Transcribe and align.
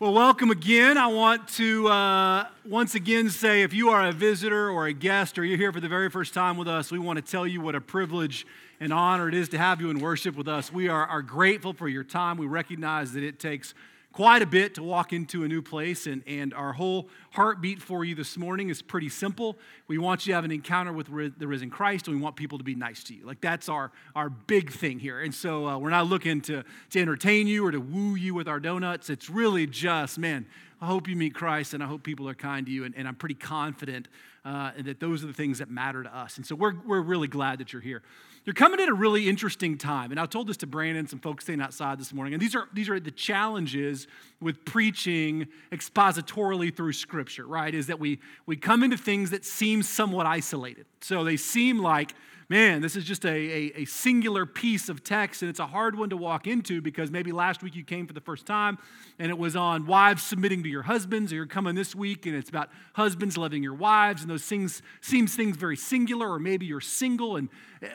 Well, 0.00 0.14
welcome 0.14 0.50
again. 0.50 0.96
I 0.96 1.08
want 1.08 1.46
to 1.56 1.86
uh, 1.88 2.46
once 2.64 2.94
again 2.94 3.28
say 3.28 3.60
if 3.60 3.74
you 3.74 3.90
are 3.90 4.08
a 4.08 4.12
visitor 4.12 4.70
or 4.70 4.86
a 4.86 4.94
guest 4.94 5.38
or 5.38 5.44
you're 5.44 5.58
here 5.58 5.74
for 5.74 5.80
the 5.80 5.90
very 5.90 6.08
first 6.08 6.32
time 6.32 6.56
with 6.56 6.68
us, 6.68 6.90
we 6.90 6.98
want 6.98 7.18
to 7.18 7.22
tell 7.22 7.46
you 7.46 7.60
what 7.60 7.74
a 7.74 7.82
privilege 7.82 8.46
and 8.80 8.94
honor 8.94 9.28
it 9.28 9.34
is 9.34 9.50
to 9.50 9.58
have 9.58 9.78
you 9.78 9.90
in 9.90 9.98
worship 9.98 10.36
with 10.36 10.48
us. 10.48 10.72
We 10.72 10.88
are, 10.88 11.04
are 11.04 11.20
grateful 11.20 11.74
for 11.74 11.86
your 11.86 12.02
time. 12.02 12.38
We 12.38 12.46
recognize 12.46 13.12
that 13.12 13.22
it 13.22 13.38
takes 13.38 13.74
quite 14.12 14.42
a 14.42 14.46
bit 14.46 14.74
to 14.74 14.82
walk 14.82 15.12
into 15.12 15.44
a 15.44 15.48
new 15.48 15.62
place, 15.62 16.06
and, 16.06 16.22
and 16.26 16.52
our 16.52 16.72
whole 16.72 17.08
heartbeat 17.30 17.80
for 17.80 18.04
you 18.04 18.14
this 18.14 18.36
morning 18.36 18.68
is 18.68 18.82
pretty 18.82 19.08
simple. 19.08 19.56
We 19.86 19.98
want 19.98 20.26
you 20.26 20.32
to 20.32 20.34
have 20.34 20.44
an 20.44 20.50
encounter 20.50 20.92
with 20.92 21.06
the 21.38 21.46
risen 21.46 21.70
Christ, 21.70 22.08
and 22.08 22.16
we 22.16 22.22
want 22.22 22.34
people 22.34 22.58
to 22.58 22.64
be 22.64 22.74
nice 22.74 23.04
to 23.04 23.14
you. 23.14 23.24
Like, 23.24 23.40
that's 23.40 23.68
our, 23.68 23.92
our 24.16 24.28
big 24.28 24.72
thing 24.72 24.98
here. 24.98 25.20
And 25.20 25.34
so, 25.34 25.66
uh, 25.66 25.78
we're 25.78 25.90
not 25.90 26.06
looking 26.08 26.40
to, 26.42 26.64
to 26.90 27.00
entertain 27.00 27.46
you 27.46 27.64
or 27.64 27.70
to 27.70 27.80
woo 27.80 28.16
you 28.16 28.34
with 28.34 28.48
our 28.48 28.58
donuts. 28.58 29.10
It's 29.10 29.30
really 29.30 29.66
just, 29.66 30.18
man, 30.18 30.46
I 30.80 30.86
hope 30.86 31.06
you 31.06 31.14
meet 31.14 31.34
Christ, 31.34 31.74
and 31.74 31.82
I 31.82 31.86
hope 31.86 32.02
people 32.02 32.28
are 32.28 32.34
kind 32.34 32.66
to 32.66 32.72
you, 32.72 32.84
and, 32.84 32.96
and 32.96 33.06
I'm 33.06 33.14
pretty 33.14 33.36
confident 33.36 34.08
uh, 34.44 34.72
that 34.82 34.98
those 34.98 35.22
are 35.22 35.28
the 35.28 35.32
things 35.32 35.58
that 35.58 35.70
matter 35.70 36.02
to 36.02 36.16
us. 36.16 36.36
And 36.36 36.44
so, 36.44 36.56
we're, 36.56 36.74
we're 36.84 37.00
really 37.00 37.28
glad 37.28 37.60
that 37.60 37.72
you're 37.72 37.82
here. 37.82 38.02
You're 38.44 38.54
coming 38.54 38.80
at 38.80 38.88
a 38.88 38.94
really 38.94 39.28
interesting 39.28 39.76
time. 39.76 40.10
And 40.10 40.18
I 40.18 40.24
told 40.24 40.46
this 40.46 40.56
to 40.58 40.66
Brandon, 40.66 41.06
some 41.06 41.18
folks 41.18 41.44
staying 41.44 41.60
outside 41.60 42.00
this 42.00 42.12
morning. 42.12 42.32
And 42.32 42.42
these 42.42 42.54
are, 42.54 42.68
these 42.72 42.88
are 42.88 42.98
the 42.98 43.10
challenges 43.10 44.06
with 44.40 44.64
preaching 44.64 45.46
expositorily 45.70 46.74
through 46.74 46.94
Scripture, 46.94 47.46
right? 47.46 47.74
Is 47.74 47.88
that 47.88 48.00
we, 48.00 48.18
we 48.46 48.56
come 48.56 48.82
into 48.82 48.96
things 48.96 49.30
that 49.30 49.44
seem 49.44 49.82
somewhat 49.82 50.24
isolated. 50.24 50.86
So 51.00 51.22
they 51.22 51.36
seem 51.36 51.80
like 51.80 52.14
man, 52.50 52.82
this 52.82 52.96
is 52.96 53.04
just 53.04 53.24
a, 53.24 53.28
a, 53.28 53.72
a, 53.76 53.84
singular 53.84 54.44
piece 54.44 54.88
of 54.88 55.04
text, 55.04 55.40
and 55.40 55.48
it's 55.48 55.60
a 55.60 55.66
hard 55.68 55.96
one 55.96 56.10
to 56.10 56.16
walk 56.16 56.48
into 56.48 56.80
because 56.80 57.08
maybe 57.08 57.30
last 57.30 57.62
week 57.62 57.76
you 57.76 57.84
came 57.84 58.08
for 58.08 58.12
the 58.12 58.20
first 58.20 58.44
time 58.44 58.76
and 59.20 59.30
it 59.30 59.38
was 59.38 59.54
on 59.54 59.86
wives 59.86 60.20
submitting 60.24 60.60
to 60.64 60.68
your 60.68 60.82
husbands, 60.82 61.32
or 61.32 61.36
you're 61.36 61.46
coming 61.46 61.76
this 61.76 61.94
week 61.94 62.26
and 62.26 62.34
it's 62.34 62.50
about 62.50 62.68
husbands 62.94 63.38
loving 63.38 63.62
your 63.62 63.74
wives, 63.74 64.22
and 64.22 64.30
those 64.30 64.42
things 64.42 64.82
seems 65.00 65.36
things 65.36 65.56
very 65.56 65.76
singular, 65.76 66.28
or 66.28 66.40
maybe 66.40 66.66
you're 66.66 66.80
single. 66.80 67.36
And 67.36 67.48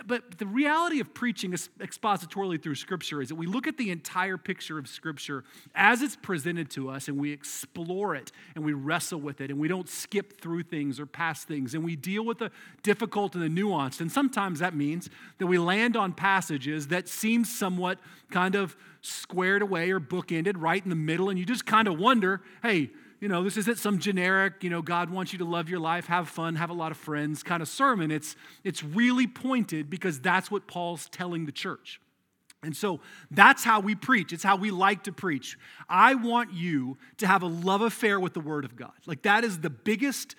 but 0.08 0.39
the 0.39 0.45
reality 0.47 1.00
of 1.00 1.14
preaching 1.14 1.52
expositorily 1.52 2.61
through 2.61 2.75
Scripture 2.75 3.22
is 3.22 3.30
that 3.30 3.36
we 3.36 3.45
look 3.45 3.67
at 3.67 3.78
the 3.78 3.91
entire 3.91 4.38
picture 4.38 4.80
of 4.80 4.88
Scripture 4.88 5.44
as 5.75 6.02
it's 6.02 6.16
presented 6.16 6.72
to 6.72 6.89
us, 6.89 7.08
and 7.08 7.17
we 7.17 7.31
explore 7.31 8.16
it 8.16 8.31
and 8.56 8.66
we 8.66 8.73
wrestle 8.73 9.19
with 9.19 9.41
it, 9.41 9.52
and 9.52 9.59
we 9.59 9.67
don't 9.67 9.88
skip 9.88 10.41
through 10.41 10.63
things 10.63 11.00
or 11.00 11.06
past 11.06 11.47
things, 11.47 11.75
and 11.75 11.83
we 11.83 11.95
deal 11.95 12.25
with 12.25 12.39
the 12.39 12.52
difficult 12.81 13.36
and 13.36 13.44
the 13.44 13.61
nuanced. 13.61 14.02
And 14.02 14.11
sometimes 14.11 14.59
that 14.59 14.75
means 14.75 15.09
that 15.38 15.47
we 15.47 15.59
land 15.59 15.95
on 15.95 16.13
passages 16.13 16.88
that 16.88 17.08
seem 17.08 17.45
somewhat 17.45 18.00
kind 18.31 18.56
of 18.56 18.75
squared 19.02 19.61
away 19.61 19.91
or 19.91 20.00
bookended 20.00 20.56
right 20.58 20.83
in 20.83 20.89
the 20.89 20.95
middle, 20.95 21.30
and 21.30 21.38
you 21.38 21.45
just 21.45 21.66
kind 21.66 21.88
of 21.88 22.00
wonder 22.00 22.41
hey, 22.63 22.89
you 23.26 23.30
know, 23.30 23.44
this 23.44 23.58
isn't 23.58 23.80
some 23.80 23.98
generic, 23.98 24.62
you 24.64 24.70
know, 24.70 24.84
God 24.84 25.09
wants 25.09 25.34
you 25.34 25.40
to 25.40 25.45
love 25.45 25.68
your 25.68 25.80
life, 25.80 26.06
have 26.06 26.30
fun, 26.30 26.58
have 26.58 26.70
a 26.70 26.73
lot 26.73 26.92
of 26.92 26.98
friends 26.98 27.42
kind 27.42 27.64
of 27.64 27.68
sermon. 27.68 28.12
It's, 28.12 28.36
it's 28.64 28.84
really 28.84 29.26
pointed 29.26 29.90
because 29.90 30.20
that's 30.20 30.52
what 30.52 30.68
Paul's 30.68 31.09
telling 31.09 31.48
the 31.48 31.52
church. 31.52 32.00
And 32.62 32.78
so 32.78 33.00
that's 33.31 33.64
how 33.64 33.80
we 33.80 33.96
preach. 33.96 34.31
It's 34.31 34.44
how 34.44 34.58
we 34.58 34.70
like 34.70 35.06
to 35.06 35.12
preach. 35.12 35.58
I 35.90 36.14
want 36.14 36.53
you 36.53 37.00
to 37.18 37.26
have 37.26 37.42
a 37.42 37.48
love 37.48 37.81
affair 37.81 38.20
with 38.20 38.36
the 38.36 38.42
Word 38.42 38.64
of 38.64 38.76
God. 38.76 38.94
Like, 39.08 39.23
that 39.23 39.44
is 39.44 39.59
the 39.59 39.72
biggest 39.72 40.36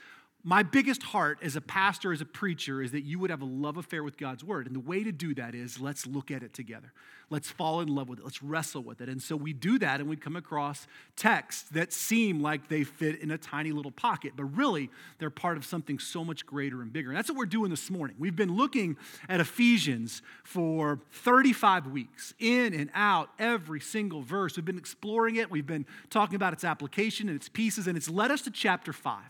my 0.47 0.63
biggest 0.63 1.03
heart 1.03 1.41
as 1.43 1.57
a 1.57 1.61
pastor, 1.61 2.13
as 2.13 2.21
a 2.21 2.25
preacher, 2.25 2.81
is 2.81 2.93
that 2.93 3.01
you 3.01 3.19
would 3.19 3.31
have 3.31 3.43
a 3.43 3.47
love 3.47 3.77
affair 3.77 4.05
with 4.05 4.17
God's 4.17 4.45
word. 4.45 4.69
And 4.69 4.77
the 4.77 4.81
way 4.81 5.03
to 5.03 5.11
do 5.11 5.35
that 5.35 5.57
is 5.57 5.81
let's 5.81 6.07
look 6.07 6.31
at 6.31 6.45
it 6.45 6.55
together. 6.55 6.93
Let's 7.31 7.51
fall 7.51 7.81
in 7.81 7.89
love 7.89 8.09
with 8.09 8.21
it. 8.21 8.25
Let's 8.25 8.45
wrestle 8.45 8.85
with 8.85 9.01
it. 9.01 9.09
And 9.09 9.21
so 9.21 9.35
we 9.35 9.53
do 9.53 9.77
that 9.81 9.99
and 9.99 10.09
we 10.09 10.15
come 10.15 10.37
across 10.37 10.87
texts 11.17 11.69
that 11.71 11.93
seem 11.93 12.41
like 12.41 12.69
they 12.69 12.85
fit 12.85 13.19
in 13.19 13.33
a 13.33 13.39
tiny 13.39 13.73
little 13.73 13.91
pocket, 13.91 14.35
but 14.37 14.45
really 14.45 14.89
they're 15.19 15.31
part 15.31 15.57
of 15.57 15.65
something 15.65 15.99
so 15.99 16.25
much 16.25 16.47
greater 16.47 16.81
and 16.81 16.93
bigger. 16.93 17.09
And 17.09 17.19
that's 17.19 17.29
what 17.29 17.37
we're 17.37 17.47
doing 17.47 17.69
this 17.69 17.91
morning. 17.91 18.15
We've 18.17 18.37
been 18.37 18.55
looking 18.55 18.97
at 19.29 19.41
Ephesians 19.41 20.23
for 20.45 21.01
35 21.11 21.89
weeks, 21.89 22.35
in 22.39 22.73
and 22.73 22.89
out, 22.95 23.31
every 23.41 23.81
single 23.81 24.23
verse. 24.23 24.55
We've 24.55 24.65
been 24.65 24.79
exploring 24.79 25.35
it. 25.35 25.51
We've 25.51 25.67
been 25.67 25.87
talking 26.09 26.37
about 26.37 26.53
its 26.53 26.63
application 26.63 27.29
and 27.29 27.35
its 27.35 27.49
pieces, 27.49 27.89
and 27.89 27.97
it's 27.97 28.09
led 28.09 28.31
us 28.31 28.43
to 28.43 28.53
chapter 28.53 28.93
5. 28.93 29.23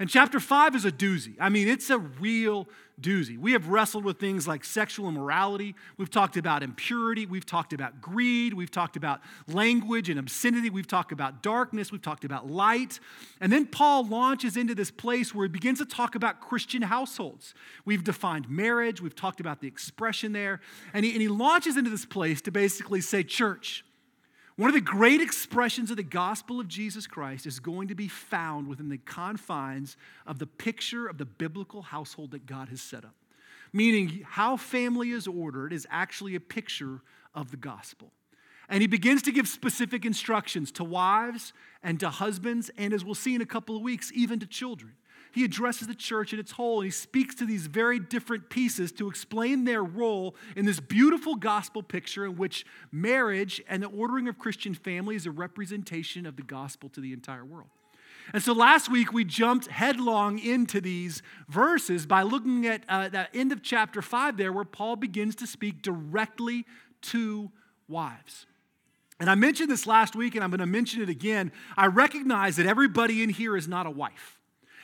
And 0.00 0.08
chapter 0.08 0.38
five 0.38 0.76
is 0.76 0.84
a 0.84 0.92
doozy. 0.92 1.34
I 1.40 1.48
mean, 1.48 1.66
it's 1.66 1.90
a 1.90 1.98
real 1.98 2.68
doozy. 3.00 3.36
We 3.38 3.52
have 3.52 3.68
wrestled 3.68 4.04
with 4.04 4.18
things 4.18 4.46
like 4.46 4.64
sexual 4.64 5.08
immorality. 5.08 5.74
We've 5.96 6.10
talked 6.10 6.36
about 6.36 6.62
impurity. 6.62 7.26
We've 7.26 7.46
talked 7.46 7.72
about 7.72 8.00
greed. 8.00 8.54
We've 8.54 8.70
talked 8.70 8.96
about 8.96 9.20
language 9.46 10.08
and 10.08 10.18
obscenity. 10.18 10.70
We've 10.70 10.86
talked 10.86 11.10
about 11.10 11.42
darkness. 11.42 11.90
We've 11.90 12.02
talked 12.02 12.24
about 12.24 12.48
light. 12.48 13.00
And 13.40 13.52
then 13.52 13.66
Paul 13.66 14.06
launches 14.06 14.56
into 14.56 14.74
this 14.74 14.90
place 14.90 15.34
where 15.34 15.46
he 15.46 15.48
begins 15.48 15.78
to 15.78 15.84
talk 15.84 16.14
about 16.14 16.40
Christian 16.40 16.82
households. 16.82 17.54
We've 17.84 18.04
defined 18.04 18.48
marriage. 18.48 19.00
We've 19.00 19.16
talked 19.16 19.40
about 19.40 19.60
the 19.60 19.68
expression 19.68 20.32
there. 20.32 20.60
And 20.92 21.04
he, 21.04 21.12
and 21.12 21.20
he 21.20 21.28
launches 21.28 21.76
into 21.76 21.90
this 21.90 22.04
place 22.04 22.40
to 22.42 22.50
basically 22.50 23.00
say, 23.00 23.22
church, 23.22 23.84
one 24.58 24.70
of 24.70 24.74
the 24.74 24.80
great 24.80 25.20
expressions 25.20 25.92
of 25.92 25.96
the 25.96 26.02
gospel 26.02 26.58
of 26.58 26.66
Jesus 26.66 27.06
Christ 27.06 27.46
is 27.46 27.60
going 27.60 27.86
to 27.86 27.94
be 27.94 28.08
found 28.08 28.66
within 28.66 28.88
the 28.88 28.98
confines 28.98 29.96
of 30.26 30.40
the 30.40 30.48
picture 30.48 31.06
of 31.06 31.16
the 31.16 31.24
biblical 31.24 31.80
household 31.80 32.32
that 32.32 32.44
God 32.44 32.68
has 32.70 32.82
set 32.82 33.04
up. 33.04 33.14
Meaning, 33.72 34.24
how 34.26 34.56
family 34.56 35.10
is 35.10 35.28
ordered 35.28 35.72
is 35.72 35.86
actually 35.92 36.34
a 36.34 36.40
picture 36.40 37.02
of 37.36 37.52
the 37.52 37.56
gospel. 37.56 38.10
And 38.68 38.80
he 38.80 38.88
begins 38.88 39.22
to 39.22 39.30
give 39.30 39.46
specific 39.46 40.04
instructions 40.04 40.72
to 40.72 40.82
wives 40.82 41.52
and 41.80 42.00
to 42.00 42.10
husbands, 42.10 42.68
and 42.76 42.92
as 42.92 43.04
we'll 43.04 43.14
see 43.14 43.36
in 43.36 43.40
a 43.40 43.46
couple 43.46 43.76
of 43.76 43.82
weeks, 43.82 44.10
even 44.12 44.40
to 44.40 44.46
children 44.46 44.94
he 45.32 45.44
addresses 45.44 45.86
the 45.86 45.94
church 45.94 46.32
in 46.32 46.38
its 46.38 46.52
whole 46.52 46.80
and 46.80 46.86
he 46.86 46.90
speaks 46.90 47.34
to 47.36 47.46
these 47.46 47.66
very 47.66 47.98
different 47.98 48.50
pieces 48.50 48.92
to 48.92 49.08
explain 49.08 49.64
their 49.64 49.82
role 49.82 50.34
in 50.56 50.64
this 50.64 50.80
beautiful 50.80 51.34
gospel 51.34 51.82
picture 51.82 52.24
in 52.24 52.36
which 52.36 52.64
marriage 52.90 53.62
and 53.68 53.82
the 53.82 53.88
ordering 53.88 54.28
of 54.28 54.38
Christian 54.38 54.74
family 54.74 55.16
is 55.16 55.26
a 55.26 55.30
representation 55.30 56.26
of 56.26 56.36
the 56.36 56.42
gospel 56.42 56.88
to 56.90 57.00
the 57.00 57.12
entire 57.12 57.44
world. 57.44 57.68
And 58.32 58.42
so 58.42 58.52
last 58.52 58.90
week 58.90 59.12
we 59.12 59.24
jumped 59.24 59.68
headlong 59.68 60.38
into 60.38 60.80
these 60.80 61.22
verses 61.48 62.06
by 62.06 62.22
looking 62.22 62.66
at 62.66 62.82
uh, 62.88 63.08
the 63.08 63.34
end 63.34 63.52
of 63.52 63.62
chapter 63.62 64.02
5 64.02 64.36
there, 64.36 64.52
where 64.52 64.64
Paul 64.64 64.96
begins 64.96 65.34
to 65.36 65.46
speak 65.46 65.80
directly 65.80 66.66
to 67.02 67.50
wives. 67.88 68.46
And 69.20 69.28
I 69.28 69.34
mentioned 69.34 69.70
this 69.70 69.86
last 69.86 70.14
week, 70.14 70.34
and 70.34 70.44
I'm 70.44 70.50
going 70.50 70.60
to 70.60 70.66
mention 70.66 71.02
it 71.02 71.08
again. 71.08 71.52
I 71.76 71.86
recognize 71.86 72.56
that 72.56 72.66
everybody 72.66 73.22
in 73.22 73.30
here 73.30 73.56
is 73.56 73.66
not 73.66 73.86
a 73.86 73.90
wife. 73.90 74.37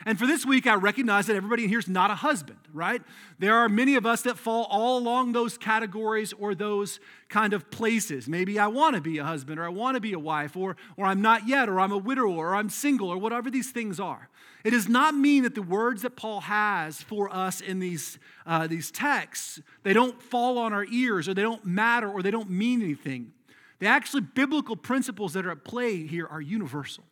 And 0.06 0.18
for 0.18 0.26
this 0.26 0.44
week, 0.44 0.66
I 0.66 0.74
recognize 0.74 1.26
that 1.26 1.36
everybody 1.36 1.64
in 1.64 1.68
here 1.68 1.78
is 1.78 1.88
not 1.88 2.10
a 2.10 2.14
husband, 2.14 2.58
right? 2.72 3.02
There 3.38 3.54
are 3.54 3.68
many 3.68 3.94
of 3.94 4.04
us 4.04 4.22
that 4.22 4.36
fall 4.36 4.66
all 4.70 4.98
along 4.98 5.32
those 5.32 5.56
categories 5.56 6.32
or 6.34 6.54
those 6.54 7.00
kind 7.28 7.52
of 7.52 7.70
places. 7.70 8.28
Maybe 8.28 8.58
I 8.58 8.66
want 8.66 8.96
to 8.96 9.00
be 9.00 9.18
a 9.18 9.24
husband 9.24 9.58
or 9.58 9.64
I 9.64 9.68
want 9.68 9.94
to 9.94 10.00
be 10.00 10.12
a 10.12 10.18
wife 10.18 10.56
or, 10.56 10.76
or 10.96 11.06
I'm 11.06 11.22
not 11.22 11.48
yet 11.48 11.68
or 11.68 11.80
I'm 11.80 11.92
a 11.92 11.98
widower 11.98 12.50
or 12.50 12.54
I'm 12.54 12.68
single 12.68 13.08
or 13.08 13.16
whatever 13.16 13.50
these 13.50 13.70
things 13.70 13.98
are. 13.98 14.28
It 14.62 14.70
does 14.70 14.88
not 14.88 15.14
mean 15.14 15.42
that 15.42 15.54
the 15.54 15.62
words 15.62 16.02
that 16.02 16.16
Paul 16.16 16.40
has 16.42 17.02
for 17.02 17.34
us 17.34 17.60
in 17.60 17.78
these, 17.78 18.18
uh, 18.46 18.66
these 18.66 18.90
texts, 18.90 19.60
they 19.82 19.92
don't 19.92 20.20
fall 20.22 20.58
on 20.58 20.72
our 20.72 20.86
ears 20.86 21.28
or 21.28 21.34
they 21.34 21.42
don't 21.42 21.64
matter 21.64 22.10
or 22.10 22.22
they 22.22 22.30
don't 22.30 22.50
mean 22.50 22.82
anything. 22.82 23.32
The 23.78 23.86
actually 23.86 24.22
biblical 24.22 24.76
principles 24.76 25.34
that 25.34 25.44
are 25.46 25.50
at 25.50 25.64
play 25.64 26.06
here 26.06 26.26
are 26.26 26.40
universal. 26.40 27.04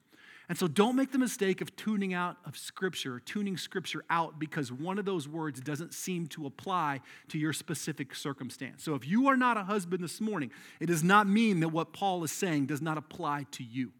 And 0.52 0.58
so 0.58 0.68
don't 0.68 0.96
make 0.96 1.12
the 1.12 1.18
mistake 1.18 1.62
of 1.62 1.74
tuning 1.76 2.12
out 2.12 2.36
of 2.44 2.58
Scripture, 2.58 3.20
tuning 3.20 3.56
Scripture 3.56 4.04
out 4.10 4.38
because 4.38 4.70
one 4.70 4.98
of 4.98 5.06
those 5.06 5.26
words 5.26 5.62
doesn't 5.62 5.94
seem 5.94 6.26
to 6.26 6.44
apply 6.44 7.00
to 7.28 7.38
your 7.38 7.54
specific 7.54 8.14
circumstance. 8.14 8.84
So 8.84 8.94
if 8.94 9.08
you 9.08 9.28
are 9.28 9.36
not 9.38 9.56
a 9.56 9.62
husband 9.62 10.04
this 10.04 10.20
morning, 10.20 10.50
it 10.78 10.88
does 10.88 11.02
not 11.02 11.26
mean 11.26 11.60
that 11.60 11.68
what 11.68 11.94
Paul 11.94 12.22
is 12.22 12.32
saying 12.32 12.66
does 12.66 12.82
not 12.82 12.98
apply 12.98 13.46
to 13.52 13.64
you. 13.64 13.92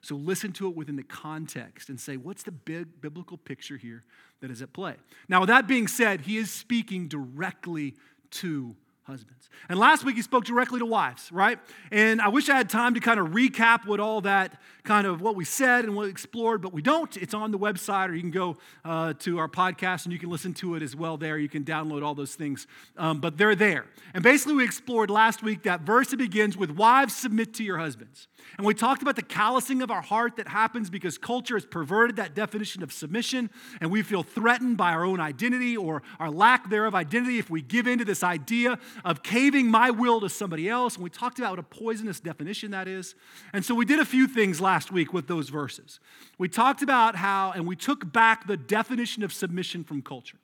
So 0.00 0.16
listen 0.16 0.50
to 0.54 0.68
it 0.68 0.74
within 0.74 0.96
the 0.96 1.04
context 1.04 1.88
and 1.88 2.00
say, 2.00 2.16
what's 2.16 2.42
the 2.42 2.50
big 2.50 3.00
biblical 3.00 3.36
picture 3.36 3.76
here 3.76 4.02
that 4.40 4.50
is 4.50 4.62
at 4.62 4.72
play? 4.72 4.96
Now, 5.28 5.42
with 5.42 5.48
that 5.48 5.68
being 5.68 5.86
said, 5.86 6.22
he 6.22 6.38
is 6.38 6.50
speaking 6.50 7.06
directly 7.06 7.94
to 8.32 8.74
husbands. 9.04 9.50
And 9.68 9.78
last 9.78 10.04
week 10.04 10.16
he 10.16 10.22
spoke 10.22 10.44
directly 10.44 10.78
to 10.78 10.86
wives, 10.86 11.30
right? 11.30 11.58
And 11.90 12.20
I 12.20 12.28
wish 12.28 12.48
I 12.48 12.56
had 12.56 12.70
time 12.70 12.94
to 12.94 13.00
kind 13.00 13.20
of 13.20 13.28
recap 13.28 13.86
what 13.86 14.00
all 14.00 14.22
that 14.22 14.60
kind 14.82 15.06
of 15.06 15.22
what 15.22 15.34
we 15.34 15.44
said 15.44 15.84
and 15.84 15.94
what 15.94 16.04
we 16.04 16.10
explored, 16.10 16.60
but 16.60 16.72
we 16.72 16.82
don't. 16.82 17.16
It's 17.16 17.32
on 17.32 17.50
the 17.50 17.58
website, 17.58 18.10
or 18.10 18.14
you 18.14 18.20
can 18.20 18.30
go 18.30 18.56
uh, 18.84 19.14
to 19.20 19.38
our 19.38 19.48
podcast 19.48 20.04
and 20.04 20.12
you 20.12 20.18
can 20.18 20.28
listen 20.28 20.52
to 20.54 20.74
it 20.74 20.82
as 20.82 20.94
well 20.94 21.16
there. 21.16 21.38
You 21.38 21.48
can 21.48 21.64
download 21.64 22.04
all 22.04 22.14
those 22.14 22.34
things, 22.34 22.66
um, 22.98 23.20
but 23.20 23.38
they're 23.38 23.54
there. 23.54 23.86
And 24.12 24.22
basically, 24.22 24.54
we 24.54 24.64
explored 24.64 25.10
last 25.10 25.42
week 25.42 25.62
that 25.62 25.80
verse 25.80 26.08
that 26.08 26.18
begins 26.18 26.56
with 26.56 26.70
wives 26.70 27.16
submit 27.16 27.54
to 27.54 27.64
your 27.64 27.78
husbands. 27.78 28.28
And 28.58 28.66
we 28.66 28.74
talked 28.74 29.00
about 29.00 29.16
the 29.16 29.22
callousing 29.22 29.80
of 29.80 29.90
our 29.90 30.02
heart 30.02 30.36
that 30.36 30.48
happens 30.48 30.90
because 30.90 31.16
culture 31.16 31.56
has 31.56 31.64
perverted 31.64 32.16
that 32.16 32.34
definition 32.34 32.82
of 32.82 32.92
submission, 32.92 33.50
and 33.80 33.90
we 33.90 34.02
feel 34.02 34.22
threatened 34.22 34.76
by 34.76 34.92
our 34.92 35.04
own 35.04 35.18
identity 35.18 35.76
or 35.76 36.02
our 36.20 36.30
lack 36.30 36.68
thereof 36.68 36.94
identity 36.94 37.38
if 37.38 37.48
we 37.48 37.62
give 37.62 37.86
in 37.86 37.98
to 37.98 38.04
this 38.04 38.22
idea 38.22 38.78
of 39.04 39.22
caving 39.22 39.70
my 39.70 39.90
will 39.90 40.20
to 40.20 40.28
somebody 40.28 40.68
else. 40.68 40.94
And 40.94 41.04
we 41.04 41.10
talked 41.10 41.38
about 41.38 41.52
what 41.52 41.58
a 41.58 41.62
poisonous 41.62 42.20
definition 42.20 42.70
that 42.72 42.88
is. 42.88 43.14
And 43.52 43.64
so 43.64 43.74
we 43.74 43.84
did 43.84 43.98
a 43.98 44.04
few 44.04 44.26
things 44.26 44.60
last 44.60 44.92
week 44.92 45.12
with 45.12 45.26
those 45.26 45.48
verses. 45.48 46.00
We 46.38 46.48
talked 46.48 46.82
about 46.82 47.16
how, 47.16 47.52
and 47.52 47.66
we 47.66 47.76
took 47.76 48.12
back 48.12 48.46
the 48.46 48.56
definition 48.56 49.22
of 49.22 49.32
submission 49.32 49.84
from 49.84 50.02
culture. 50.02 50.38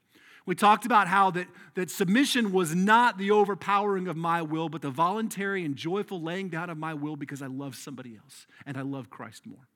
We 0.47 0.55
talked 0.55 0.87
about 0.87 1.07
how 1.07 1.31
that, 1.33 1.47
that 1.75 1.91
submission 1.91 2.53
was 2.53 2.75
not 2.75 3.19
the 3.19 3.31
overpowering 3.31 4.09
of 4.09 4.17
my 4.17 4.43
will, 4.43 4.69
but 4.69 4.83
the 4.83 4.91
voluntary 4.91 5.65
and 5.65 5.77
joyful 5.77 6.21
laying 6.21 6.49
down 6.49 6.71
of 6.71 6.79
my 6.79 6.95
will 6.95 7.17
because 7.17 7.43
I 7.43 7.47
love 7.47 7.77
somebody 7.77 8.17
else 8.17 8.47
and 8.67 8.77
I 8.77 8.83
love 8.83 9.11
Christ 9.11 9.47
more. 9.47 9.70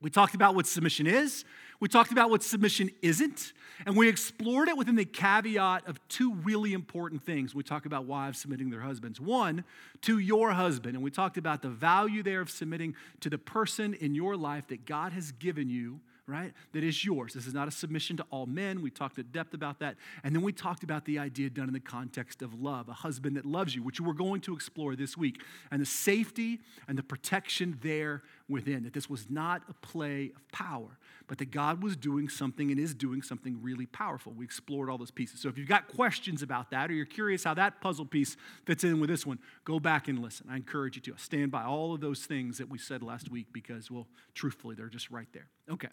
We 0.00 0.10
talked 0.10 0.34
about 0.34 0.54
what 0.54 0.66
submission 0.66 1.06
is. 1.06 1.44
We 1.80 1.88
talked 1.88 2.12
about 2.12 2.30
what 2.30 2.42
submission 2.42 2.90
isn't. 3.02 3.52
And 3.84 3.96
we 3.96 4.08
explored 4.08 4.68
it 4.68 4.76
within 4.76 4.96
the 4.96 5.04
caveat 5.04 5.86
of 5.86 6.06
two 6.08 6.34
really 6.34 6.72
important 6.72 7.22
things. 7.22 7.54
We 7.54 7.62
talked 7.62 7.86
about 7.86 8.06
wives 8.06 8.40
submitting 8.40 8.70
their 8.70 8.80
husbands. 8.80 9.20
One, 9.20 9.64
to 10.02 10.18
your 10.18 10.52
husband. 10.52 10.94
And 10.94 11.04
we 11.04 11.10
talked 11.10 11.36
about 11.36 11.62
the 11.62 11.68
value 11.68 12.22
there 12.22 12.40
of 12.40 12.50
submitting 12.50 12.94
to 13.20 13.30
the 13.30 13.38
person 13.38 13.94
in 13.94 14.14
your 14.14 14.36
life 14.36 14.68
that 14.68 14.86
God 14.86 15.12
has 15.12 15.32
given 15.32 15.68
you 15.68 16.00
right? 16.28 16.52
That 16.72 16.82
is 16.82 17.04
yours. 17.04 17.34
This 17.34 17.46
is 17.46 17.54
not 17.54 17.68
a 17.68 17.70
submission 17.70 18.16
to 18.16 18.26
all 18.30 18.46
men. 18.46 18.82
We 18.82 18.90
talked 18.90 19.18
at 19.18 19.30
depth 19.30 19.54
about 19.54 19.78
that. 19.78 19.96
And 20.24 20.34
then 20.34 20.42
we 20.42 20.52
talked 20.52 20.82
about 20.82 21.04
the 21.04 21.20
idea 21.20 21.48
done 21.50 21.68
in 21.68 21.72
the 21.72 21.80
context 21.80 22.42
of 22.42 22.60
love, 22.60 22.88
a 22.88 22.94
husband 22.94 23.36
that 23.36 23.46
loves 23.46 23.76
you, 23.76 23.82
which 23.82 24.00
we're 24.00 24.12
going 24.12 24.40
to 24.42 24.54
explore 24.54 24.96
this 24.96 25.16
week, 25.16 25.40
and 25.70 25.80
the 25.80 25.86
safety 25.86 26.60
and 26.88 26.98
the 26.98 27.02
protection 27.02 27.78
there 27.80 28.22
within. 28.48 28.84
That 28.84 28.92
this 28.92 29.10
was 29.10 29.28
not 29.28 29.62
a 29.68 29.74
play 29.74 30.32
of 30.36 30.48
power, 30.52 30.98
but 31.26 31.38
that 31.38 31.50
God 31.50 31.82
was 31.82 31.96
doing 31.96 32.28
something 32.28 32.70
and 32.70 32.78
is 32.78 32.94
doing 32.94 33.22
something 33.22 33.58
really 33.62 33.86
powerful. 33.86 34.32
We 34.32 34.44
explored 34.44 34.88
all 34.88 34.98
those 34.98 35.10
pieces. 35.10 35.40
So 35.40 35.48
if 35.48 35.58
you've 35.58 35.68
got 35.68 35.88
questions 35.88 36.42
about 36.42 36.70
that 36.70 36.90
or 36.90 36.94
you're 36.94 37.06
curious 37.06 37.44
how 37.44 37.54
that 37.54 37.80
puzzle 37.80 38.06
piece 38.06 38.36
fits 38.64 38.84
in 38.84 39.00
with 39.00 39.10
this 39.10 39.26
one, 39.26 39.38
go 39.64 39.80
back 39.80 40.08
and 40.08 40.20
listen. 40.20 40.46
I 40.50 40.56
encourage 40.56 40.96
you 40.96 41.02
to. 41.02 41.18
stand 41.18 41.50
by 41.50 41.64
all 41.64 41.94
of 41.94 42.00
those 42.00 42.24
things 42.26 42.58
that 42.58 42.68
we 42.68 42.78
said 42.78 43.02
last 43.02 43.30
week 43.30 43.46
because, 43.52 43.90
well, 43.90 44.06
truthfully, 44.34 44.74
they're 44.74 44.88
just 44.88 45.10
right 45.10 45.28
there. 45.32 45.48
Okay. 45.70 45.88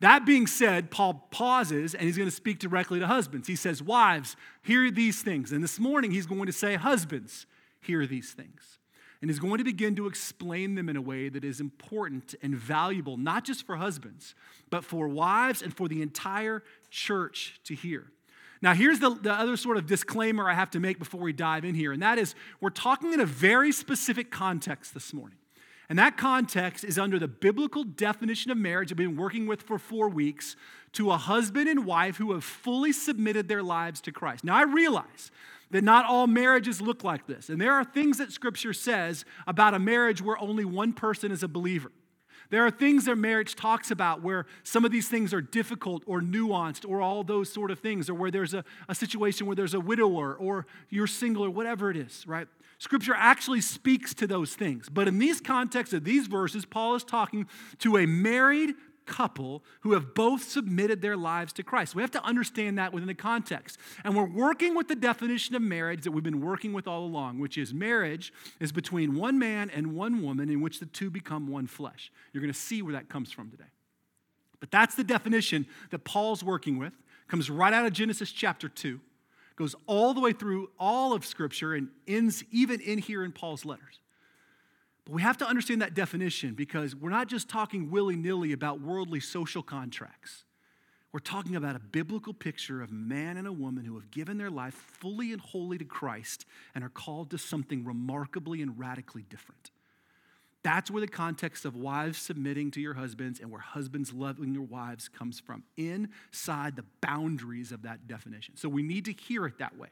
That 0.00 0.24
being 0.24 0.46
said, 0.46 0.90
Paul 0.90 1.26
pauses 1.30 1.94
and 1.94 2.04
he's 2.04 2.16
going 2.16 2.28
to 2.28 2.34
speak 2.34 2.58
directly 2.58 3.00
to 3.00 3.06
husbands. 3.06 3.48
He 3.48 3.56
says, 3.56 3.82
Wives, 3.82 4.36
hear 4.62 4.90
these 4.90 5.22
things. 5.22 5.50
And 5.50 5.62
this 5.62 5.80
morning 5.80 6.12
he's 6.12 6.26
going 6.26 6.46
to 6.46 6.52
say, 6.52 6.76
Husbands, 6.76 7.46
hear 7.80 8.06
these 8.06 8.30
things. 8.30 8.78
And 9.20 9.30
is 9.30 9.40
going 9.40 9.58
to 9.58 9.64
begin 9.64 9.96
to 9.96 10.06
explain 10.06 10.76
them 10.76 10.88
in 10.88 10.96
a 10.96 11.02
way 11.02 11.28
that 11.28 11.44
is 11.44 11.60
important 11.60 12.36
and 12.40 12.54
valuable, 12.54 13.16
not 13.16 13.44
just 13.44 13.66
for 13.66 13.76
husbands, 13.76 14.34
but 14.70 14.84
for 14.84 15.08
wives 15.08 15.60
and 15.60 15.76
for 15.76 15.88
the 15.88 16.02
entire 16.02 16.62
church 16.90 17.60
to 17.64 17.74
hear. 17.74 18.06
Now, 18.62 18.74
here's 18.74 19.00
the, 19.00 19.10
the 19.10 19.32
other 19.32 19.56
sort 19.56 19.76
of 19.76 19.86
disclaimer 19.86 20.48
I 20.48 20.54
have 20.54 20.70
to 20.70 20.80
make 20.80 20.98
before 20.98 21.20
we 21.20 21.32
dive 21.32 21.64
in 21.64 21.74
here, 21.74 21.92
and 21.92 22.02
that 22.02 22.18
is 22.18 22.34
we're 22.60 22.70
talking 22.70 23.12
in 23.12 23.20
a 23.20 23.26
very 23.26 23.72
specific 23.72 24.30
context 24.30 24.94
this 24.94 25.12
morning. 25.12 25.38
And 25.88 25.98
that 25.98 26.16
context 26.16 26.84
is 26.84 26.98
under 26.98 27.18
the 27.18 27.28
biblical 27.28 27.82
definition 27.82 28.50
of 28.50 28.58
marriage 28.58 28.92
I've 28.92 28.98
been 28.98 29.16
working 29.16 29.46
with 29.46 29.62
for 29.62 29.78
four 29.78 30.08
weeks 30.08 30.54
to 30.92 31.10
a 31.10 31.16
husband 31.16 31.68
and 31.68 31.86
wife 31.86 32.16
who 32.16 32.32
have 32.32 32.44
fully 32.44 32.92
submitted 32.92 33.48
their 33.48 33.62
lives 33.62 34.00
to 34.02 34.12
Christ. 34.12 34.44
Now, 34.44 34.56
I 34.56 34.64
realize 34.64 35.30
that 35.70 35.84
not 35.84 36.04
all 36.04 36.26
marriages 36.26 36.80
look 36.80 37.04
like 37.04 37.26
this. 37.26 37.48
And 37.48 37.60
there 37.60 37.74
are 37.74 37.84
things 37.84 38.18
that 38.18 38.32
Scripture 38.32 38.72
says 38.72 39.24
about 39.46 39.74
a 39.74 39.78
marriage 39.78 40.22
where 40.22 40.38
only 40.40 40.64
one 40.64 40.92
person 40.92 41.30
is 41.30 41.42
a 41.42 41.48
believer. 41.48 41.92
There 42.50 42.64
are 42.64 42.70
things 42.70 43.04
that 43.04 43.16
marriage 43.16 43.56
talks 43.56 43.90
about 43.90 44.22
where 44.22 44.46
some 44.62 44.84
of 44.84 44.90
these 44.90 45.08
things 45.08 45.34
are 45.34 45.42
difficult 45.42 46.02
or 46.06 46.22
nuanced 46.22 46.88
or 46.88 47.02
all 47.02 47.22
those 47.22 47.52
sort 47.52 47.70
of 47.70 47.78
things, 47.78 48.08
or 48.08 48.14
where 48.14 48.30
there's 48.30 48.54
a, 48.54 48.64
a 48.88 48.94
situation 48.94 49.46
where 49.46 49.56
there's 49.56 49.74
a 49.74 49.80
widower 49.80 50.34
or 50.34 50.66
you're 50.88 51.06
single 51.06 51.44
or 51.44 51.50
whatever 51.50 51.90
it 51.90 51.96
is, 51.96 52.26
right? 52.26 52.48
Scripture 52.78 53.14
actually 53.14 53.60
speaks 53.60 54.14
to 54.14 54.26
those 54.26 54.54
things. 54.54 54.88
But 54.88 55.08
in 55.08 55.18
these 55.18 55.40
contexts 55.40 55.92
of 55.92 56.04
these 56.04 56.26
verses, 56.26 56.64
Paul 56.64 56.94
is 56.94 57.04
talking 57.04 57.46
to 57.80 57.98
a 57.98 58.06
married 58.06 58.74
couple 59.08 59.64
who 59.80 59.94
have 59.94 60.14
both 60.14 60.42
submitted 60.44 61.02
their 61.02 61.16
lives 61.16 61.52
to 61.54 61.62
Christ. 61.62 61.94
We 61.94 62.02
have 62.02 62.10
to 62.12 62.22
understand 62.22 62.78
that 62.78 62.92
within 62.92 63.08
the 63.08 63.14
context. 63.14 63.78
And 64.04 64.14
we're 64.14 64.28
working 64.28 64.76
with 64.76 64.88
the 64.88 64.94
definition 64.94 65.56
of 65.56 65.62
marriage 65.62 66.04
that 66.04 66.12
we've 66.12 66.22
been 66.22 66.40
working 66.40 66.72
with 66.72 66.86
all 66.86 67.04
along, 67.04 67.38
which 67.38 67.56
is 67.58 67.72
marriage 67.72 68.32
is 68.60 68.70
between 68.70 69.16
one 69.16 69.38
man 69.38 69.70
and 69.70 69.94
one 69.94 70.22
woman 70.22 70.50
in 70.50 70.60
which 70.60 70.78
the 70.78 70.86
two 70.86 71.10
become 71.10 71.48
one 71.48 71.66
flesh. 71.66 72.12
You're 72.32 72.42
going 72.42 72.52
to 72.52 72.58
see 72.58 72.82
where 72.82 72.92
that 72.92 73.08
comes 73.08 73.32
from 73.32 73.50
today. 73.50 73.64
But 74.60 74.70
that's 74.70 74.94
the 74.94 75.04
definition 75.04 75.66
that 75.90 76.04
Paul's 76.04 76.44
working 76.44 76.78
with. 76.78 76.92
Comes 77.28 77.50
right 77.50 77.72
out 77.72 77.86
of 77.86 77.92
Genesis 77.92 78.30
chapter 78.30 78.68
2 78.68 79.00
goes 79.58 79.74
all 79.86 80.14
the 80.14 80.20
way 80.20 80.32
through 80.32 80.70
all 80.78 81.12
of 81.12 81.26
Scripture 81.26 81.74
and 81.74 81.88
ends 82.06 82.44
even 82.52 82.80
in 82.80 82.98
here 82.98 83.24
in 83.24 83.32
Paul's 83.32 83.64
letters. 83.64 83.98
But 85.08 85.14
we 85.14 85.22
have 85.22 85.38
to 85.38 85.46
understand 85.46 85.80
that 85.80 85.94
definition 85.94 86.52
because 86.52 86.94
we're 86.94 87.08
not 87.08 87.28
just 87.28 87.48
talking 87.48 87.90
willy 87.90 88.14
nilly 88.14 88.52
about 88.52 88.82
worldly 88.82 89.20
social 89.20 89.62
contracts. 89.62 90.44
We're 91.12 91.20
talking 91.20 91.56
about 91.56 91.76
a 91.76 91.78
biblical 91.78 92.34
picture 92.34 92.82
of 92.82 92.92
man 92.92 93.38
and 93.38 93.48
a 93.48 93.52
woman 93.52 93.86
who 93.86 93.94
have 93.94 94.10
given 94.10 94.36
their 94.36 94.50
life 94.50 94.74
fully 94.74 95.32
and 95.32 95.40
wholly 95.40 95.78
to 95.78 95.84
Christ 95.86 96.44
and 96.74 96.84
are 96.84 96.90
called 96.90 97.30
to 97.30 97.38
something 97.38 97.86
remarkably 97.86 98.60
and 98.60 98.78
radically 98.78 99.22
different. 99.22 99.70
That's 100.62 100.90
where 100.90 101.00
the 101.00 101.08
context 101.08 101.64
of 101.64 101.74
wives 101.74 102.18
submitting 102.18 102.70
to 102.72 102.80
your 102.82 102.92
husbands 102.92 103.40
and 103.40 103.50
where 103.50 103.62
husbands 103.62 104.12
loving 104.12 104.52
your 104.52 104.64
wives 104.64 105.08
comes 105.08 105.40
from, 105.40 105.62
inside 105.78 106.76
the 106.76 106.84
boundaries 107.00 107.72
of 107.72 107.80
that 107.82 108.06
definition. 108.06 108.58
So 108.58 108.68
we 108.68 108.82
need 108.82 109.06
to 109.06 109.12
hear 109.12 109.46
it 109.46 109.56
that 109.58 109.78
way 109.78 109.88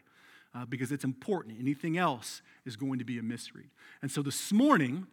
uh, 0.57 0.65
because 0.65 0.93
it's 0.93 1.05
important. 1.05 1.57
Anything 1.61 1.99
else 1.99 2.41
is 2.65 2.77
going 2.77 2.99
to 2.99 3.05
be 3.05 3.19
a 3.19 3.23
misread. 3.23 3.69
And 4.03 4.11
so 4.11 4.23
this 4.23 4.53
morning, 4.53 5.07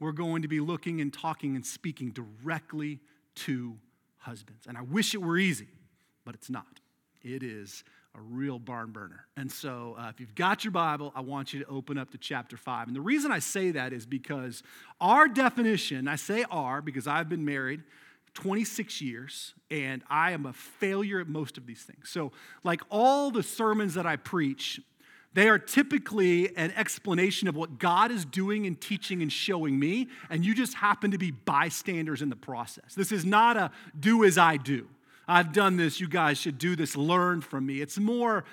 we're 0.00 0.12
going 0.12 0.42
to 0.42 0.48
be 0.48 0.60
looking 0.60 1.00
and 1.00 1.12
talking 1.12 1.54
and 1.54 1.64
speaking 1.64 2.10
directly 2.10 3.00
to 3.36 3.76
husbands. 4.18 4.64
And 4.66 4.78
I 4.78 4.82
wish 4.82 5.14
it 5.14 5.20
were 5.20 5.38
easy, 5.38 5.68
but 6.24 6.34
it's 6.34 6.48
not. 6.48 6.80
It 7.22 7.42
is 7.42 7.84
a 8.14 8.20
real 8.20 8.58
barn 8.58 8.92
burner. 8.92 9.26
And 9.36 9.52
so, 9.52 9.94
uh, 9.98 10.08
if 10.08 10.20
you've 10.20 10.34
got 10.34 10.64
your 10.64 10.70
Bible, 10.70 11.12
I 11.14 11.20
want 11.20 11.52
you 11.52 11.60
to 11.60 11.66
open 11.66 11.98
up 11.98 12.10
to 12.12 12.18
chapter 12.18 12.56
5. 12.56 12.86
And 12.86 12.96
the 12.96 13.00
reason 13.00 13.30
I 13.30 13.40
say 13.40 13.72
that 13.72 13.92
is 13.92 14.06
because 14.06 14.62
our 15.00 15.28
definition, 15.28 16.08
I 16.08 16.16
say 16.16 16.44
our 16.50 16.80
because 16.80 17.06
I've 17.06 17.28
been 17.28 17.44
married 17.44 17.82
26 18.36 19.00
years 19.00 19.54
and 19.70 20.02
I 20.10 20.32
am 20.32 20.46
a 20.46 20.52
failure 20.52 21.20
at 21.20 21.26
most 21.26 21.56
of 21.56 21.66
these 21.66 21.82
things. 21.82 22.10
So, 22.10 22.32
like 22.62 22.82
all 22.90 23.30
the 23.30 23.42
sermons 23.42 23.94
that 23.94 24.06
I 24.06 24.16
preach, 24.16 24.78
they 25.32 25.48
are 25.48 25.58
typically 25.58 26.54
an 26.56 26.70
explanation 26.76 27.48
of 27.48 27.56
what 27.56 27.78
God 27.78 28.10
is 28.10 28.24
doing 28.24 28.66
and 28.66 28.78
teaching 28.80 29.22
and 29.22 29.32
showing 29.32 29.78
me, 29.78 30.08
and 30.30 30.44
you 30.44 30.54
just 30.54 30.74
happen 30.74 31.10
to 31.12 31.18
be 31.18 31.30
bystanders 31.30 32.22
in 32.22 32.28
the 32.28 32.36
process. 32.36 32.94
This 32.94 33.10
is 33.10 33.24
not 33.24 33.56
a 33.56 33.70
do 33.98 34.22
as 34.24 34.38
I 34.38 34.58
do. 34.58 34.86
I've 35.26 35.52
done 35.52 35.76
this, 35.76 35.98
you 35.98 36.08
guys 36.08 36.38
should 36.38 36.58
do 36.58 36.76
this, 36.76 36.94
learn 36.94 37.40
from 37.40 37.66
me. 37.66 37.80
It's 37.80 37.98
more, 37.98 38.44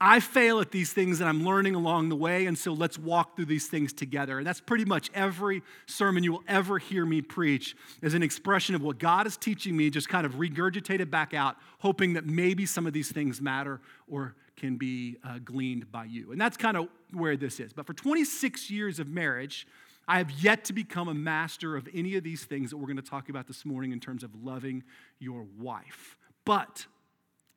I 0.00 0.20
fail 0.20 0.60
at 0.60 0.70
these 0.70 0.92
things 0.92 1.20
and 1.20 1.28
I'm 1.28 1.44
learning 1.44 1.74
along 1.74 2.08
the 2.08 2.16
way, 2.16 2.46
and 2.46 2.58
so 2.58 2.72
let's 2.72 2.98
walk 2.98 3.36
through 3.36 3.46
these 3.46 3.68
things 3.68 3.92
together. 3.92 4.38
And 4.38 4.46
that's 4.46 4.60
pretty 4.60 4.84
much 4.84 5.10
every 5.14 5.62
sermon 5.86 6.24
you 6.24 6.32
will 6.32 6.44
ever 6.48 6.78
hear 6.78 7.06
me 7.06 7.22
preach 7.22 7.76
is 8.02 8.14
an 8.14 8.22
expression 8.22 8.74
of 8.74 8.82
what 8.82 8.98
God 8.98 9.26
is 9.26 9.36
teaching 9.36 9.76
me, 9.76 9.90
just 9.90 10.08
kind 10.08 10.26
of 10.26 10.34
regurgitated 10.34 11.10
back 11.10 11.32
out, 11.32 11.56
hoping 11.78 12.14
that 12.14 12.26
maybe 12.26 12.66
some 12.66 12.86
of 12.86 12.92
these 12.92 13.12
things 13.12 13.40
matter 13.40 13.80
or 14.08 14.34
can 14.56 14.76
be 14.76 15.16
uh, 15.24 15.38
gleaned 15.44 15.90
by 15.90 16.04
you. 16.04 16.32
And 16.32 16.40
that's 16.40 16.56
kind 16.56 16.76
of 16.76 16.88
where 17.12 17.36
this 17.36 17.60
is. 17.60 17.72
But 17.72 17.86
for 17.86 17.94
26 17.94 18.70
years 18.70 18.98
of 18.98 19.08
marriage, 19.08 19.66
I 20.06 20.18
have 20.18 20.30
yet 20.32 20.64
to 20.66 20.72
become 20.72 21.08
a 21.08 21.14
master 21.14 21.76
of 21.76 21.88
any 21.94 22.16
of 22.16 22.24
these 22.24 22.44
things 22.44 22.70
that 22.70 22.76
we're 22.76 22.86
going 22.86 22.96
to 22.96 23.02
talk 23.02 23.28
about 23.28 23.46
this 23.46 23.64
morning 23.64 23.92
in 23.92 24.00
terms 24.00 24.22
of 24.22 24.30
loving 24.42 24.82
your 25.18 25.46
wife. 25.58 26.16
But 26.44 26.86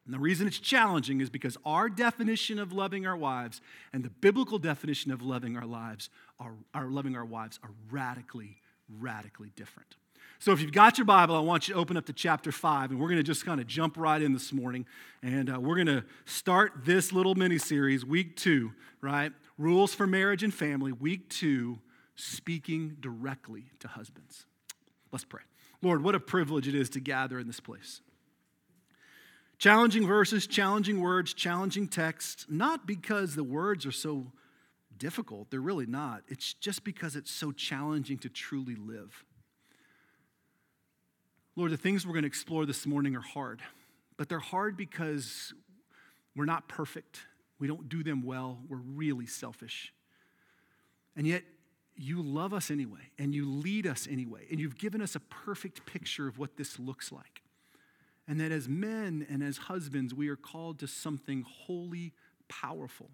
and 0.07 0.13
the 0.13 0.19
reason 0.19 0.47
it's 0.47 0.59
challenging 0.59 1.19
is 1.19 1.29
because 1.29 1.57
our 1.65 1.89
definition 1.89 2.59
of 2.59 2.71
loving 2.71 3.05
our 3.05 3.17
wives 3.17 3.59
and 3.91 4.05
the 4.05 4.09
biblical 4.09 4.57
definition 4.57 5.11
of 5.11 5.21
loving 5.21 5.57
our 5.57 5.65
lives 5.65 6.09
are, 6.39 6.53
are 6.73 6.85
loving 6.85 7.17
our 7.17 7.25
wives 7.25 7.59
are 7.61 7.71
radically, 7.91 8.61
radically 9.01 9.51
different. 9.57 9.97
So 10.39 10.53
if 10.53 10.61
you've 10.61 10.71
got 10.71 10.97
your 10.97 11.03
Bible, 11.03 11.35
I 11.35 11.41
want 11.41 11.67
you 11.67 11.73
to 11.73 11.79
open 11.79 11.97
up 11.97 12.05
to 12.05 12.13
chapter 12.13 12.53
5, 12.53 12.91
and 12.91 13.01
we're 13.01 13.09
going 13.09 13.17
to 13.17 13.23
just 13.23 13.45
kind 13.45 13.59
of 13.59 13.67
jump 13.67 13.97
right 13.97 14.21
in 14.21 14.31
this 14.31 14.53
morning. 14.53 14.85
And 15.21 15.53
uh, 15.53 15.59
we're 15.59 15.75
going 15.75 15.87
to 15.87 16.05
start 16.23 16.85
this 16.85 17.11
little 17.11 17.35
mini 17.35 17.57
series, 17.57 18.05
week 18.05 18.37
two, 18.37 18.71
right? 19.01 19.33
Rules 19.57 19.93
for 19.93 20.07
marriage 20.07 20.41
and 20.41 20.53
family, 20.53 20.93
week 20.93 21.29
two, 21.29 21.79
speaking 22.15 22.95
directly 23.01 23.65
to 23.79 23.89
husbands. 23.89 24.45
Let's 25.11 25.25
pray. 25.25 25.41
Lord, 25.81 26.01
what 26.01 26.15
a 26.15 26.19
privilege 26.21 26.65
it 26.65 26.75
is 26.75 26.89
to 26.91 27.01
gather 27.01 27.39
in 27.39 27.47
this 27.47 27.59
place. 27.59 27.99
Challenging 29.57 30.05
verses, 30.05 30.45
challenging 30.45 31.01
words, 31.01 31.33
challenging 31.33 31.87
texts, 31.87 32.45
not 32.47 32.85
because 32.85 33.35
the 33.35 33.43
words 33.43 33.85
are 33.85 33.91
so 33.91 34.31
difficult, 34.97 35.49
they're 35.49 35.59
really 35.59 35.85
not. 35.85 36.23
It's 36.27 36.53
just 36.53 36.83
because 36.83 37.15
it's 37.15 37.31
so 37.31 37.51
challenging 37.51 38.17
to 38.19 38.29
truly 38.29 38.75
live. 38.75 39.23
Lord, 41.55 41.71
the 41.71 41.77
things 41.77 42.05
we're 42.05 42.13
going 42.13 42.23
to 42.23 42.27
explore 42.27 42.65
this 42.67 42.85
morning 42.85 43.15
are 43.15 43.21
hard, 43.21 43.61
but 44.15 44.29
they're 44.29 44.39
hard 44.39 44.77
because 44.77 45.53
we're 46.35 46.45
not 46.45 46.67
perfect 46.67 47.21
We 47.59 47.67
don't 47.67 47.89
do 47.89 48.03
them 48.03 48.23
well. 48.23 48.59
We're 48.69 48.77
really 48.77 49.25
selfish. 49.25 49.93
And 51.15 51.25
yet, 51.25 51.43
you 51.95 52.21
love 52.21 52.53
us 52.53 52.69
anyway, 52.69 53.09
and 53.17 53.33
you 53.33 53.49
lead 53.49 53.87
us 53.87 54.07
anyway, 54.09 54.45
and 54.51 54.59
you've 54.59 54.77
given 54.77 55.01
us 55.01 55.15
a 55.15 55.19
perfect 55.19 55.85
picture 55.87 56.27
of 56.27 56.37
what 56.37 56.55
this 56.55 56.77
looks 56.77 57.11
like. 57.11 57.41
And 58.27 58.39
that 58.41 58.51
as 58.51 58.67
men 58.67 59.25
and 59.29 59.41
as 59.41 59.57
husbands, 59.57 60.13
we 60.13 60.27
are 60.27 60.35
called 60.35 60.79
to 60.79 60.87
something 60.87 61.45
wholly 61.47 62.13
powerful. 62.49 63.09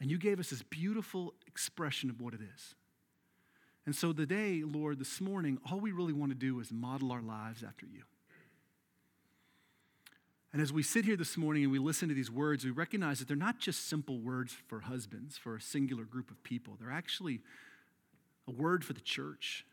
And 0.00 0.10
you 0.10 0.18
gave 0.18 0.38
us 0.38 0.50
this 0.50 0.62
beautiful 0.62 1.34
expression 1.46 2.10
of 2.10 2.20
what 2.20 2.34
it 2.34 2.40
is. 2.54 2.74
And 3.86 3.94
so 3.94 4.12
today, 4.12 4.62
Lord, 4.64 4.98
this 4.98 5.20
morning, 5.20 5.58
all 5.70 5.80
we 5.80 5.92
really 5.92 6.12
want 6.12 6.30
to 6.30 6.36
do 6.36 6.60
is 6.60 6.72
model 6.72 7.12
our 7.12 7.22
lives 7.22 7.62
after 7.62 7.86
you. 7.86 8.02
And 10.52 10.62
as 10.62 10.72
we 10.72 10.82
sit 10.82 11.04
here 11.04 11.16
this 11.16 11.36
morning 11.36 11.64
and 11.64 11.72
we 11.72 11.80
listen 11.80 12.08
to 12.08 12.14
these 12.14 12.30
words, 12.30 12.64
we 12.64 12.70
recognize 12.70 13.18
that 13.18 13.28
they're 13.28 13.36
not 13.36 13.58
just 13.58 13.88
simple 13.88 14.20
words 14.20 14.56
for 14.68 14.80
husbands, 14.80 15.36
for 15.36 15.56
a 15.56 15.60
singular 15.60 16.04
group 16.04 16.30
of 16.30 16.42
people. 16.44 16.76
They're 16.78 16.92
actually 16.92 17.40
a 18.46 18.52
word 18.52 18.84
for 18.84 18.92
the 18.92 19.00
church, 19.00 19.66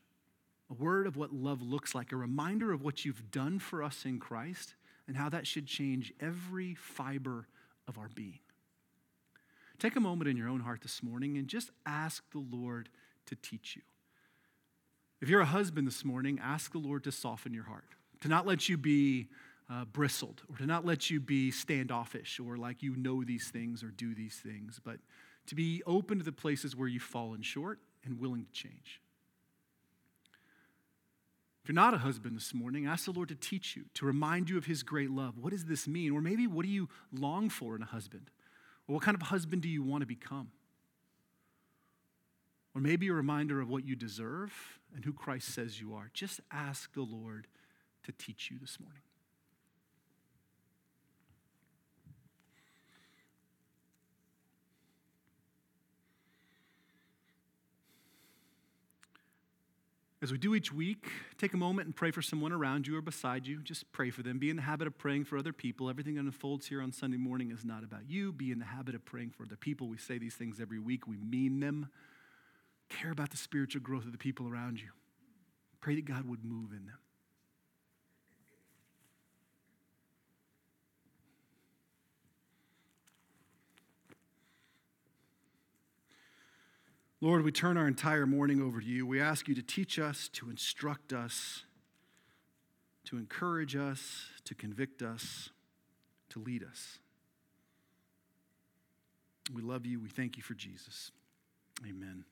a 0.72 0.74
word 0.82 1.06
of 1.06 1.18
what 1.18 1.34
love 1.34 1.62
looks 1.62 1.94
like, 1.94 2.12
a 2.12 2.16
reminder 2.16 2.72
of 2.72 2.82
what 2.82 3.04
you've 3.04 3.30
done 3.30 3.60
for 3.60 3.84
us 3.84 4.06
in 4.06 4.20
Christ 4.20 4.76
and 5.08 5.18
how 5.18 5.28
that 5.30 5.46
should 5.46 5.68
change 5.68 6.14
every 6.22 6.76
fiber 6.76 7.48
of 7.88 7.98
our 7.98 8.10
being. 8.16 8.40
Take 9.80 9.96
a 9.96 10.00
moment 10.00 10.30
in 10.30 10.38
your 10.38 10.48
own 10.48 10.62
heart 10.62 10.82
this 10.82 11.04
morning 11.04 11.38
and 11.38 11.48
just 11.48 11.72
ask 11.86 12.24
the 12.32 12.40
Lord 12.40 12.88
to 13.26 13.36
teach 13.36 13.76
you. 13.76 13.82
If 15.20 15.28
you're 15.28 15.42
a 15.42 15.46
husband 15.46 15.88
this 15.88 16.06
morning, 16.06 16.40
ask 16.42 16.72
the 16.72 16.78
Lord 16.78 17.04
to 17.04 17.12
soften 17.12 17.54
your 17.54 17.66
heart, 17.66 17.90
to 18.22 18.28
not 18.28 18.48
let 18.48 18.70
you 18.70 18.78
be 18.78 19.28
uh, 19.70 19.86
bristled, 19.86 20.42
or 20.50 20.58
to 20.58 20.66
not 20.66 20.86
let 20.86 21.10
you 21.10 21.20
be 21.20 21.52
standoffish 21.52 22.40
or 22.40 22.58
like 22.58 22.82
you 22.82 22.96
know 22.96 23.24
these 23.24 23.50
things 23.50 23.84
or 23.84 23.88
do 23.88 24.16
these 24.16 24.36
things, 24.36 24.80
but 24.84 24.98
to 25.48 25.56
be 25.56 25.82
open 25.86 26.20
to 26.20 26.24
the 26.24 26.32
places 26.32 26.76
where 26.76 26.88
you've 26.88 27.04
fallen 27.04 27.42
short 27.42 27.80
and 28.06 28.20
willing 28.20 28.46
to 28.46 28.52
change. 28.52 29.02
If 31.64 31.70
you're 31.70 31.76
not 31.76 31.94
a 31.94 32.00
husband 32.00 32.36
this 32.36 32.54
morning, 32.54 32.88
ask 32.88 33.06
the 33.06 33.12
Lord 33.12 33.30
to 33.30 33.36
teach 33.36 33.76
you, 33.76 33.86
to 33.94 34.06
remind 34.06 34.50
you 34.50 34.58
of 34.58 34.66
his 34.66 34.82
great 34.82 35.12
love. 35.12 35.38
What 35.38 35.52
does 35.52 35.66
this 35.66 35.88
mean? 35.88 36.12
Or 36.12 36.20
maybe 36.20 36.48
what 36.48 36.66
do 36.66 36.72
you 36.72 36.90
long 37.14 37.50
for 37.50 37.76
in 37.76 37.84
a 37.84 37.86
husband? 37.86 38.32
Or 38.88 38.96
what 38.96 39.04
kind 39.04 39.16
of 39.16 39.22
husband 39.22 39.62
do 39.62 39.70
you 39.70 39.84
want 39.84 40.02
to 40.02 40.08
become? 40.08 40.52
Or 42.74 42.82
maybe 42.82 43.10
a 43.10 43.14
reminder 43.14 43.62
of 43.62 43.70
what 43.70 43.86
you 43.86 43.96
deserve 43.96 44.80
and 44.96 45.06
who 45.06 45.14
Christ 45.14 45.54
says 45.54 45.80
you 45.80 45.94
are. 45.94 46.10
Just 46.14 46.40
ask 46.52 46.92
the 46.94 47.02
Lord 47.02 47.46
to 48.04 48.12
teach 48.12 48.50
you 48.50 48.58
this 48.60 48.80
morning. 48.80 49.02
As 60.22 60.32
we 60.32 60.38
do 60.38 60.54
each 60.54 60.72
week, 60.72 61.08
take 61.40 61.56
a 61.56 61.58
moment 61.58 61.88
and 61.88 61.96
pray 61.96 62.12
for 62.12 62.22
someone 62.22 62.52
around 62.52 62.86
you 62.86 62.96
or 62.96 63.02
beside 63.02 63.48
you. 63.48 63.60
Just 63.64 63.92
pray 63.92 64.12
for 64.12 64.22
them. 64.22 64.38
Be 64.38 64.52
in 64.52 64.56
the 64.56 64.62
habit 64.62 64.86
of 64.86 64.96
praying 64.96 65.26
for 65.26 65.36
other 65.36 65.52
people. 65.52 65.90
Everything 65.90 66.14
that 66.16 66.22
unfolds 66.22 66.68
here 66.68 66.80
on 66.80 66.92
Sunday 66.92 67.18
morning 67.18 67.50
is 67.50 67.66
not 67.66 67.84
about 67.84 68.08
you. 68.08 68.32
Be 68.32 68.52
in 68.52 68.60
the 68.60 68.66
habit 68.66 68.94
of 68.94 69.04
praying 69.04 69.32
for 69.32 69.44
other 69.44 69.56
people. 69.56 69.88
We 69.88 69.98
say 69.98 70.20
these 70.20 70.36
things 70.36 70.60
every 70.62 70.78
week, 70.78 71.08
we 71.08 71.18
mean 71.18 71.60
them. 71.60 71.90
Care 72.88 73.12
about 73.12 73.32
the 73.32 73.38
spiritual 73.38 73.82
growth 73.82 74.06
of 74.06 74.12
the 74.12 74.20
people 74.20 74.48
around 74.48 74.80
you. 74.80 74.90
Pray 75.80 75.96
that 75.96 76.06
God 76.06 76.30
would 76.30 76.46
move 76.46 76.72
in 76.72 76.86
them. 76.86 77.00
Lord, 87.24 87.44
we 87.44 87.52
turn 87.52 87.78
our 87.78 87.88
entire 87.88 88.26
morning 88.26 88.64
over 88.64 88.82
to 88.82 88.86
you. 88.86 89.06
We 89.06 89.22
ask 89.22 89.48
you 89.48 89.54
to 89.54 89.62
teach 89.62 90.00
us, 90.00 90.28
to 90.34 90.50
instruct 90.50 91.14
us, 91.14 91.66
to 93.06 93.18
encourage 93.18 93.76
us, 93.76 94.26
to 94.46 94.56
convict 94.56 95.04
us, 95.04 95.52
to 96.30 96.40
lead 96.40 96.64
us. 96.64 96.98
We 99.54 99.62
love 99.62 99.86
you. 99.86 100.00
We 100.00 100.10
thank 100.10 100.36
you 100.36 100.42
for 100.42 100.56
Jesus. 100.56 101.12
Amen. 101.88 102.26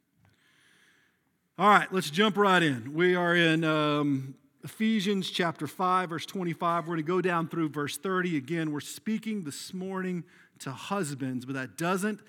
All 1.59 1.69
right, 1.69 1.91
let's 1.93 2.09
jump 2.09 2.35
right 2.35 2.63
in. 2.63 2.95
We 2.95 3.13
are 3.13 3.35
in 3.35 3.63
um, 3.63 4.33
Ephesians 4.63 5.29
chapter 5.29 5.67
5, 5.67 6.09
verse 6.09 6.25
25. 6.25 6.85
We're 6.85 6.95
going 6.95 6.97
to 6.97 7.03
go 7.03 7.21
down 7.21 7.47
through 7.47 7.69
verse 7.69 7.95
30. 7.95 8.37
Again, 8.37 8.71
we're 8.71 8.79
speaking 8.79 9.43
this 9.43 9.71
morning 9.71 10.23
to 10.59 10.71
husbands, 10.71 11.45
but 11.45 11.53
that 11.53 11.77
doesn't 11.77 12.21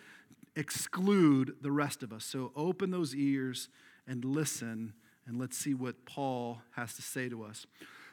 exclude 0.57 1.57
the 1.61 1.71
rest 1.71 2.02
of 2.02 2.12
us. 2.12 2.25
So 2.25 2.52
open 2.57 2.90
those 2.90 3.14
ears 3.14 3.69
and 4.07 4.25
listen, 4.25 4.95
and 5.26 5.38
let's 5.38 5.57
see 5.57 5.75
what 5.75 6.04
Paul 6.04 6.62
has 6.73 6.95
to 6.95 7.02
say 7.02 7.28
to 7.28 7.45
us. 7.45 7.66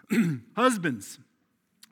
Husbands, 0.55 1.19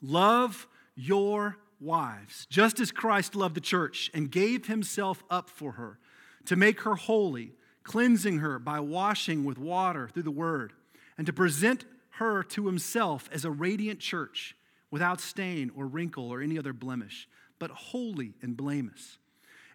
love 0.01 0.67
your 0.95 1.57
wives, 1.79 2.45
just 2.49 2.79
as 2.79 2.91
Christ 2.91 3.35
loved 3.35 3.55
the 3.55 3.61
church 3.61 4.09
and 4.13 4.31
gave 4.31 4.67
himself 4.67 5.23
up 5.29 5.49
for 5.49 5.73
her 5.73 5.99
to 6.45 6.55
make 6.55 6.81
her 6.81 6.95
holy, 6.95 7.53
cleansing 7.83 8.39
her 8.39 8.59
by 8.59 8.79
washing 8.79 9.43
with 9.43 9.57
water 9.57 10.07
through 10.07 10.23
the 10.23 10.31
word, 10.31 10.73
and 11.17 11.25
to 11.25 11.33
present 11.33 11.85
her 12.11 12.43
to 12.43 12.67
himself 12.67 13.29
as 13.31 13.43
a 13.43 13.51
radiant 13.51 13.99
church 13.99 14.55
without 14.91 15.19
stain 15.19 15.71
or 15.75 15.87
wrinkle 15.87 16.31
or 16.31 16.41
any 16.41 16.57
other 16.57 16.73
blemish, 16.73 17.27
but 17.59 17.71
holy 17.71 18.33
and 18.41 18.55
blameless. 18.55 19.17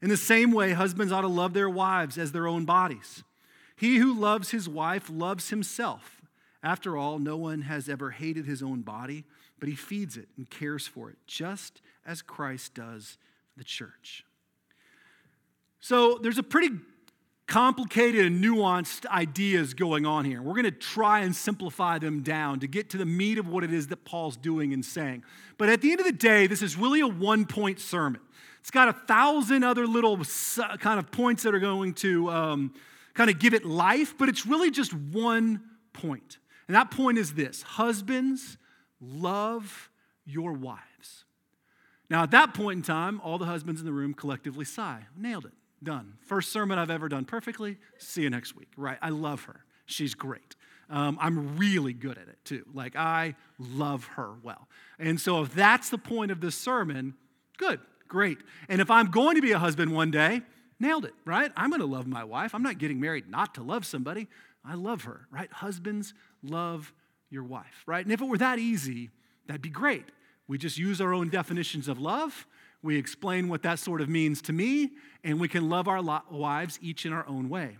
In 0.02 0.09
the 0.09 0.16
same 0.16 0.52
way, 0.52 0.73
husbands 0.73 1.12
ought 1.12 1.23
to 1.23 1.28
love 1.28 1.52
their 1.52 1.69
wives 1.69 2.16
as 2.16 2.33
their 2.33 2.47
own 2.47 2.64
bodies. 2.64 3.23
He 3.76 3.99
who 3.99 4.14
loves 4.14 4.50
his 4.50 4.69
wife 4.69 5.11
loves 5.11 5.50
himself. 5.50 6.21
After 6.62 6.97
all, 6.97 7.19
no 7.19 7.37
one 7.37 7.62
has 7.62 7.88
ever 7.88 8.11
hated 8.11 8.47
his 8.47 8.62
own 8.62 8.83
body, 8.83 9.25
but 9.59 9.69
he 9.69 9.75
feeds 9.75 10.16
it 10.16 10.28
and 10.37 10.49
cares 10.49 10.87
for 10.87 11.11
it, 11.11 11.16
just 11.26 11.80
as 12.04 12.23
Christ 12.23 12.75
does 12.75 13.19
the 13.57 13.64
church. 13.64 14.25
So 15.80 16.19
there's 16.19 16.38
a 16.38 16.42
pretty 16.42 16.76
complicated 17.50 18.25
and 18.25 18.42
nuanced 18.42 19.04
ideas 19.07 19.75
going 19.75 20.07
on 20.07 20.25
here. 20.25 20.40
We're 20.40 20.54
going 20.54 20.64
to 20.66 20.71
try 20.71 21.21
and 21.21 21.35
simplify 21.35 21.99
them 21.99 22.23
down 22.23 22.61
to 22.61 22.69
get 22.69 22.90
to 22.90 22.97
the 22.97 23.04
meat 23.04 23.38
of 23.38 23.49
what 23.49 23.64
it 23.64 23.73
is 23.73 23.88
that 23.88 24.04
Paul's 24.04 24.37
doing 24.37 24.73
and 24.73 24.85
saying. 24.85 25.25
But 25.59 25.69
at 25.69 25.83
the 25.83 25.90
end 25.90 25.99
of 25.99 26.07
the 26.07 26.12
day, 26.12 26.47
this 26.47 26.62
is 26.62 26.76
really 26.76 27.00
a 27.00 27.09
one 27.09 27.45
point 27.45 27.80
sermon. 27.80 28.21
It's 28.61 28.71
got 28.71 28.88
a 28.88 28.92
thousand 28.92 29.64
other 29.64 29.87
little 29.87 30.16
kind 30.78 31.00
of 31.00 31.11
points 31.11 31.42
that 31.42 31.52
are 31.52 31.61
going 31.61 31.95
to 31.95 32.30
um, 32.30 32.75
kind 33.14 33.28
of 33.28 33.40
give 33.40 33.52
it 33.52 33.64
life, 33.64 34.14
but 34.16 34.28
it's 34.28 34.47
really 34.47 34.71
just 34.71 34.95
one 34.95 35.61
point. 35.92 36.38
And 36.69 36.76
that 36.76 36.92
point 36.92 37.19
is 37.19 37.35
this 37.35 37.62
Husbands, 37.62 38.59
love 39.00 39.90
your 40.25 40.52
wives. 40.52 41.25
Now, 42.09 42.23
at 42.23 42.30
that 42.30 42.54
point 42.54 42.76
in 42.76 42.83
time, 42.83 43.21
all 43.25 43.38
the 43.38 43.47
husbands 43.47 43.80
in 43.80 43.87
the 43.87 43.92
room 43.92 44.14
collectively 44.14 44.64
sigh. 44.64 45.07
Nailed 45.16 45.47
it. 45.47 45.52
Done. 45.83 46.15
First 46.21 46.53
sermon 46.53 46.79
I've 46.79 46.91
ever 46.91 47.09
done 47.09 47.25
perfectly. 47.25 47.79
See 47.99 48.23
you 48.23 48.31
next 48.31 48.55
week. 48.55 48.69
Right? 48.77 48.99
I 49.01 49.09
love 49.11 49.45
her. 49.45 49.65
She's 49.87 50.15
great. 50.15 50.57
Um, 50.91 51.19
I'm 51.21 51.57
really 51.57 51.93
good 51.93 52.19
at 52.19 52.29
it 52.29 52.39
too. 52.45 52.65
Like, 52.75 52.97
I 52.97 53.37
love 53.59 54.05
her 54.17 54.33
well. 54.43 54.69
And 54.99 55.21
so, 55.21 55.43
if 55.43 55.55
that's 55.55 55.89
the 55.89 55.99
point 55.99 56.31
of 56.33 56.41
this 56.41 56.57
sermon, 56.57 57.15
good. 57.57 57.81
Great. 58.09 58.39
And 58.69 58.81
if 58.81 58.91
I'm 58.91 59.11
going 59.11 59.37
to 59.37 59.43
be 59.43 59.53
a 59.53 59.59
husband 59.59 59.93
one 59.93 60.11
day, 60.11 60.43
nailed 60.81 61.05
it, 61.05 61.15
right? 61.25 61.53
I'm 61.57 61.71
going 61.71 61.81
to 61.81 61.87
love 61.87 62.09
my 62.09 62.25
wife. 62.25 62.55
I'm 62.55 62.63
not 62.63 62.79
getting 62.79 62.99
married 62.99 63.31
not 63.31 63.55
to 63.55 63.63
love 63.63 63.87
somebody. 63.87 64.27
I 64.65 64.75
love 64.75 65.05
her, 65.05 65.29
right? 65.31 65.51
Husbands, 65.53 66.13
love 66.43 66.93
your 67.31 67.45
wife, 67.45 67.85
right? 67.87 68.05
And 68.05 68.13
if 68.13 68.21
it 68.21 68.25
were 68.25 68.39
that 68.39 68.59
easy, 68.59 69.11
that'd 69.47 69.63
be 69.63 69.71
great. 69.71 70.07
We 70.49 70.59
just 70.59 70.77
use 70.77 71.01
our 71.01 71.15
own 71.15 71.29
definitions 71.29 71.87
of 71.87 72.01
love. 72.01 72.47
We 72.83 72.97
explain 72.97 73.49
what 73.49 73.63
that 73.63 73.79
sort 73.79 74.01
of 74.01 74.09
means 74.09 74.41
to 74.43 74.53
me, 74.53 74.91
and 75.23 75.39
we 75.39 75.49
can 75.49 75.69
love 75.69 75.87
our 75.87 76.03
wives 76.31 76.79
each 76.81 77.05
in 77.05 77.13
our 77.13 77.27
own 77.27 77.49
way. 77.49 77.77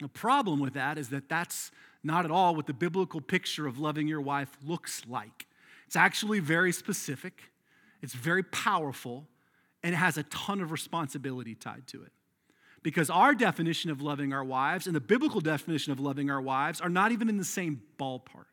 The 0.00 0.08
problem 0.08 0.60
with 0.60 0.74
that 0.74 0.98
is 0.98 1.08
that 1.10 1.28
that's 1.28 1.70
not 2.02 2.24
at 2.24 2.30
all 2.30 2.54
what 2.54 2.66
the 2.66 2.72
biblical 2.72 3.20
picture 3.20 3.66
of 3.66 3.78
loving 3.78 4.06
your 4.06 4.20
wife 4.20 4.56
looks 4.64 5.02
like. 5.06 5.46
It's 5.86 5.96
actually 5.96 6.40
very 6.40 6.72
specific, 6.72 7.42
it's 8.00 8.14
very 8.14 8.44
powerful, 8.44 9.26
and 9.82 9.94
it 9.94 9.98
has 9.98 10.16
a 10.16 10.22
ton 10.24 10.60
of 10.60 10.70
responsibility 10.70 11.54
tied 11.54 11.86
to 11.88 12.02
it. 12.02 12.12
Because 12.82 13.10
our 13.10 13.34
definition 13.34 13.90
of 13.90 14.00
loving 14.00 14.32
our 14.32 14.44
wives 14.44 14.86
and 14.86 14.96
the 14.96 15.00
biblical 15.00 15.40
definition 15.40 15.92
of 15.92 16.00
loving 16.00 16.30
our 16.30 16.40
wives 16.40 16.80
are 16.80 16.88
not 16.88 17.12
even 17.12 17.28
in 17.28 17.36
the 17.36 17.44
same 17.44 17.82
ballpark. 17.98 18.46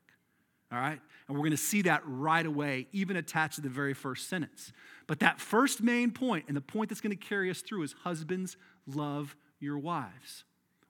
All 0.71 0.79
right? 0.79 0.99
And 1.27 1.37
we're 1.37 1.43
going 1.43 1.51
to 1.51 1.57
see 1.57 1.83
that 1.83 2.01
right 2.05 2.45
away, 2.45 2.87
even 2.91 3.15
attached 3.15 3.55
to 3.55 3.61
the 3.61 3.69
very 3.69 3.93
first 3.93 4.27
sentence. 4.27 4.73
But 5.07 5.19
that 5.19 5.39
first 5.39 5.81
main 5.81 6.11
point, 6.11 6.45
and 6.47 6.55
the 6.55 6.61
point 6.61 6.89
that's 6.89 7.01
going 7.01 7.17
to 7.17 7.23
carry 7.25 7.49
us 7.49 7.61
through, 7.61 7.83
is 7.83 7.95
husbands, 8.03 8.57
love 8.85 9.35
your 9.59 9.77
wives. 9.77 10.43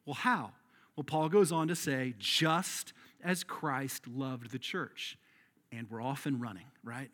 Well, 0.05 0.15
how? 0.15 0.51
Well, 0.95 1.03
Paul 1.03 1.29
goes 1.29 1.51
on 1.51 1.67
to 1.67 1.75
say, 1.75 2.15
just 2.17 2.93
as 3.23 3.43
Christ 3.43 4.07
loved 4.07 4.51
the 4.51 4.59
church. 4.59 5.17
And 5.71 5.89
we're 5.89 6.01
off 6.01 6.25
and 6.25 6.41
running, 6.41 6.65
right? 6.83 7.11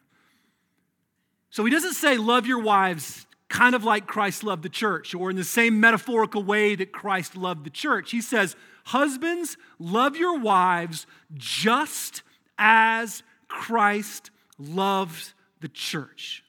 So 1.50 1.66
he 1.66 1.72
doesn't 1.72 1.94
say, 1.94 2.18
love 2.18 2.48
your 2.48 2.62
wives 2.62 3.26
kind 3.54 3.76
of 3.76 3.84
like 3.84 4.08
Christ 4.08 4.44
loved 4.44 4.64
the 4.64 4.70
church, 4.70 5.14
or 5.14 5.30
in 5.30 5.36
the 5.36 5.44
same 5.44 5.80
metaphorical 5.80 6.44
way 6.44 6.74
that 6.74 6.92
Christ 6.92 7.38
loved 7.38 7.66
the 7.66 7.70
church. 7.70 8.10
He 8.10 8.20
says, 8.20 8.56
Husbands, 8.86 9.58
love 9.80 10.18
your 10.18 10.40
wives 10.40 11.06
just 11.36 12.24
as 12.58 13.22
Christ 13.48 14.32
loves 14.58 15.36
the 15.62 15.70
church. 15.70 16.44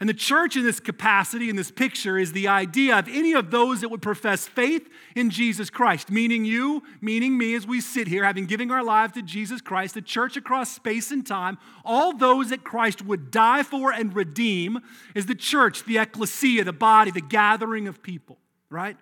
And 0.00 0.08
the 0.08 0.14
church, 0.14 0.56
in 0.56 0.64
this 0.64 0.80
capacity, 0.80 1.50
in 1.50 1.56
this 1.56 1.70
picture, 1.70 2.18
is 2.18 2.32
the 2.32 2.48
idea 2.48 2.98
of 2.98 3.06
any 3.06 3.34
of 3.34 3.50
those 3.50 3.82
that 3.82 3.90
would 3.90 4.00
profess 4.00 4.48
faith 4.48 4.88
in 5.14 5.28
Jesus 5.28 5.68
Christ, 5.68 6.10
meaning 6.10 6.46
you, 6.46 6.82
meaning 7.02 7.36
me, 7.36 7.54
as 7.54 7.66
we 7.66 7.82
sit 7.82 8.08
here, 8.08 8.24
having 8.24 8.46
given 8.46 8.70
our 8.70 8.82
lives 8.82 9.12
to 9.12 9.22
Jesus 9.22 9.60
Christ, 9.60 9.92
the 9.92 10.00
church 10.00 10.38
across 10.38 10.74
space 10.74 11.10
and 11.10 11.26
time, 11.26 11.58
all 11.84 12.14
those 12.14 12.48
that 12.48 12.64
Christ 12.64 13.02
would 13.02 13.30
die 13.30 13.62
for 13.62 13.92
and 13.92 14.16
redeem, 14.16 14.80
is 15.14 15.26
the 15.26 15.34
church, 15.34 15.84
the 15.84 15.98
ecclesia, 15.98 16.64
the 16.64 16.72
body, 16.72 17.10
the 17.10 17.20
gathering 17.20 17.86
of 17.86 18.02
people, 18.02 18.38
right? 18.70 18.96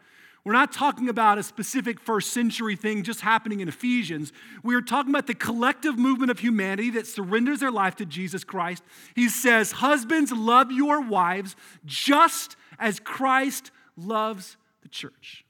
We're 0.48 0.54
not 0.54 0.72
talking 0.72 1.10
about 1.10 1.36
a 1.36 1.42
specific 1.42 2.00
first 2.00 2.32
century 2.32 2.74
thing 2.74 3.02
just 3.02 3.20
happening 3.20 3.60
in 3.60 3.68
Ephesians. 3.68 4.32
We 4.62 4.74
are 4.76 4.80
talking 4.80 5.10
about 5.10 5.26
the 5.26 5.34
collective 5.34 5.98
movement 5.98 6.30
of 6.30 6.38
humanity 6.38 6.88
that 6.92 7.06
surrenders 7.06 7.60
their 7.60 7.70
life 7.70 7.96
to 7.96 8.06
Jesus 8.06 8.44
Christ. 8.44 8.82
He 9.14 9.28
says, 9.28 9.72
Husbands, 9.72 10.32
love 10.32 10.72
your 10.72 11.02
wives 11.02 11.54
just 11.84 12.56
as 12.78 12.98
Christ 12.98 13.72
loves 13.94 14.56
the 14.80 14.88
church. 14.88 15.44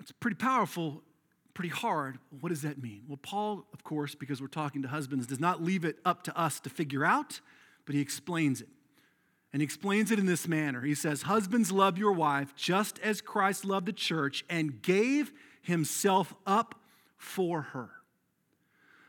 It's 0.00 0.12
pretty 0.12 0.36
powerful, 0.36 1.02
pretty 1.52 1.68
hard. 1.68 2.18
What 2.40 2.48
does 2.48 2.62
that 2.62 2.82
mean? 2.82 3.02
Well, 3.06 3.18
Paul, 3.18 3.66
of 3.74 3.84
course, 3.84 4.14
because 4.14 4.40
we're 4.40 4.46
talking 4.46 4.80
to 4.80 4.88
husbands, 4.88 5.26
does 5.26 5.40
not 5.40 5.62
leave 5.62 5.84
it 5.84 5.98
up 6.06 6.22
to 6.22 6.34
us 6.34 6.58
to 6.60 6.70
figure 6.70 7.04
out, 7.04 7.38
but 7.84 7.94
he 7.94 8.00
explains 8.00 8.62
it. 8.62 8.68
And 9.56 9.62
explains 9.62 10.10
it 10.10 10.18
in 10.18 10.26
this 10.26 10.46
manner. 10.46 10.82
He 10.82 10.94
says, 10.94 11.22
Husbands, 11.22 11.72
love 11.72 11.96
your 11.96 12.12
wife 12.12 12.54
just 12.56 12.98
as 12.98 13.22
Christ 13.22 13.64
loved 13.64 13.86
the 13.86 13.92
church 13.94 14.44
and 14.50 14.82
gave 14.82 15.32
himself 15.62 16.34
up 16.46 16.74
for 17.16 17.62
her. 17.62 17.88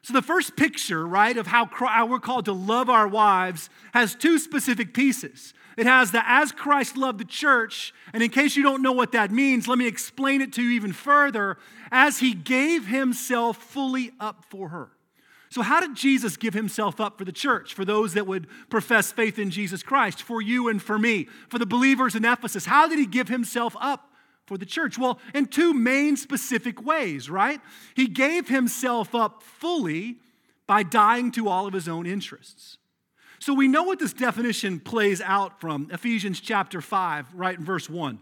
So, 0.04 0.14
the 0.14 0.22
first 0.22 0.56
picture, 0.56 1.06
right, 1.06 1.36
of 1.36 1.48
how, 1.48 1.68
we're 2.06 2.22
called 2.22 2.46
to 2.46 2.54
love 2.54 2.90
our 2.90 3.10
wives 3.10 3.70
has 3.94 4.16
two 4.16 4.40
specific 4.40 4.94
pieces. 4.94 5.54
It 5.76 5.86
has 5.86 6.12
the 6.12 6.24
as 6.26 6.54
Christ 6.54 6.96
loved 6.96 7.20
the 7.20 7.26
church, 7.26 7.94
and 8.14 8.24
in 8.24 8.30
case 8.30 8.56
you 8.56 8.64
don't 8.64 8.82
know 8.82 8.94
what 8.94 9.12
that 9.12 9.32
means, 9.32 9.68
let 9.68 9.78
me 9.78 9.86
explain 9.86 10.40
it 10.40 10.54
to 10.54 10.64
you 10.64 10.70
even 10.70 10.94
further 10.94 11.58
as 11.92 12.20
he 12.20 12.34
gave 12.34 12.88
himself 12.88 13.58
fully 13.58 14.14
up 14.18 14.46
for 14.48 14.70
her. 14.70 14.92
So, 15.50 15.62
how 15.62 15.80
did 15.80 15.96
Jesus 15.96 16.36
give 16.36 16.54
himself 16.54 17.00
up 17.00 17.18
for 17.18 17.26
the 17.26 17.32
church, 17.32 17.74
for 17.74 17.86
those 17.86 18.14
that 18.14 18.28
would 18.28 18.48
profess 18.70 19.12
faith 19.12 19.40
in 19.40 19.50
Jesus 19.50 19.82
Christ, 19.82 20.22
for 20.22 20.42
you 20.42 20.68
and 20.68 20.82
for 20.82 21.00
me, 21.00 21.28
for 21.48 21.58
the 21.58 21.66
believers 21.66 22.16
in 22.16 22.26
Ephesus? 22.26 22.66
How 22.66 22.88
did 22.88 23.00
he 23.00 23.06
give 23.06 23.30
himself 23.30 23.76
up 23.80 24.12
for 24.46 24.58
the 24.58 24.66
church? 24.66 24.98
Well, 24.98 25.20
in 25.34 25.46
two 25.46 25.74
main 25.74 26.18
specific 26.18 26.86
ways, 26.86 27.30
right? 27.30 27.62
He 27.96 28.08
gave 28.08 28.50
himself 28.50 29.16
up 29.16 29.42
fully 29.42 30.18
by 30.68 30.84
dying 30.84 31.32
to 31.32 31.48
all 31.48 31.66
of 31.66 31.74
his 31.74 31.88
own 31.88 32.06
interests. 32.06 32.78
So, 33.40 33.54
we 33.54 33.70
know 33.70 33.84
what 33.84 34.00
this 34.00 34.14
definition 34.14 34.82
plays 34.82 35.22
out 35.22 35.62
from 35.62 35.88
Ephesians 35.94 36.42
chapter 36.42 36.82
5, 36.82 37.36
right 37.36 37.58
in 37.58 37.64
verse 37.64 37.90
1. 37.90 38.20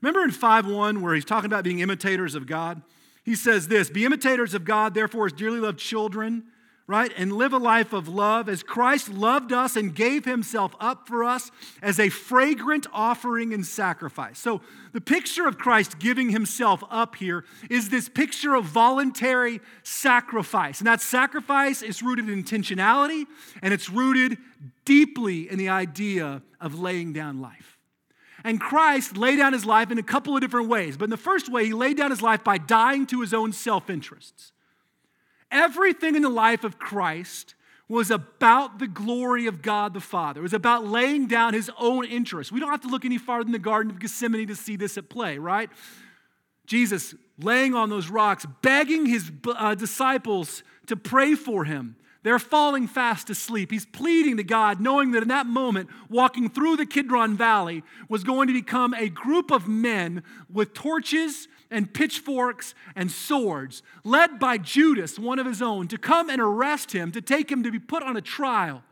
Remember 0.00 0.22
in 0.22 0.30
5 0.30 0.68
1, 0.68 1.02
where 1.02 1.14
he's 1.14 1.24
talking 1.24 1.46
about 1.46 1.64
being 1.64 1.80
imitators 1.80 2.36
of 2.36 2.46
God? 2.46 2.82
He 3.24 3.34
says 3.34 3.66
this 3.66 3.90
Be 3.90 4.04
imitators 4.04 4.54
of 4.54 4.64
God, 4.64 4.94
therefore, 4.94 5.26
as 5.26 5.32
dearly 5.32 5.58
loved 5.58 5.80
children 5.80 6.44
right? 6.88 7.12
And 7.18 7.34
live 7.34 7.52
a 7.52 7.58
life 7.58 7.92
of 7.92 8.08
love 8.08 8.48
as 8.48 8.62
Christ 8.62 9.10
loved 9.10 9.52
us 9.52 9.76
and 9.76 9.94
gave 9.94 10.24
himself 10.24 10.74
up 10.80 11.06
for 11.06 11.22
us 11.22 11.50
as 11.82 12.00
a 12.00 12.08
fragrant 12.08 12.86
offering 12.94 13.52
and 13.52 13.64
sacrifice. 13.64 14.38
So, 14.38 14.62
the 14.92 15.00
picture 15.02 15.46
of 15.46 15.58
Christ 15.58 15.98
giving 15.98 16.30
himself 16.30 16.82
up 16.90 17.14
here 17.14 17.44
is 17.68 17.90
this 17.90 18.08
picture 18.08 18.54
of 18.54 18.64
voluntary 18.64 19.60
sacrifice. 19.82 20.80
And 20.80 20.86
that 20.86 21.02
sacrifice 21.02 21.82
is 21.82 22.02
rooted 22.02 22.30
in 22.30 22.42
intentionality 22.42 23.26
and 23.60 23.74
it's 23.74 23.90
rooted 23.90 24.38
deeply 24.86 25.48
in 25.50 25.58
the 25.58 25.68
idea 25.68 26.42
of 26.58 26.80
laying 26.80 27.12
down 27.12 27.42
life. 27.42 27.78
And 28.44 28.58
Christ 28.58 29.18
laid 29.18 29.36
down 29.36 29.52
his 29.52 29.66
life 29.66 29.90
in 29.90 29.98
a 29.98 30.02
couple 30.02 30.34
of 30.34 30.40
different 30.40 30.68
ways. 30.68 30.96
But 30.96 31.04
in 31.04 31.10
the 31.10 31.18
first 31.18 31.52
way, 31.52 31.66
he 31.66 31.74
laid 31.74 31.98
down 31.98 32.10
his 32.10 32.22
life 32.22 32.42
by 32.42 32.56
dying 32.56 33.06
to 33.08 33.20
his 33.20 33.34
own 33.34 33.52
self 33.52 33.90
interests. 33.90 34.52
Everything 35.50 36.14
in 36.14 36.22
the 36.22 36.28
life 36.28 36.64
of 36.64 36.78
Christ 36.78 37.54
was 37.88 38.10
about 38.10 38.78
the 38.78 38.86
glory 38.86 39.46
of 39.46 39.62
God 39.62 39.94
the 39.94 40.00
Father. 40.00 40.40
It 40.40 40.42
was 40.42 40.52
about 40.52 40.86
laying 40.86 41.26
down 41.26 41.54
his 41.54 41.70
own 41.78 42.04
interests. 42.04 42.52
We 42.52 42.60
don't 42.60 42.70
have 42.70 42.82
to 42.82 42.88
look 42.88 43.04
any 43.04 43.16
farther 43.16 43.44
than 43.44 43.52
the 43.52 43.58
Garden 43.58 43.90
of 43.90 43.98
Gethsemane 43.98 44.48
to 44.48 44.54
see 44.54 44.76
this 44.76 44.98
at 44.98 45.08
play, 45.08 45.38
right? 45.38 45.70
Jesus 46.66 47.14
laying 47.40 47.74
on 47.74 47.88
those 47.88 48.10
rocks, 48.10 48.46
begging 48.62 49.06
his 49.06 49.32
uh, 49.46 49.74
disciples 49.74 50.62
to 50.86 50.96
pray 50.96 51.34
for 51.34 51.64
him. 51.64 51.96
They're 52.24 52.38
falling 52.38 52.88
fast 52.88 53.30
asleep. 53.30 53.70
He's 53.70 53.86
pleading 53.86 54.36
to 54.36 54.42
God, 54.42 54.80
knowing 54.80 55.12
that 55.12 55.22
in 55.22 55.28
that 55.28 55.46
moment, 55.46 55.88
walking 56.10 56.50
through 56.50 56.76
the 56.76 56.84
Kidron 56.84 57.36
Valley 57.36 57.84
was 58.08 58.22
going 58.22 58.48
to 58.48 58.52
become 58.52 58.92
a 58.94 59.08
group 59.08 59.50
of 59.50 59.66
men 59.66 60.22
with 60.52 60.74
torches 60.74 61.48
and 61.70 61.92
pitchforks 61.92 62.74
and 62.96 63.10
swords, 63.10 63.82
led 64.04 64.38
by 64.38 64.58
Judas, 64.58 65.18
one 65.18 65.38
of 65.38 65.46
his 65.46 65.62
own, 65.62 65.88
to 65.88 65.98
come 65.98 66.30
and 66.30 66.40
arrest 66.40 66.92
him, 66.92 67.12
to 67.12 67.20
take 67.20 67.50
him 67.50 67.62
to 67.62 67.70
be 67.70 67.78
put 67.78 68.02
on 68.02 68.16
a 68.16 68.20
trial, 68.20 68.82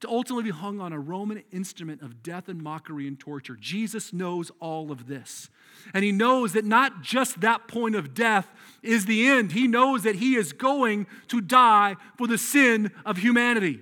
to 0.00 0.08
ultimately 0.08 0.44
be 0.44 0.50
hung 0.50 0.80
on 0.80 0.92
a 0.92 0.98
Roman 0.98 1.42
instrument 1.52 2.00
of 2.00 2.22
death 2.22 2.48
and 2.48 2.62
mockery 2.62 3.06
and 3.06 3.18
torture. 3.18 3.56
Jesus 3.60 4.12
knows 4.12 4.50
all 4.60 4.90
of 4.90 5.06
this. 5.06 5.50
And 5.92 6.04
he 6.04 6.12
knows 6.12 6.52
that 6.54 6.64
not 6.64 7.02
just 7.02 7.40
that 7.40 7.68
point 7.68 7.94
of 7.94 8.14
death 8.14 8.50
is 8.82 9.06
the 9.06 9.26
end, 9.26 9.52
he 9.52 9.66
knows 9.66 10.02
that 10.04 10.16
he 10.16 10.36
is 10.36 10.52
going 10.52 11.06
to 11.28 11.40
die 11.40 11.96
for 12.16 12.26
the 12.26 12.38
sin 12.38 12.90
of 13.04 13.18
humanity. 13.18 13.80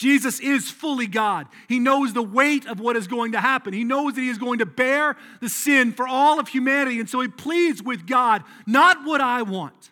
Jesus 0.00 0.40
is 0.40 0.70
fully 0.70 1.06
God. 1.06 1.46
He 1.68 1.78
knows 1.78 2.14
the 2.14 2.22
weight 2.22 2.66
of 2.66 2.80
what 2.80 2.96
is 2.96 3.06
going 3.06 3.32
to 3.32 3.38
happen. 3.38 3.74
He 3.74 3.84
knows 3.84 4.14
that 4.14 4.22
he 4.22 4.30
is 4.30 4.38
going 4.38 4.60
to 4.60 4.64
bear 4.66 5.14
the 5.42 5.50
sin 5.50 5.92
for 5.92 6.08
all 6.08 6.40
of 6.40 6.48
humanity. 6.48 7.00
And 7.00 7.08
so 7.08 7.20
he 7.20 7.28
pleads 7.28 7.82
with 7.82 8.06
God, 8.06 8.42
not 8.66 9.04
what 9.04 9.20
I 9.20 9.42
want, 9.42 9.90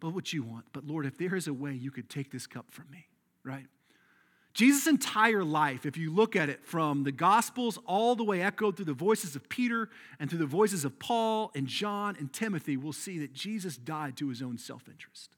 but 0.00 0.10
what 0.10 0.34
you 0.34 0.42
want. 0.42 0.66
But 0.74 0.86
Lord, 0.86 1.06
if 1.06 1.16
there 1.16 1.34
is 1.34 1.48
a 1.48 1.54
way 1.54 1.72
you 1.72 1.90
could 1.90 2.10
take 2.10 2.30
this 2.30 2.46
cup 2.46 2.66
from 2.68 2.84
me, 2.90 3.06
right? 3.42 3.64
Jesus' 4.52 4.86
entire 4.86 5.44
life, 5.44 5.86
if 5.86 5.96
you 5.96 6.12
look 6.12 6.36
at 6.36 6.50
it 6.50 6.66
from 6.66 7.04
the 7.04 7.12
Gospels 7.12 7.78
all 7.86 8.14
the 8.14 8.22
way 8.22 8.42
echoed 8.42 8.76
through 8.76 8.84
the 8.84 8.92
voices 8.92 9.34
of 9.34 9.48
Peter 9.48 9.88
and 10.20 10.28
through 10.28 10.40
the 10.40 10.44
voices 10.44 10.84
of 10.84 10.98
Paul 10.98 11.50
and 11.54 11.66
John 11.66 12.16
and 12.18 12.30
Timothy, 12.30 12.76
we'll 12.76 12.92
see 12.92 13.18
that 13.20 13.32
Jesus 13.32 13.78
died 13.78 14.18
to 14.18 14.28
his 14.28 14.42
own 14.42 14.58
self 14.58 14.90
interest. 14.90 15.36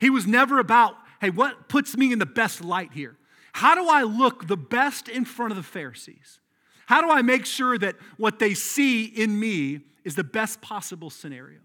He 0.00 0.10
was 0.10 0.26
never 0.26 0.58
about, 0.58 0.96
hey, 1.20 1.30
what 1.30 1.68
puts 1.68 1.96
me 1.96 2.12
in 2.12 2.18
the 2.18 2.26
best 2.26 2.64
light 2.64 2.92
here? 2.92 3.16
How 3.52 3.74
do 3.74 3.88
I 3.88 4.02
look 4.02 4.46
the 4.46 4.56
best 4.56 5.08
in 5.08 5.24
front 5.24 5.52
of 5.52 5.56
the 5.56 5.62
Pharisees? 5.62 6.40
How 6.86 7.00
do 7.02 7.10
I 7.10 7.22
make 7.22 7.46
sure 7.46 7.78
that 7.78 7.96
what 8.16 8.38
they 8.38 8.54
see 8.54 9.04
in 9.04 9.38
me 9.38 9.80
is 10.04 10.14
the 10.14 10.24
best 10.24 10.60
possible 10.60 11.10
scenario? 11.10 11.60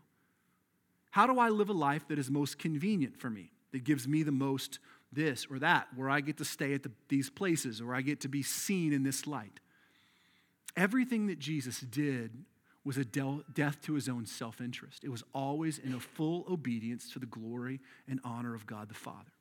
How 1.11 1.25
do 1.25 1.39
I 1.39 1.49
live 1.49 1.69
a 1.69 1.73
life 1.73 2.07
that 2.09 2.19
is 2.19 2.29
most 2.29 2.59
convenient 2.59 3.17
for 3.17 3.29
me, 3.29 3.51
that 3.71 3.83
gives 3.83 4.07
me 4.07 4.21
the 4.21 4.31
most 4.31 4.79
this 5.13 5.47
or 5.49 5.59
that, 5.59 5.87
where 5.95 6.09
I 6.09 6.19
get 6.19 6.37
to 6.37 6.45
stay 6.45 6.73
at 6.73 6.83
the, 6.83 6.91
these 7.07 7.29
places, 7.29 7.79
or 7.79 7.95
I 7.95 8.01
get 8.01 8.19
to 8.21 8.27
be 8.27 8.43
seen 8.43 8.91
in 8.91 9.03
this 9.03 9.25
light? 9.25 9.61
Everything 10.75 11.27
that 11.27 11.39
Jesus 11.39 11.79
did 11.79 12.31
was 12.85 12.97
a 12.97 13.03
death 13.03 13.81
to 13.81 13.93
his 13.95 14.07
own 14.07 14.25
self 14.25 14.61
interest. 14.61 15.03
It 15.03 15.09
was 15.09 15.23
always 15.33 15.79
in 15.79 15.93
a 15.93 15.99
full 15.99 16.45
obedience 16.49 17.09
to 17.13 17.19
the 17.19 17.25
glory 17.25 17.81
and 18.07 18.19
honor 18.23 18.53
of 18.53 18.67
God 18.67 18.87
the 18.87 18.95
Father. 18.95 19.31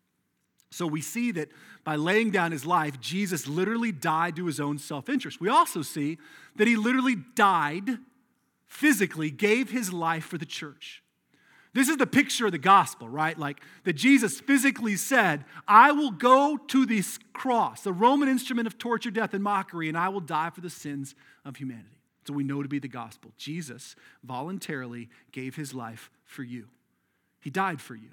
So 0.71 0.87
we 0.87 1.03
see 1.03 1.31
that 1.33 1.51
by 1.85 1.95
laying 1.95 2.31
down 2.31 2.51
his 2.51 2.67
life, 2.67 2.99
Jesus 2.99 3.47
literally 3.47 3.93
died 3.93 4.35
to 4.37 4.47
his 4.47 4.59
own 4.59 4.79
self 4.79 5.09
interest. 5.09 5.41
We 5.41 5.49
also 5.49 5.83
see 5.83 6.19
that 6.57 6.67
he 6.67 6.75
literally 6.75 7.17
died 7.37 7.99
physically, 8.67 9.31
gave 9.31 9.71
his 9.71 9.93
life 9.93 10.25
for 10.25 10.39
the 10.39 10.47
church. 10.47 11.03
This 11.75 11.89
is 11.89 11.97
the 11.97 12.07
picture 12.07 12.47
of 12.47 12.53
the 12.53 12.59
gospel, 12.59 13.09
right? 13.09 13.39
Like 13.39 13.61
that 13.83 13.95
Jesus 13.95 14.41
physically 14.41 14.97
said, 14.97 15.45
I 15.67 15.93
will 15.93 16.13
go 16.13 16.57
to 16.69 16.87
this 16.87 17.19
cross, 17.33 17.83
the 17.83 17.93
Roman 17.93 18.29
instrument 18.29 18.69
of 18.69 18.79
torture, 18.79 19.11
death, 19.11 19.35
and 19.35 19.43
mockery, 19.43 19.89
and 19.89 19.99
I 19.99 20.09
will 20.09 20.21
die 20.21 20.51
for 20.51 20.61
the 20.61 20.71
sins 20.71 21.17
of 21.45 21.57
humanity. 21.57 21.89
So 22.27 22.33
we 22.33 22.45
know 22.45 22.63
to 22.63 22.69
be 22.69 22.79
the 22.79 22.89
gospel. 22.89 23.33
Jesus 23.37 23.97
voluntarily 24.23 25.11
gave 25.33 25.57
his 25.57 25.75
life 25.75 26.11
for 26.25 26.43
you, 26.43 26.69
he 27.41 27.51
died 27.51 27.81
for 27.81 27.95
you. 27.95 28.11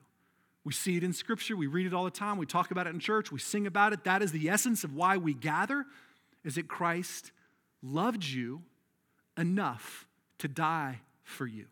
We 0.64 0.74
see 0.74 0.96
it 0.96 1.04
in 1.04 1.12
Scripture. 1.12 1.56
We 1.56 1.66
read 1.66 1.88
it 1.88 1.94
all 1.94 2.04
the 2.04 2.12
time. 2.12 2.38
We 2.38 2.46
talk 2.46 2.70
about 2.70 2.86
it 2.86 2.92
in 2.92 3.00
church. 3.00 3.32
We 3.32 3.40
sing 3.40 3.66
about 3.66 3.94
it. 3.94 4.04
That 4.04 4.22
is 4.22 4.32
the 4.32 4.48
essence 4.48 4.84
of 4.84 4.94
why 4.94 5.18
we 5.18 5.34
gather, 5.34 5.86
is 6.44 6.54
that 6.54 6.68
Christ 6.68 7.32
loved 7.82 8.24
you 8.24 8.62
enough 9.36 10.06
to 10.38 10.48
die 10.48 11.00
for 11.24 11.48
you. 11.48 11.66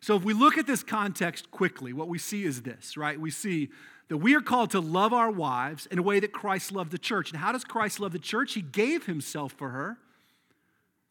So 0.00 0.16
if 0.16 0.22
we 0.22 0.34
look 0.34 0.58
at 0.58 0.66
this 0.66 0.82
context 0.82 1.50
quickly, 1.50 1.94
what 1.94 2.08
we 2.08 2.18
see 2.18 2.44
is 2.44 2.60
this, 2.62 2.96
right? 2.96 3.18
We 3.18 3.30
see 3.30 3.70
that 4.08 4.18
we 4.18 4.34
are 4.34 4.40
called 4.40 4.70
to 4.72 4.80
love 4.80 5.12
our 5.14 5.30
wives 5.30 5.86
in 5.86 5.98
a 5.98 6.02
way 6.02 6.20
that 6.20 6.32
Christ 6.32 6.72
loved 6.72 6.90
the 6.90 6.98
church. 6.98 7.30
And 7.30 7.40
how 7.40 7.52
does 7.52 7.64
Christ 7.64 8.00
love 8.00 8.12
the 8.12 8.18
church? 8.18 8.52
He 8.54 8.62
gave 8.62 9.06
himself 9.06 9.52
for 9.52 9.70
her 9.70 9.98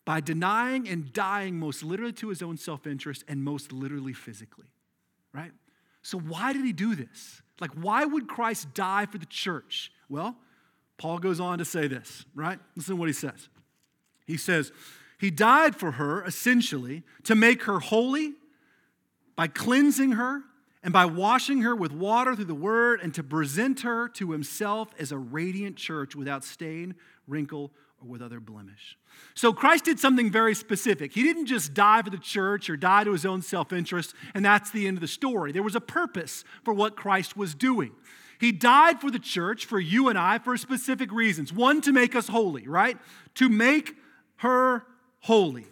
by 0.09 0.19
denying 0.19 0.89
and 0.89 1.13
dying 1.13 1.59
most 1.59 1.83
literally 1.83 2.11
to 2.11 2.29
his 2.29 2.41
own 2.41 2.57
self 2.57 2.87
interest 2.87 3.23
and 3.27 3.43
most 3.43 3.71
literally 3.71 4.11
physically, 4.11 4.65
right? 5.33 5.51
So, 6.01 6.17
why 6.17 6.51
did 6.51 6.65
he 6.65 6.73
do 6.73 6.95
this? 6.95 7.43
Like, 7.61 7.69
why 7.73 8.05
would 8.05 8.27
Christ 8.27 8.73
die 8.73 9.05
for 9.05 9.19
the 9.19 9.27
church? 9.27 9.91
Well, 10.09 10.35
Paul 10.97 11.19
goes 11.19 11.39
on 11.39 11.59
to 11.59 11.65
say 11.65 11.87
this, 11.87 12.25
right? 12.33 12.57
Listen 12.75 12.95
to 12.95 12.99
what 12.99 13.07
he 13.07 13.13
says. 13.13 13.49
He 14.25 14.35
says, 14.35 14.71
He 15.19 15.29
died 15.29 15.75
for 15.75 15.91
her 15.91 16.25
essentially 16.25 17.03
to 17.25 17.35
make 17.35 17.65
her 17.65 17.77
holy 17.77 18.33
by 19.35 19.45
cleansing 19.45 20.13
her 20.13 20.41
and 20.81 20.91
by 20.91 21.05
washing 21.05 21.61
her 21.61 21.75
with 21.75 21.91
water 21.91 22.35
through 22.35 22.45
the 22.45 22.55
word 22.55 22.99
and 22.99 23.13
to 23.13 23.21
present 23.21 23.81
her 23.81 24.09
to 24.09 24.31
himself 24.31 24.89
as 24.97 25.11
a 25.11 25.19
radiant 25.19 25.75
church 25.75 26.15
without 26.15 26.43
stain, 26.43 26.95
wrinkle, 27.27 27.71
or 28.01 28.07
with 28.07 28.21
other 28.21 28.39
blemish. 28.39 28.97
So 29.33 29.53
Christ 29.53 29.85
did 29.85 29.99
something 29.99 30.31
very 30.31 30.55
specific. 30.55 31.13
He 31.13 31.23
didn't 31.23 31.47
just 31.47 31.73
die 31.73 32.01
for 32.01 32.09
the 32.09 32.17
church 32.17 32.69
or 32.69 32.77
die 32.77 33.03
to 33.03 33.11
his 33.11 33.25
own 33.25 33.41
self 33.41 33.73
interest, 33.73 34.13
and 34.33 34.43
that's 34.43 34.71
the 34.71 34.87
end 34.87 34.97
of 34.97 35.01
the 35.01 35.07
story. 35.07 35.51
There 35.51 35.63
was 35.63 35.75
a 35.75 35.81
purpose 35.81 36.43
for 36.63 36.73
what 36.73 36.95
Christ 36.95 37.35
was 37.35 37.53
doing. 37.55 37.91
He 38.39 38.51
died 38.53 39.01
for 39.01 39.11
the 39.11 39.19
church, 39.19 39.65
for 39.65 39.79
you 39.79 40.07
and 40.07 40.17
I, 40.17 40.39
for 40.39 40.55
specific 40.55 41.11
reasons. 41.11 41.51
One, 41.51 41.81
to 41.81 41.91
make 41.91 42.15
us 42.15 42.29
holy, 42.29 42.67
right? 42.67 42.97
To 43.35 43.49
make 43.49 43.95
her 44.37 44.85
holy. 45.19 45.65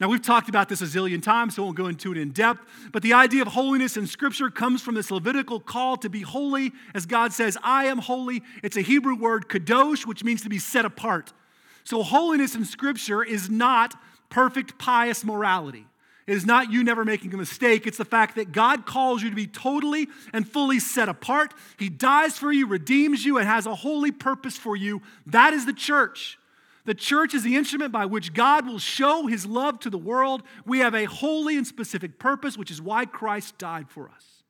Now, 0.00 0.08
we've 0.08 0.22
talked 0.22 0.48
about 0.48 0.70
this 0.70 0.80
a 0.80 0.86
zillion 0.86 1.22
times, 1.22 1.54
so 1.54 1.62
I 1.62 1.64
won't 1.66 1.76
go 1.76 1.86
into 1.86 2.10
it 2.10 2.16
in 2.16 2.30
depth. 2.30 2.60
But 2.90 3.02
the 3.02 3.12
idea 3.12 3.42
of 3.42 3.48
holiness 3.48 3.98
in 3.98 4.06
Scripture 4.06 4.48
comes 4.48 4.80
from 4.80 4.94
this 4.94 5.10
Levitical 5.10 5.60
call 5.60 5.98
to 5.98 6.08
be 6.08 6.22
holy. 6.22 6.72
As 6.94 7.04
God 7.04 7.34
says, 7.34 7.58
I 7.62 7.84
am 7.84 7.98
holy. 7.98 8.42
It's 8.62 8.78
a 8.78 8.80
Hebrew 8.80 9.14
word, 9.14 9.48
kadosh, 9.48 10.06
which 10.06 10.24
means 10.24 10.42
to 10.42 10.48
be 10.48 10.58
set 10.58 10.86
apart. 10.86 11.34
So, 11.84 12.02
holiness 12.02 12.54
in 12.54 12.64
Scripture 12.64 13.22
is 13.22 13.48
not 13.50 13.94
perfect, 14.28 14.78
pious 14.78 15.24
morality. 15.24 15.86
It 16.26 16.36
is 16.36 16.46
not 16.46 16.70
you 16.70 16.84
never 16.84 17.04
making 17.04 17.34
a 17.34 17.36
mistake. 17.36 17.86
It's 17.86 17.98
the 17.98 18.04
fact 18.04 18.36
that 18.36 18.52
God 18.52 18.86
calls 18.86 19.22
you 19.22 19.30
to 19.30 19.36
be 19.36 19.48
totally 19.48 20.06
and 20.32 20.48
fully 20.48 20.78
set 20.78 21.08
apart. 21.08 21.52
He 21.76 21.88
dies 21.88 22.38
for 22.38 22.52
you, 22.52 22.68
redeems 22.68 23.24
you, 23.24 23.38
and 23.38 23.48
has 23.48 23.66
a 23.66 23.74
holy 23.74 24.12
purpose 24.12 24.56
for 24.56 24.76
you. 24.76 25.02
That 25.26 25.54
is 25.54 25.66
the 25.66 25.72
church. 25.72 26.38
The 26.84 26.94
church 26.94 27.34
is 27.34 27.42
the 27.42 27.56
instrument 27.56 27.92
by 27.92 28.06
which 28.06 28.32
God 28.32 28.66
will 28.66 28.78
show 28.78 29.26
his 29.26 29.44
love 29.44 29.80
to 29.80 29.90
the 29.90 29.98
world. 29.98 30.42
We 30.64 30.78
have 30.78 30.94
a 30.94 31.04
holy 31.04 31.56
and 31.56 31.66
specific 31.66 32.18
purpose, 32.18 32.56
which 32.56 32.70
is 32.70 32.80
why 32.80 33.06
Christ 33.06 33.58
died 33.58 33.90
for 33.90 34.08
us. 34.08 34.44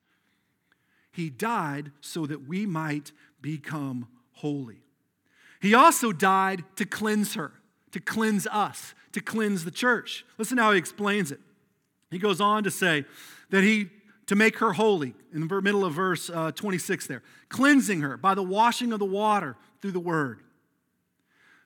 He 1.11 1.29
died 1.29 1.91
so 1.99 2.25
that 2.25 2.47
we 2.47 2.65
might 2.65 3.11
become 3.41 4.07
holy. 4.33 4.80
He 5.61 5.75
also 5.75 6.11
died 6.11 6.63
to 6.75 6.85
cleanse 6.85 7.35
her, 7.35 7.51
to 7.91 7.99
cleanse 7.99 8.47
us, 8.47 8.95
to 9.11 9.21
cleanse 9.21 9.63
the 9.63 9.71
church. 9.71 10.25
Listen 10.37 10.57
how 10.57 10.71
he 10.71 10.79
explains 10.79 11.31
it. 11.31 11.39
He 12.09 12.17
goes 12.17 12.41
on 12.41 12.63
to 12.63 12.71
say 12.71 13.05
that 13.51 13.63
he, 13.63 13.89
to 14.25 14.35
make 14.35 14.57
her 14.57 14.73
holy, 14.73 15.13
in 15.31 15.47
the 15.47 15.61
middle 15.61 15.85
of 15.85 15.93
verse 15.93 16.29
uh, 16.29 16.51
26 16.51 17.05
there, 17.05 17.21
cleansing 17.49 18.01
her 18.01 18.17
by 18.17 18.33
the 18.33 18.43
washing 18.43 18.91
of 18.91 18.99
the 18.99 19.05
water 19.05 19.55
through 19.81 19.91
the 19.91 19.99
word. 19.99 20.41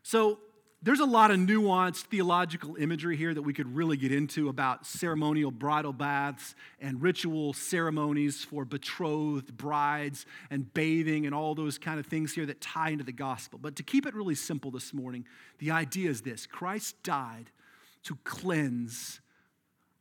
So 0.03 0.39
there's 0.86 1.00
a 1.00 1.06
lot 1.06 1.32
of 1.32 1.38
nuanced 1.38 2.04
theological 2.04 2.76
imagery 2.76 3.17
here 3.17 3.34
that 3.34 3.41
we 3.41 3.54
could 3.54 3.76
really 3.76 3.98
get 3.98 4.12
into 4.12 4.50
about 4.50 4.86
ceremonial 4.86 5.50
bridal 5.50 5.91
baths 5.91 6.54
and 6.80 7.02
ritual 7.02 7.54
ceremonies 7.54 8.43
for 8.43 8.65
betrothed 8.65 9.58
brides 9.58 10.28
and 10.52 10.71
bathing 10.76 11.26
and 11.26 11.34
all 11.34 11.56
those 11.56 11.80
kind 11.80 12.00
of 12.00 12.06
things 12.06 12.34
here 12.34 12.45
that 12.45 12.62
tie 12.62 12.91
into 12.91 13.04
the 13.04 13.12
gospel. 13.12 13.58
But 13.60 13.76
to 13.78 13.84
keep 13.84 14.06
it 14.06 14.13
really 14.13 14.36
simple 14.36 14.69
this 14.69 14.93
morning, 14.93 15.26
the 15.58 15.71
idea 15.71 16.08
is 16.08 16.21
this 16.21 16.45
Christ 16.45 17.02
died 17.02 17.50
to 18.04 18.15
cleanse 18.24 19.21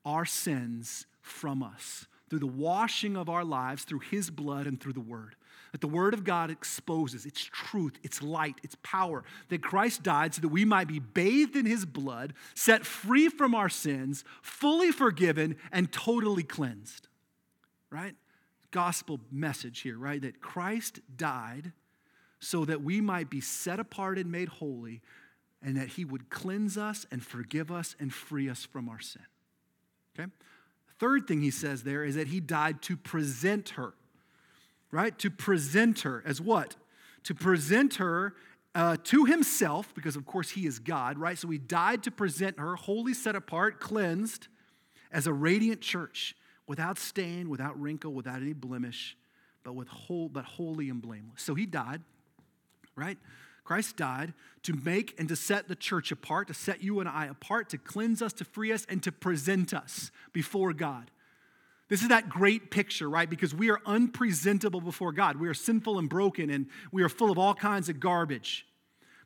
our 0.04 0.26
sins 0.26 1.06
from 1.22 1.62
us 1.62 2.06
through 2.28 2.40
the 2.40 2.46
washing 2.46 3.16
of 3.16 3.30
our 3.30 3.44
lives, 3.44 3.84
through 3.84 4.00
his 4.00 4.28
blood, 4.28 4.66
and 4.66 4.78
through 4.78 4.92
the 4.92 5.00
word 5.00 5.34
that 5.74 5.80
the 5.80 5.88
Word 5.88 6.14
of 6.14 6.22
God 6.22 6.52
exposes 6.52 7.26
its 7.26 7.42
truth, 7.42 7.98
its 8.04 8.22
light, 8.22 8.54
its 8.62 8.76
power, 8.84 9.24
that 9.48 9.60
Christ 9.60 10.04
died 10.04 10.32
so 10.32 10.40
that 10.42 10.50
we 10.50 10.64
might 10.64 10.86
be 10.86 11.00
bathed 11.00 11.56
in 11.56 11.66
His 11.66 11.84
blood, 11.84 12.32
set 12.54 12.86
free 12.86 13.28
from 13.28 13.56
our 13.56 13.68
sins, 13.68 14.22
fully 14.40 14.92
forgiven, 14.92 15.56
and 15.72 15.90
totally 15.90 16.44
cleansed. 16.44 17.08
Right? 17.90 18.14
Gospel 18.70 19.18
message 19.32 19.80
here, 19.80 19.98
right? 19.98 20.22
That 20.22 20.40
Christ 20.40 21.00
died 21.16 21.72
so 22.38 22.64
that 22.66 22.84
we 22.84 23.00
might 23.00 23.28
be 23.28 23.40
set 23.40 23.80
apart 23.80 24.16
and 24.16 24.30
made 24.30 24.50
holy, 24.50 25.02
and 25.60 25.76
that 25.76 25.88
He 25.88 26.04
would 26.04 26.30
cleanse 26.30 26.78
us 26.78 27.04
and 27.10 27.20
forgive 27.20 27.72
us 27.72 27.96
and 27.98 28.14
free 28.14 28.48
us 28.48 28.64
from 28.64 28.88
our 28.88 29.00
sin. 29.00 29.22
Okay? 30.16 30.30
Third 31.00 31.26
thing 31.26 31.42
he 31.42 31.50
says 31.50 31.82
there 31.82 32.04
is 32.04 32.14
that 32.14 32.28
he 32.28 32.38
died 32.38 32.80
to 32.82 32.96
present 32.96 33.70
her 33.70 33.94
right? 34.94 35.18
To 35.18 35.30
present 35.30 36.00
her 36.00 36.22
as 36.24 36.40
what? 36.40 36.76
To 37.24 37.34
present 37.34 37.96
her 37.96 38.34
uh, 38.76 38.96
to 39.04 39.24
himself, 39.24 39.92
because 39.94 40.14
of 40.14 40.24
course 40.24 40.50
he 40.50 40.66
is 40.66 40.78
God, 40.78 41.18
right? 41.18 41.36
So 41.36 41.48
he 41.48 41.58
died 41.58 42.04
to 42.04 42.10
present 42.10 42.58
her, 42.60 42.76
wholly 42.76 43.12
set 43.12 43.34
apart, 43.34 43.80
cleansed, 43.80 44.46
as 45.10 45.26
a 45.26 45.32
radiant 45.32 45.80
church, 45.80 46.36
without 46.66 46.98
stain, 46.98 47.48
without 47.48 47.78
wrinkle, 47.80 48.12
without 48.12 48.40
any 48.40 48.52
blemish, 48.52 49.16
but 49.64 49.74
with 49.74 49.88
whole, 49.88 50.28
but 50.28 50.44
holy 50.44 50.88
and 50.88 51.02
blameless. 51.02 51.42
So 51.42 51.54
he 51.54 51.66
died, 51.66 52.00
right? 52.96 53.18
Christ 53.64 53.96
died 53.96 54.32
to 54.62 54.74
make 54.74 55.18
and 55.18 55.28
to 55.28 55.36
set 55.36 55.68
the 55.68 55.76
church 55.76 56.12
apart, 56.12 56.48
to 56.48 56.54
set 56.54 56.82
you 56.82 57.00
and 57.00 57.08
I 57.08 57.26
apart, 57.26 57.70
to 57.70 57.78
cleanse 57.78 58.22
us, 58.22 58.32
to 58.34 58.44
free 58.44 58.72
us, 58.72 58.86
and 58.88 59.02
to 59.02 59.12
present 59.12 59.72
us 59.72 60.10
before 60.32 60.72
God. 60.72 61.10
This 61.88 62.02
is 62.02 62.08
that 62.08 62.28
great 62.28 62.70
picture, 62.70 63.08
right? 63.08 63.28
Because 63.28 63.54
we 63.54 63.70
are 63.70 63.80
unpresentable 63.84 64.80
before 64.80 65.12
God. 65.12 65.36
We 65.36 65.48
are 65.48 65.54
sinful 65.54 65.98
and 65.98 66.08
broken, 66.08 66.50
and 66.50 66.66
we 66.92 67.02
are 67.02 67.08
full 67.08 67.30
of 67.30 67.38
all 67.38 67.54
kinds 67.54 67.88
of 67.88 68.00
garbage. 68.00 68.66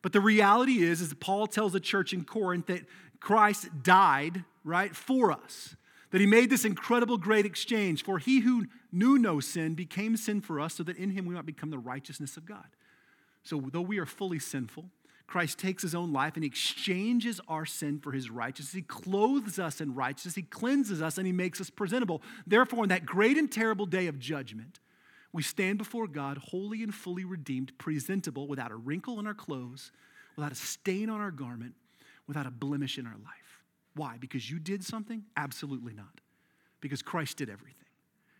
But 0.03 0.13
the 0.13 0.21
reality 0.21 0.83
is, 0.83 1.01
is 1.01 1.15
Paul 1.15 1.47
tells 1.47 1.73
the 1.73 1.81
church 1.81 2.13
in 2.13 2.25
Corinth 2.25 2.67
that 2.67 2.83
Christ 3.21 3.69
died, 3.83 4.45
right, 4.65 4.95
for 4.95 5.31
us. 5.31 5.77
That 6.11 6.21
he 6.21 6.27
made 6.27 6.51
this 6.51 6.65
incredible 6.65 7.19
great 7.19 7.47
exchange. 7.47 8.03
For 8.03 8.19
he 8.19 8.41
who 8.41 8.67
knew 8.91 9.19
no 9.19 9.41
sin 9.41 9.75
became 9.75 10.17
sin 10.17 10.41
for 10.41 10.61
us, 10.61 10.75
so 10.75 10.83
that 10.85 10.97
in 10.97 11.11
him 11.11 11.27
we 11.27 11.35
might 11.35 11.47
become 11.47 11.71
the 11.71 11.79
righteousness 11.79 12.37
of 12.37 12.47
God. 12.47 12.67
So 13.43 13.63
though 13.73 13.81
we 13.81 13.99
are 13.99 14.07
fully 14.07 14.39
sinful, 14.39 14.91
Christ 15.29 15.59
takes 15.59 15.83
his 15.83 15.95
own 15.95 16.11
life 16.11 16.35
and 16.35 16.43
he 16.43 16.49
exchanges 16.49 17.39
our 17.49 17.67
sin 17.67 18.01
for 18.01 18.13
his 18.13 18.31
righteousness. 18.31 18.73
He 18.73 18.81
clothes 18.81 19.59
us 19.59 19.81
in 19.81 19.95
righteousness. 19.95 20.35
He 20.35 20.43
cleanses 20.43 21.03
us 21.03 21.19
and 21.19 21.27
he 21.27 21.35
makes 21.35 21.61
us 21.61 21.69
presentable. 21.69 22.23
Therefore, 22.47 22.85
in 22.85 22.89
that 22.89 23.05
great 23.05 23.37
and 23.37 23.53
terrible 23.53 23.85
day 23.85 24.07
of 24.07 24.19
judgment, 24.19 24.81
we 25.31 25.43
stand 25.43 25.77
before 25.77 26.07
God 26.07 26.39
holy 26.39 26.83
and 26.83 26.95
fully 26.95 27.27
redeemed, 27.27 27.77
presentable, 27.77 28.49
without 28.49 28.73
a 28.73 28.77
wrinkle 28.77 29.21
in 29.21 29.27
our 29.27 29.35
clothes, 29.35 29.93
without 30.35 30.51
a 30.51 30.55
stain 30.55 31.11
on 31.11 31.21
our 31.21 31.31
garment, 31.31 31.75
without 32.27 32.47
a 32.47 32.51
blemish 32.51 32.97
in 32.97 33.07
our 33.07 33.17
life. 33.23 33.63
Why? 33.95 34.17
Because 34.19 34.51
you 34.51 34.59
did 34.59 34.83
something? 34.83 35.25
Absolutely 35.37 35.93
not. 35.93 36.23
Because 36.81 37.03
Christ 37.03 37.37
did 37.37 37.51
everything. 37.51 37.75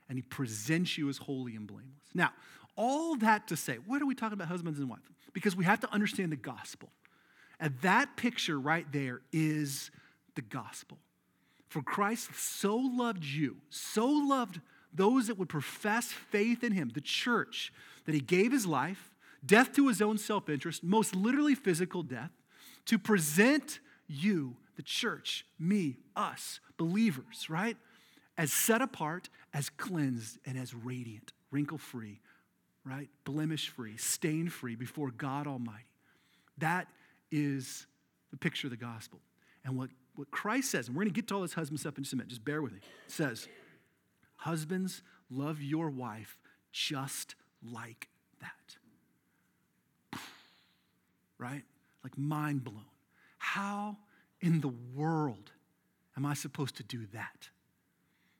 And 0.09 0.17
he 0.17 0.23
presents 0.23 0.97
you 0.97 1.11
as 1.11 1.19
holy 1.19 1.55
and 1.55 1.67
blameless. 1.67 2.09
Now, 2.15 2.31
all 2.77 3.17
that 3.17 3.47
to 3.49 3.57
say, 3.57 3.77
what 3.87 4.01
are 4.01 4.07
we 4.07 4.15
talking 4.15 4.33
about 4.35 4.49
husbands 4.49 4.79
and 4.79 4.89
wives? 4.89 5.03
Because 5.33 5.57
we 5.57 5.65
have 5.65 5.81
to 5.81 5.93
understand 5.93 6.33
the 6.33 6.37
gospel. 6.37 6.91
And 7.61 7.75
that 7.83 8.17
picture 8.17 8.59
right 8.59 8.87
there 8.93 9.21
is 9.33 9.91
the 10.35 10.43
gospel. 10.43 10.99
For 11.69 11.83
Christ 11.83 12.35
so 12.35 12.77
loved 12.77 13.25
you, 13.25 13.57
so 13.69 14.07
loved 14.07 14.61
those 14.93 15.27
that 15.27 15.39
would 15.39 15.49
profess 15.49 16.07
faith 16.13 16.65
in 16.65 16.73
him, 16.73 16.91
the 16.95 17.01
church, 17.01 17.73
that 18.07 18.15
he 18.15 18.21
gave 18.21 18.53
his 18.53 18.67
life, 18.67 19.15
death 19.45 19.75
to 19.75 19.89
his 19.89 20.01
own 20.01 20.17
self 20.19 20.49
interest, 20.49 20.83
most 20.83 21.15
literally 21.15 21.55
physical 21.55 22.03
death, 22.03 22.31
to 22.87 22.99
present 22.99 23.81
you, 24.07 24.57
the 24.77 24.83
church, 24.83 25.45
me, 25.59 25.99
us, 26.17 26.61
believers, 26.79 27.51
right? 27.51 27.77
As 28.39 28.53
set 28.53 28.81
apart, 28.81 29.29
as 29.53 29.69
cleansed, 29.69 30.39
and 30.47 30.57
as 30.57 30.75
radiant, 30.75 31.33
wrinkle 31.51 31.79
free, 31.79 32.21
right? 32.89 33.09
Blemish 33.25 33.69
free, 33.69 33.97
stain 33.97 34.49
free 34.49 34.75
before 34.75 35.11
God 35.11 35.47
Almighty. 35.47 35.85
That 36.59 36.89
is 37.31 37.87
the 38.31 38.37
picture 38.37 38.67
of 38.67 38.71
the 38.71 38.77
gospel. 38.77 39.21
And 39.65 39.77
what, 39.77 39.91
what 40.17 40.31
Christ 40.31 40.71
says, 40.71 40.89
and 40.89 40.97
we're 40.97 41.03
going 41.03 41.13
to 41.13 41.21
get 41.21 41.29
to 41.29 41.35
all 41.35 41.43
this 41.43 41.53
husband 41.53 41.81
stuff 41.81 41.99
in 41.99 42.05
just 42.05 42.15
a 42.15 42.17
minute, 42.17 42.31
just 42.31 42.45
bear 42.45 42.63
with 42.63 42.73
me, 42.73 42.81
it 43.07 43.13
says, 43.13 43.49
Husbands, 44.37 45.03
love 45.31 45.61
your 45.61 45.91
wife 45.91 46.39
just 46.73 47.35
like 47.63 48.09
that. 48.41 50.19
Right? 51.39 51.63
Like 52.03 52.19
mind 52.19 52.65
blown. 52.65 52.83
How 53.39 53.97
in 54.41 54.61
the 54.61 54.73
world 54.95 55.53
am 56.17 56.27
I 56.27 56.35
supposed 56.35 56.77
to 56.79 56.83
do 56.83 57.07
that? 57.13 57.49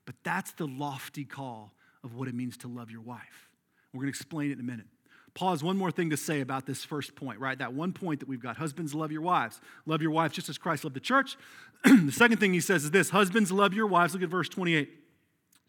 But 0.05 0.15
that's 0.23 0.51
the 0.51 0.67
lofty 0.67 1.23
call 1.23 1.73
of 2.03 2.15
what 2.15 2.27
it 2.27 2.35
means 2.35 2.57
to 2.57 2.67
love 2.67 2.91
your 2.91 3.01
wife. 3.01 3.48
We're 3.93 4.01
going 4.01 4.13
to 4.13 4.17
explain 4.17 4.51
it 4.51 4.53
in 4.53 4.59
a 4.59 4.63
minute. 4.63 4.85
Paul 5.33 5.51
has 5.51 5.63
one 5.63 5.77
more 5.77 5.91
thing 5.91 6.09
to 6.09 6.17
say 6.17 6.41
about 6.41 6.65
this 6.65 6.83
first 6.83 7.15
point, 7.15 7.39
right? 7.39 7.57
That 7.57 7.73
one 7.73 7.93
point 7.93 8.19
that 8.19 8.27
we've 8.27 8.41
got. 8.41 8.57
Husbands, 8.57 8.93
love 8.93 9.11
your 9.11 9.21
wives. 9.21 9.61
Love 9.85 10.01
your 10.01 10.11
wives 10.11 10.33
just 10.33 10.49
as 10.49 10.57
Christ 10.57 10.83
loved 10.83 10.95
the 10.95 10.99
church. 10.99 11.37
the 11.83 12.11
second 12.11 12.37
thing 12.39 12.53
he 12.53 12.59
says 12.59 12.83
is 12.83 12.91
this 12.91 13.11
Husbands, 13.11 13.51
love 13.51 13.73
your 13.73 13.87
wives. 13.87 14.13
Look 14.13 14.23
at 14.23 14.29
verse 14.29 14.49
28. 14.49 14.89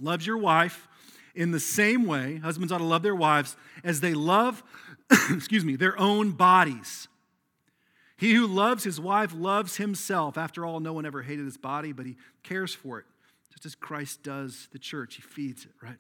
Love 0.00 0.22
your 0.22 0.38
wife 0.38 0.88
in 1.34 1.52
the 1.52 1.60
same 1.60 2.06
way, 2.06 2.38
husbands 2.38 2.72
ought 2.72 2.78
to 2.78 2.84
love 2.84 3.02
their 3.02 3.14
wives 3.14 3.56
as 3.84 4.00
they 4.00 4.14
love, 4.14 4.62
excuse 5.30 5.64
me, 5.64 5.76
their 5.76 5.98
own 5.98 6.32
bodies. 6.32 7.08
He 8.16 8.34
who 8.34 8.46
loves 8.46 8.84
his 8.84 9.00
wife 9.00 9.32
loves 9.34 9.76
himself. 9.76 10.36
After 10.36 10.66
all, 10.66 10.80
no 10.80 10.92
one 10.92 11.06
ever 11.06 11.22
hated 11.22 11.44
his 11.44 11.56
body, 11.56 11.92
but 11.92 12.04
he 12.04 12.16
cares 12.42 12.74
for 12.74 12.98
it, 12.98 13.06
just 13.52 13.64
as 13.64 13.74
Christ 13.74 14.22
does 14.22 14.68
the 14.72 14.78
church. 14.78 15.16
He 15.16 15.22
feeds 15.22 15.64
it, 15.64 15.72
right? 15.82 15.96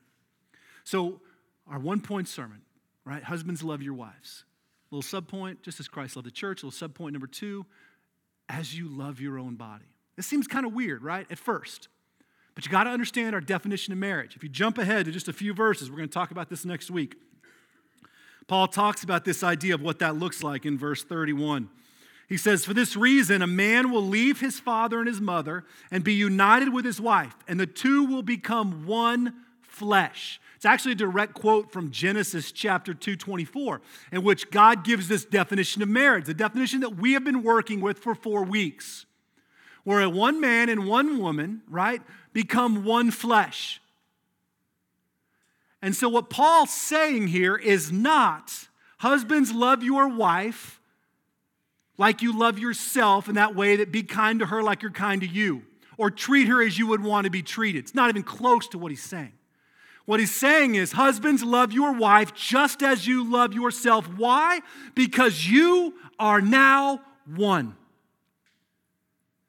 So, 0.84 1.20
our 1.68 1.78
one 1.78 2.00
point 2.00 2.28
sermon, 2.28 2.62
right? 3.04 3.22
Husbands, 3.22 3.62
love 3.62 3.82
your 3.82 3.94
wives. 3.94 4.44
Little 4.90 5.20
subpoint, 5.20 5.62
just 5.62 5.78
as 5.80 5.88
Christ 5.88 6.16
loved 6.16 6.26
the 6.26 6.32
church. 6.32 6.62
Little 6.62 6.88
subpoint 6.88 7.12
number 7.12 7.26
two, 7.26 7.64
as 8.48 8.76
you 8.76 8.88
love 8.88 9.20
your 9.20 9.38
own 9.38 9.54
body. 9.54 9.84
This 10.16 10.26
seems 10.26 10.46
kind 10.46 10.66
of 10.66 10.72
weird, 10.72 11.02
right? 11.02 11.26
At 11.30 11.38
first. 11.38 11.88
But 12.54 12.66
you 12.66 12.72
got 12.72 12.84
to 12.84 12.90
understand 12.90 13.34
our 13.34 13.40
definition 13.40 13.92
of 13.92 13.98
marriage. 13.98 14.36
If 14.36 14.42
you 14.42 14.48
jump 14.48 14.78
ahead 14.78 15.06
to 15.06 15.12
just 15.12 15.28
a 15.28 15.32
few 15.32 15.54
verses, 15.54 15.90
we're 15.90 15.96
going 15.96 16.08
to 16.08 16.12
talk 16.12 16.30
about 16.30 16.50
this 16.50 16.64
next 16.64 16.90
week. 16.90 17.14
Paul 18.48 18.66
talks 18.66 19.04
about 19.04 19.24
this 19.24 19.44
idea 19.44 19.74
of 19.74 19.80
what 19.80 20.00
that 20.00 20.16
looks 20.16 20.42
like 20.42 20.66
in 20.66 20.76
verse 20.76 21.04
31. 21.04 21.70
He 22.28 22.36
says, 22.36 22.64
For 22.64 22.74
this 22.74 22.96
reason, 22.96 23.42
a 23.42 23.46
man 23.46 23.90
will 23.90 24.02
leave 24.02 24.40
his 24.40 24.58
father 24.58 24.98
and 24.98 25.06
his 25.08 25.20
mother 25.20 25.64
and 25.90 26.02
be 26.02 26.14
united 26.14 26.72
with 26.72 26.84
his 26.84 27.00
wife, 27.00 27.34
and 27.46 27.58
the 27.58 27.66
two 27.66 28.04
will 28.04 28.22
become 28.22 28.86
one 28.86 29.34
flesh. 29.70 30.40
It's 30.56 30.66
actually 30.66 30.92
a 30.92 30.96
direct 30.96 31.34
quote 31.34 31.72
from 31.72 31.90
Genesis 31.90 32.52
chapter 32.52 32.92
224, 32.92 33.80
in 34.12 34.22
which 34.22 34.50
God 34.50 34.84
gives 34.84 35.08
this 35.08 35.24
definition 35.24 35.80
of 35.82 35.88
marriage, 35.88 36.26
the 36.26 36.34
definition 36.34 36.80
that 36.80 36.96
we 36.96 37.14
have 37.14 37.24
been 37.24 37.42
working 37.42 37.80
with 37.80 37.98
for 37.98 38.14
four 38.14 38.44
weeks. 38.44 39.06
Where 39.84 40.00
a 40.00 40.10
one 40.10 40.38
man 40.40 40.68
and 40.68 40.86
one 40.86 41.18
woman, 41.18 41.62
right, 41.66 42.02
become 42.34 42.84
one 42.84 43.10
flesh. 43.10 43.80
And 45.80 45.96
so, 45.96 46.10
what 46.10 46.28
Paul's 46.28 46.70
saying 46.70 47.28
here 47.28 47.56
is 47.56 47.90
not 47.90 48.68
husbands, 48.98 49.52
love 49.52 49.82
your 49.82 50.08
wife 50.08 50.80
like 51.96 52.22
you 52.22 52.38
love 52.38 52.58
yourself 52.58 53.28
in 53.28 53.34
that 53.36 53.54
way 53.54 53.76
that 53.76 53.92
be 53.92 54.02
kind 54.02 54.40
to 54.40 54.46
her 54.46 54.62
like 54.62 54.82
you're 54.82 54.90
kind 54.90 55.20
to 55.20 55.26
you, 55.26 55.62
or 55.96 56.10
treat 56.10 56.48
her 56.48 56.62
as 56.62 56.78
you 56.78 56.86
would 56.86 57.02
want 57.02 57.26
to 57.26 57.30
be 57.30 57.42
treated. 57.42 57.78
It's 57.78 57.94
not 57.94 58.08
even 58.08 58.22
close 58.22 58.68
to 58.68 58.78
what 58.78 58.90
he's 58.90 59.02
saying. 59.02 59.32
What 60.06 60.20
he's 60.20 60.34
saying 60.34 60.74
is, 60.74 60.92
husbands, 60.92 61.42
love 61.42 61.72
your 61.72 61.92
wife 61.92 62.34
just 62.34 62.82
as 62.82 63.06
you 63.06 63.30
love 63.30 63.54
yourself. 63.54 64.06
Why? 64.16 64.60
Because 64.94 65.46
you 65.46 65.94
are 66.18 66.40
now 66.40 67.00
one. 67.26 67.76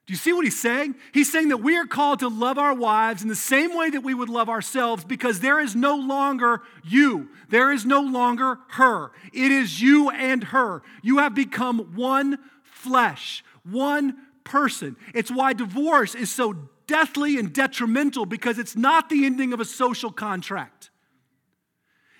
Do 0.05 0.13
you 0.13 0.17
see 0.17 0.33
what 0.33 0.43
he's 0.43 0.59
saying? 0.59 0.95
He's 1.13 1.31
saying 1.31 1.49
that 1.49 1.61
we 1.61 1.77
are 1.77 1.85
called 1.85 2.19
to 2.19 2.27
love 2.27 2.57
our 2.57 2.73
wives 2.73 3.21
in 3.21 3.29
the 3.29 3.35
same 3.35 3.77
way 3.77 3.89
that 3.91 4.01
we 4.01 4.13
would 4.13 4.29
love 4.29 4.49
ourselves 4.49 5.05
because 5.05 5.39
there 5.39 5.59
is 5.59 5.75
no 5.75 5.95
longer 5.95 6.63
you. 6.83 7.29
There 7.49 7.71
is 7.71 7.85
no 7.85 8.01
longer 8.01 8.57
her. 8.71 9.11
It 9.31 9.51
is 9.51 9.81
you 9.81 10.09
and 10.09 10.43
her. 10.45 10.81
You 11.01 11.19
have 11.19 11.33
become 11.33 11.95
one 11.95 12.39
flesh, 12.63 13.43
one 13.63 14.17
person. 14.43 14.95
It's 15.13 15.31
why 15.31 15.53
divorce 15.53 16.15
is 16.15 16.31
so 16.31 16.69
deathly 16.87 17.37
and 17.37 17.53
detrimental 17.53 18.25
because 18.25 18.59
it's 18.59 18.75
not 18.75 19.09
the 19.09 19.25
ending 19.25 19.53
of 19.53 19.59
a 19.59 19.65
social 19.65 20.11
contract. 20.11 20.89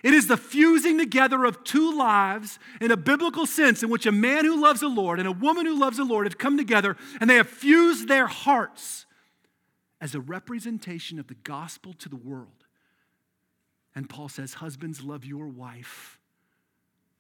It 0.04 0.14
is 0.14 0.28
the 0.28 0.38
fusing 0.38 0.98
together 0.98 1.46
of 1.46 1.64
two 1.64 1.96
lives 1.96 2.58
in 2.80 2.90
a 2.90 2.98
biblical 2.98 3.46
sense 3.46 3.84
in 3.84 3.90
which 3.90 4.06
a 4.06 4.12
man 4.12 4.46
who 4.46 4.60
loves 4.60 4.80
the 4.80 4.88
Lord 4.88 5.20
and 5.20 5.28
a 5.28 5.32
woman 5.32 5.66
who 5.66 5.78
loves 5.78 5.98
the 5.98 6.04
Lord 6.04 6.26
have 6.26 6.38
come 6.38 6.58
together 6.58 6.98
and 7.20 7.30
they 7.30 7.36
have 7.36 7.50
fused 7.50 8.08
their 8.08 8.26
hearts 8.26 9.06
as 10.00 10.16
a 10.16 10.20
representation 10.20 11.20
of 11.20 11.28
the 11.28 11.36
gospel 11.36 11.94
to 11.94 12.10
the 12.10 12.16
world. 12.16 12.66
And 13.94 14.10
Paul 14.10 14.30
says, 14.30 14.56
Husbands, 14.56 15.04
love 15.04 15.24
your 15.24 15.48
wife 15.48 16.20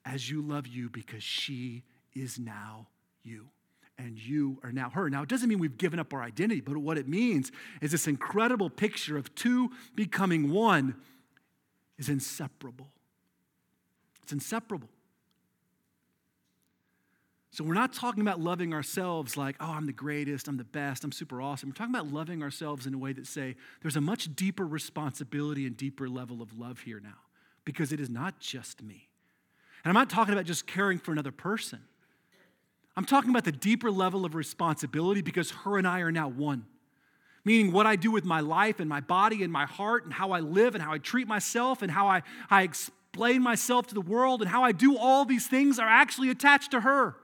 as 0.03 0.29
you 0.31 0.41
love 0.41 0.65
you 0.65 0.89
because 0.89 1.23
she 1.23 1.83
is 2.13 2.39
now 2.39 2.87
you. 3.23 3.49
And 3.97 4.17
you 4.17 4.59
are 4.63 4.71
now 4.71 4.89
her. 4.89 5.09
Now, 5.09 5.21
it 5.21 5.29
doesn't 5.29 5.47
mean 5.47 5.59
we've 5.59 5.77
given 5.77 5.99
up 5.99 6.13
our 6.13 6.23
identity, 6.23 6.61
but 6.61 6.75
what 6.77 6.97
it 6.97 7.07
means 7.07 7.51
is 7.81 7.91
this 7.91 8.07
incredible 8.07 8.69
picture 8.69 9.17
of 9.17 9.33
two 9.35 9.69
becoming 9.95 10.51
one 10.51 10.95
is 11.99 12.09
inseparable. 12.09 12.87
It's 14.23 14.33
inseparable. 14.33 14.89
So 17.51 17.65
we're 17.65 17.73
not 17.73 17.91
talking 17.91 18.21
about 18.21 18.39
loving 18.39 18.73
ourselves 18.73 19.35
like, 19.35 19.57
oh, 19.59 19.71
I'm 19.71 19.85
the 19.85 19.91
greatest, 19.91 20.47
I'm 20.47 20.55
the 20.55 20.63
best, 20.63 21.03
I'm 21.03 21.11
super 21.11 21.41
awesome. 21.41 21.69
We're 21.69 21.73
talking 21.73 21.93
about 21.93 22.07
loving 22.07 22.41
ourselves 22.41 22.87
in 22.87 22.93
a 22.93 22.97
way 22.97 23.11
that 23.11 23.27
say 23.27 23.57
there's 23.81 23.97
a 23.97 24.01
much 24.01 24.33
deeper 24.35 24.65
responsibility 24.65 25.67
and 25.67 25.75
deeper 25.75 26.07
level 26.07 26.41
of 26.41 26.57
love 26.57 26.79
here 26.79 27.01
now 27.01 27.17
because 27.65 27.91
it 27.91 27.99
is 27.99 28.09
not 28.09 28.39
just 28.39 28.81
me. 28.81 29.09
And 29.83 29.89
I'm 29.89 29.99
not 29.99 30.09
talking 30.09 30.33
about 30.33 30.45
just 30.45 30.65
caring 30.65 30.97
for 30.97 31.11
another 31.11 31.31
person. 31.31 31.81
I'm 32.97 33.05
talking 33.05 33.29
about 33.29 33.45
the 33.45 33.51
deeper 33.51 33.89
level 33.89 34.25
of 34.25 34.35
responsibility 34.35 35.21
because 35.21 35.51
her 35.51 35.77
and 35.77 35.87
I 35.87 36.01
are 36.01 36.11
now 36.11 36.27
one 36.27 36.65
meaning 37.43 37.71
what 37.71 37.87
I 37.87 37.95
do 37.95 38.11
with 38.11 38.25
my 38.25 38.39
life 38.39 38.79
and 38.79 38.87
my 38.87 39.01
body 39.01 39.43
and 39.43 39.51
my 39.51 39.65
heart 39.65 40.03
and 40.03 40.13
how 40.13 40.31
I 40.31 40.39
live 40.39 40.75
and 40.75 40.83
how 40.83 40.93
I 40.93 40.97
treat 40.97 41.27
myself 41.27 41.81
and 41.81 41.91
how 41.91 42.07
I, 42.07 42.21
I 42.49 42.63
explain 42.63 43.41
myself 43.41 43.87
to 43.87 43.93
the 43.93 44.01
world 44.01 44.41
and 44.41 44.49
how 44.49 44.63
I 44.63 44.71
do 44.71 44.97
all 44.97 45.25
these 45.25 45.47
things 45.47 45.79
are 45.79 45.87
actually 45.87 46.29
attached 46.29 46.71
to 46.71 46.81
her. 46.81 47.15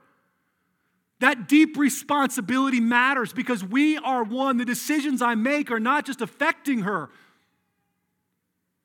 That 1.20 1.48
deep 1.48 1.76
responsibility 1.76 2.80
matters 2.80 3.32
because 3.32 3.64
we 3.64 3.96
are 3.98 4.22
one. 4.22 4.56
The 4.56 4.64
decisions 4.64 5.20
I 5.20 5.34
make 5.34 5.70
are 5.70 5.80
not 5.80 6.06
just 6.06 6.20
affecting 6.20 6.80
her, 6.80 7.10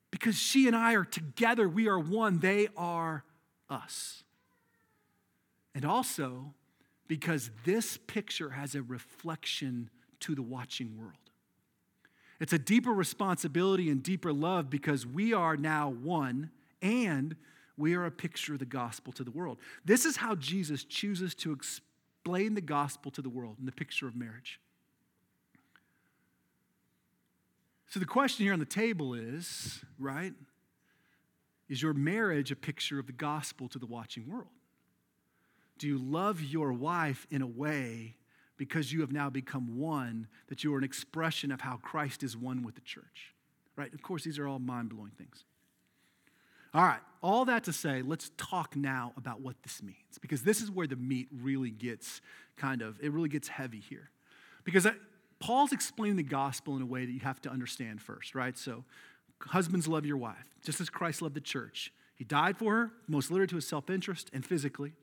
because 0.09 0.35
she 0.35 0.65
and 0.67 0.75
I 0.75 0.93
are 0.93 1.05
together. 1.05 1.67
We 1.69 1.87
are 1.87 1.99
one. 1.99 2.39
They 2.39 2.69
are 2.75 3.23
us. 3.69 4.23
And 5.75 5.85
also 5.85 6.53
because 7.07 7.51
this 7.65 7.97
picture 8.07 8.51
has 8.51 8.75
a 8.75 8.81
reflection 8.81 9.89
to 10.21 10.35
the 10.35 10.41
watching 10.41 10.97
world. 10.97 11.13
It's 12.39 12.53
a 12.53 12.59
deeper 12.59 12.91
responsibility 12.91 13.89
and 13.89 14.01
deeper 14.01 14.33
love 14.33 14.69
because 14.69 15.05
we 15.05 15.33
are 15.33 15.55
now 15.55 15.89
one 15.89 16.49
and 16.81 17.35
we 17.77 17.95
are 17.95 18.05
a 18.05 18.11
picture 18.11 18.53
of 18.53 18.59
the 18.59 18.65
gospel 18.65 19.13
to 19.13 19.23
the 19.23 19.31
world. 19.31 19.57
This 19.85 20.05
is 20.05 20.17
how 20.17 20.35
Jesus 20.35 20.83
chooses 20.83 21.33
to 21.35 21.51
explain 21.51 22.53
the 22.53 22.61
gospel 22.61 23.11
to 23.11 23.21
the 23.21 23.29
world 23.29 23.57
in 23.59 23.65
the 23.65 23.71
picture 23.71 24.07
of 24.07 24.15
marriage. 24.15 24.59
So 27.89 27.99
the 27.99 28.05
question 28.05 28.45
here 28.45 28.53
on 28.53 28.59
the 28.59 28.65
table 28.65 29.13
is, 29.13 29.83
right? 29.99 30.33
Is 31.69 31.81
your 31.81 31.93
marriage 31.93 32.51
a 32.51 32.55
picture 32.55 32.99
of 32.99 33.07
the 33.07 33.13
gospel 33.13 33.69
to 33.69 33.79
the 33.79 33.85
watching 33.85 34.29
world? 34.29 34.47
Do 35.83 35.89
you 35.89 35.97
love 35.97 36.41
your 36.41 36.71
wife 36.71 37.27
in 37.29 37.41
a 37.41 37.45
way 37.45 38.15
because 38.55 38.93
you 38.93 39.01
have 39.01 39.11
now 39.11 39.29
become 39.29 39.77
one, 39.77 40.27
that 40.47 40.63
you 40.63 40.73
are 40.73 40.77
an 40.77 40.83
expression 40.85 41.51
of 41.51 41.59
how 41.59 41.75
Christ 41.75 42.23
is 42.23 42.37
one 42.37 42.63
with 42.63 42.75
the 42.75 42.81
church. 42.81 43.33
Right? 43.75 43.93
Of 43.93 44.01
course, 44.01 44.23
these 44.23 44.39
are 44.39 44.47
all 44.47 44.59
mind 44.59 44.91
blowing 44.91 45.11
things. 45.17 45.43
All 46.73 46.83
right, 46.83 47.01
all 47.21 47.43
that 47.43 47.65
to 47.65 47.73
say, 47.73 48.01
let's 48.01 48.31
talk 48.37 48.77
now 48.77 49.11
about 49.17 49.41
what 49.41 49.61
this 49.63 49.83
means, 49.83 50.17
because 50.21 50.43
this 50.43 50.61
is 50.61 50.71
where 50.71 50.87
the 50.87 50.95
meat 50.95 51.27
really 51.41 51.69
gets 51.69 52.21
kind 52.55 52.81
of, 52.81 52.97
it 53.01 53.11
really 53.11 53.27
gets 53.27 53.49
heavy 53.49 53.81
here. 53.81 54.09
Because 54.63 54.85
I, 54.85 54.93
Paul's 55.39 55.73
explaining 55.73 56.15
the 56.15 56.23
gospel 56.23 56.77
in 56.77 56.81
a 56.81 56.85
way 56.85 57.05
that 57.05 57.11
you 57.11 57.19
have 57.19 57.41
to 57.41 57.49
understand 57.49 58.01
first, 58.01 58.35
right? 58.35 58.57
So, 58.57 58.85
husbands 59.41 59.85
love 59.85 60.05
your 60.05 60.15
wife, 60.15 60.55
just 60.63 60.79
as 60.79 60.89
Christ 60.89 61.21
loved 61.21 61.35
the 61.35 61.41
church. 61.41 61.91
He 62.15 62.23
died 62.23 62.57
for 62.57 62.73
her, 62.73 62.91
most 63.05 63.31
literally 63.31 63.49
to 63.49 63.55
his 63.55 63.67
self 63.67 63.89
interest 63.89 64.29
and 64.31 64.45
physically, 64.45 64.93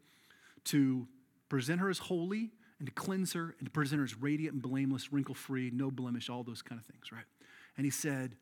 to 0.64 1.06
present 1.48 1.80
her 1.80 1.88
as 1.88 1.98
holy 1.98 2.50
and 2.78 2.86
to 2.86 2.94
cleanse 2.94 3.32
her 3.34 3.54
and 3.58 3.66
to 3.66 3.70
present 3.70 3.98
her 3.98 4.04
as 4.04 4.16
radiant 4.16 4.54
and 4.54 4.62
blameless, 4.62 5.12
wrinkle 5.12 5.34
free, 5.34 5.70
no 5.72 5.90
blemish, 5.90 6.28
all 6.30 6.42
those 6.42 6.62
kind 6.62 6.80
of 6.80 6.86
things, 6.86 7.12
right? 7.12 7.24
And 7.76 7.84
he 7.84 7.90
said, 7.90 8.36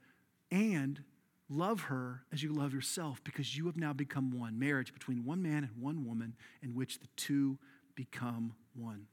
and 0.50 1.02
love 1.48 1.82
her 1.82 2.22
as 2.32 2.42
you 2.42 2.52
love 2.52 2.72
yourself 2.74 3.22
because 3.24 3.56
you 3.56 3.66
have 3.66 3.76
now 3.76 3.92
become 3.92 4.38
one. 4.38 4.58
Marriage 4.58 4.92
between 4.92 5.24
one 5.24 5.42
man 5.42 5.64
and 5.64 5.82
one 5.82 6.06
woman 6.06 6.34
in 6.62 6.74
which 6.74 7.00
the 7.00 7.08
two 7.16 7.58
become 7.94 8.54
one. 8.74 9.06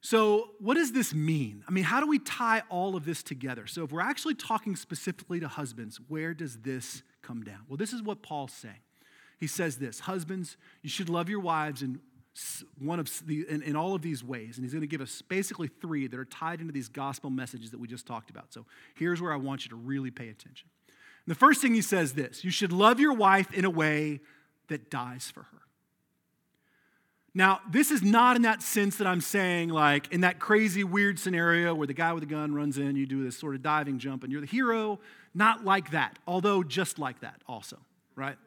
So, 0.00 0.50
what 0.60 0.74
does 0.74 0.92
this 0.92 1.12
mean? 1.12 1.64
I 1.66 1.72
mean, 1.72 1.82
how 1.82 1.98
do 1.98 2.06
we 2.06 2.20
tie 2.20 2.62
all 2.68 2.94
of 2.94 3.04
this 3.04 3.24
together? 3.24 3.66
So, 3.66 3.82
if 3.82 3.90
we're 3.90 4.00
actually 4.00 4.34
talking 4.34 4.76
specifically 4.76 5.40
to 5.40 5.48
husbands, 5.48 5.98
where 6.06 6.32
does 6.32 6.58
this 6.58 7.02
come 7.22 7.42
down? 7.42 7.62
Well, 7.68 7.76
this 7.76 7.92
is 7.92 8.02
what 8.02 8.22
Paul's 8.22 8.52
saying. 8.52 8.76
He 9.38 9.46
says 9.46 9.78
this 9.78 10.00
Husbands, 10.00 10.56
you 10.82 10.90
should 10.90 11.08
love 11.08 11.28
your 11.28 11.40
wives 11.40 11.82
in 11.82 12.00
one 12.78 13.00
of 13.00 13.10
the, 13.26 13.46
in, 13.48 13.62
in 13.62 13.76
all 13.76 13.94
of 13.94 14.02
these 14.02 14.22
ways. 14.22 14.56
And 14.56 14.64
he's 14.64 14.72
going 14.72 14.82
to 14.82 14.86
give 14.86 15.00
us 15.00 15.22
basically 15.22 15.68
three 15.68 16.06
that 16.06 16.18
are 16.18 16.24
tied 16.24 16.60
into 16.60 16.72
these 16.72 16.88
gospel 16.88 17.30
messages 17.30 17.70
that 17.70 17.80
we 17.80 17.88
just 17.88 18.06
talked 18.06 18.30
about. 18.30 18.52
So 18.52 18.66
here's 18.94 19.22
where 19.22 19.32
I 19.32 19.36
want 19.36 19.64
you 19.64 19.70
to 19.70 19.76
really 19.76 20.10
pay 20.10 20.28
attention. 20.28 20.68
And 20.88 21.34
the 21.34 21.38
first 21.38 21.62
thing 21.62 21.74
he 21.74 21.82
says 21.82 22.12
this 22.12 22.44
you 22.44 22.50
should 22.50 22.72
love 22.72 23.00
your 23.00 23.14
wife 23.14 23.52
in 23.52 23.64
a 23.64 23.70
way 23.70 24.20
that 24.68 24.90
dies 24.90 25.30
for 25.32 25.44
her. 25.44 25.58
Now, 27.34 27.60
this 27.70 27.90
is 27.90 28.02
not 28.02 28.36
in 28.36 28.42
that 28.42 28.62
sense 28.62 28.96
that 28.96 29.06
I'm 29.06 29.20
saying, 29.20 29.68
like 29.68 30.10
in 30.10 30.22
that 30.22 30.38
crazy, 30.38 30.84
weird 30.84 31.18
scenario 31.18 31.74
where 31.74 31.86
the 31.86 31.92
guy 31.92 32.14
with 32.14 32.22
the 32.22 32.34
gun 32.34 32.54
runs 32.54 32.78
in, 32.78 32.96
you 32.96 33.04
do 33.04 33.22
this 33.22 33.36
sort 33.38 33.54
of 33.54 33.62
diving 33.62 33.98
jump, 33.98 34.22
and 34.22 34.32
you're 34.32 34.40
the 34.40 34.46
hero. 34.46 34.98
Not 35.34 35.62
like 35.62 35.90
that, 35.90 36.18
although 36.26 36.62
just 36.62 36.98
like 36.98 37.20
that 37.20 37.42
also, 37.46 37.76
right? 38.14 38.38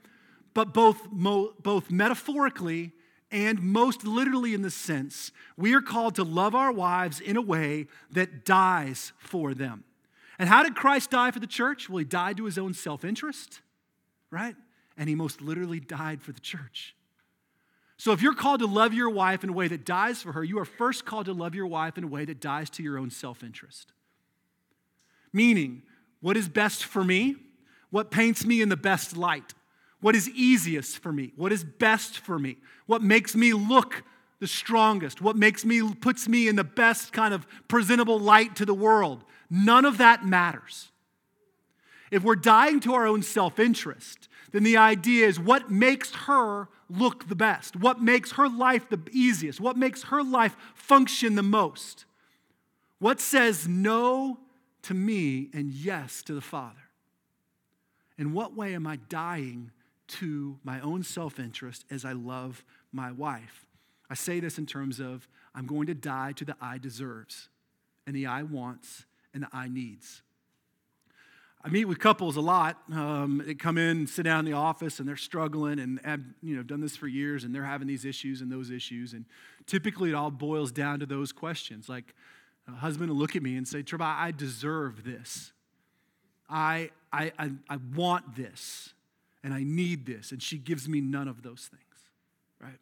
But 0.60 0.74
both, 0.74 1.08
both 1.10 1.90
metaphorically 1.90 2.92
and 3.32 3.62
most 3.62 4.04
literally 4.04 4.54
in 4.54 4.62
the 4.62 4.70
sense, 4.70 5.32
we 5.56 5.74
are 5.74 5.80
called 5.80 6.16
to 6.16 6.26
love 6.26 6.54
our 6.54 6.70
wives 6.70 7.22
in 7.22 7.38
a 7.38 7.42
way 7.42 7.88
that 8.12 8.44
dies 8.44 9.14
for 9.18 9.54
them. 9.54 9.86
And 10.38 10.50
how 10.50 10.64
did 10.64 10.76
Christ 10.76 11.12
die 11.12 11.32
for 11.32 11.40
the 11.40 11.48
church? 11.48 11.90
Well, 11.90 12.00
he 12.00 12.04
died 12.04 12.36
to 12.36 12.44
his 12.44 12.58
own 12.58 12.74
self 12.74 13.06
interest, 13.06 13.62
right? 14.32 14.58
And 14.98 15.08
he 15.08 15.16
most 15.16 15.42
literally 15.42 15.80
died 15.80 16.22
for 16.22 16.34
the 16.34 16.42
church. 16.42 16.94
So 17.96 18.12
if 18.12 18.22
you're 18.22 18.36
called 18.36 18.60
to 18.60 18.68
love 18.68 18.94
your 18.94 19.10
wife 19.10 19.46
in 19.46 19.52
a 19.52 19.54
way 19.54 19.70
that 19.70 19.86
dies 19.86 20.22
for 20.22 20.34
her, 20.34 20.44
you 20.44 20.60
are 20.60 20.66
first 20.66 21.06
called 21.06 21.28
to 21.28 21.34
love 21.34 21.56
your 21.56 21.68
wife 21.68 21.98
in 21.98 22.04
a 22.04 22.08
way 22.08 22.26
that 22.26 22.42
dies 22.42 22.70
to 22.72 22.84
your 22.84 22.98
own 22.98 23.12
self 23.12 23.46
interest. 23.46 23.94
Meaning, 25.32 25.84
what 26.20 26.36
is 26.36 26.50
best 26.50 26.84
for 26.84 27.02
me? 27.02 27.38
What 27.92 28.12
paints 28.12 28.46
me 28.46 28.62
in 28.62 28.68
the 28.68 28.76
best 28.76 29.16
light? 29.16 29.54
What 30.02 30.16
is 30.16 30.30
easiest 30.30 31.00
for 31.00 31.12
me? 31.12 31.34
What 31.36 31.52
is 31.52 31.64
best 31.64 32.20
for 32.20 32.40
me? 32.40 32.58
What 32.86 33.02
makes 33.02 33.36
me 33.36 33.54
look 33.54 34.04
the 34.40 34.48
strongest? 34.48 35.22
What 35.22 35.36
makes 35.36 35.66
me 35.66 35.94
puts 35.96 36.28
me 36.28 36.48
in 36.48 36.56
the 36.56 36.64
best 36.64 37.12
kind 37.12 37.34
of 37.34 37.46
presentable 37.68 38.20
light 38.20 38.56
to 38.58 38.66
the 38.66 38.74
world? 38.74 39.26
None 39.50 39.86
of 39.86 39.98
that 39.98 40.26
matters. 40.26 40.92
If 42.12 42.24
we're 42.24 42.36
dying 42.36 42.80
to 42.82 42.94
our 42.94 43.06
own 43.06 43.22
self-interest, 43.22 44.30
then 44.52 44.64
the 44.64 44.78
idea 44.78 45.28
is 45.28 45.40
what 45.40 45.70
makes 45.70 46.14
her 46.14 46.70
look 46.90 47.28
the 47.28 47.36
best? 47.36 47.76
What 47.76 48.02
makes 48.02 48.32
her 48.34 48.50
life 48.50 48.90
the 48.90 49.00
easiest? 49.12 49.60
What 49.60 49.78
makes 49.78 50.04
her 50.04 50.24
life 50.24 50.56
function 50.74 51.36
the 51.36 51.44
most? 51.44 52.06
What 53.00 53.20
says 53.20 53.68
no 53.68 54.40
to 54.84 54.94
me 54.94 55.50
and 55.54 55.72
yes 55.72 56.24
to 56.24 56.34
the 56.34 56.42
Father? 56.42 56.76
In 58.18 58.34
what 58.34 58.56
way 58.56 58.74
am 58.74 58.88
I 58.88 58.98
dying 59.08 59.72
to 60.10 60.60
my 60.64 60.80
own 60.82 61.04
self 61.04 61.40
interest 61.40 61.86
as 61.90 62.06
I 62.06 62.14
love 62.14 62.64
my 62.92 63.12
wife? 63.12 63.66
I 64.10 64.16
say 64.16 64.40
this 64.40 64.58
in 64.58 64.66
terms 64.66 65.00
of 65.00 65.28
I'm 65.56 65.66
going 65.66 65.88
to 65.88 65.94
die 65.94 66.34
to 66.34 66.46
the 66.46 66.56
I 66.62 66.78
deserves 66.78 67.50
and 68.06 68.16
the 68.16 68.26
I 68.26 68.44
wants 68.44 69.06
and 69.34 69.44
the 69.44 69.50
I 69.54 69.68
needs. 69.68 70.22
I 71.62 71.68
meet 71.68 71.86
with 71.86 72.00
couples 72.00 72.38
a 72.38 72.42
lot. 72.42 72.78
Um, 72.92 73.44
they 73.46 73.54
come 73.54 73.78
in, 73.78 74.08
sit 74.08 74.24
down 74.24 74.40
in 74.40 74.46
the 74.46 74.58
office, 74.58 75.00
and 75.00 75.08
they're 75.08 75.18
struggling, 75.18 75.80
and 75.80 76.00
have 76.06 76.22
you 76.42 76.56
know 76.56 76.64
done 76.64 76.80
this 76.80 76.96
for 76.96 77.08
years, 77.08 77.44
and 77.44 77.54
they're 77.54 77.66
having 77.66 77.88
these 77.88 78.06
issues 78.06 78.40
and 78.42 78.50
those 78.50 78.72
issues. 78.72 79.14
And 79.14 79.26
typically, 79.66 80.12
it 80.12 80.16
all 80.16 80.32
boils 80.32 80.72
down 80.72 81.02
to 81.02 81.06
those 81.06 81.34
questions. 81.34 81.90
Like, 81.90 82.16
a 82.66 82.72
husband 82.72 83.10
will 83.10 83.18
look 83.18 83.36
at 83.36 83.44
me 83.44 83.58
and 83.58 83.68
say, 83.68 83.84
"Treva, 83.84 84.06
I 84.06 84.32
deserve 84.32 85.04
this. 85.04 85.52
I, 86.50 86.90
I, 87.14 87.32
I, 87.38 87.52
I 87.70 87.78
want 87.96 88.36
this, 88.36 88.94
and 89.44 89.54
I 89.54 89.64
need 89.64 90.06
this." 90.06 90.32
And 90.32 90.42
she 90.42 90.58
gives 90.58 90.88
me 90.88 91.02
none 91.02 91.28
of 91.28 91.42
those 91.42 91.68
things, 91.68 92.10
right? 92.60 92.80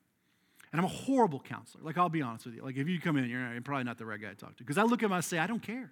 And 0.72 0.80
I'm 0.80 0.86
a 0.86 0.90
horrible 0.90 1.40
counselor. 1.40 1.84
Like, 1.84 1.98
I'll 1.98 2.10
be 2.10 2.22
honest 2.22 2.46
with 2.46 2.56
you. 2.56 2.62
Like, 2.62 2.78
if 2.78 2.88
you 2.88 3.00
come 3.00 3.18
in, 3.18 3.30
you're 3.30 3.62
probably 3.62 3.86
not 3.86 3.98
the 3.98 4.06
right 4.06 4.22
guy 4.22 4.30
to 4.30 4.36
talk 4.36 4.56
to, 4.58 4.64
because 4.64 4.78
I 4.78 4.84
look 4.84 5.02
at 5.02 5.06
and 5.06 5.16
I 5.16 5.22
say, 5.22 5.40
"I 5.40 5.48
don't 5.48 5.62
care. 5.62 5.92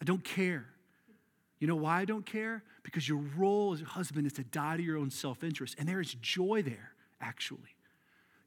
I 0.00 0.04
don't 0.04 0.24
care." 0.24 0.66
You 1.62 1.68
know 1.68 1.76
why 1.76 2.00
I 2.00 2.04
don't 2.04 2.26
care? 2.26 2.64
Because 2.82 3.08
your 3.08 3.20
role 3.36 3.72
as 3.72 3.80
a 3.80 3.84
husband 3.84 4.26
is 4.26 4.32
to 4.32 4.42
die 4.42 4.76
to 4.76 4.82
your 4.82 4.98
own 4.98 5.10
self 5.10 5.44
interest. 5.44 5.76
And 5.78 5.88
there 5.88 6.00
is 6.00 6.14
joy 6.14 6.60
there, 6.60 6.92
actually. 7.20 7.76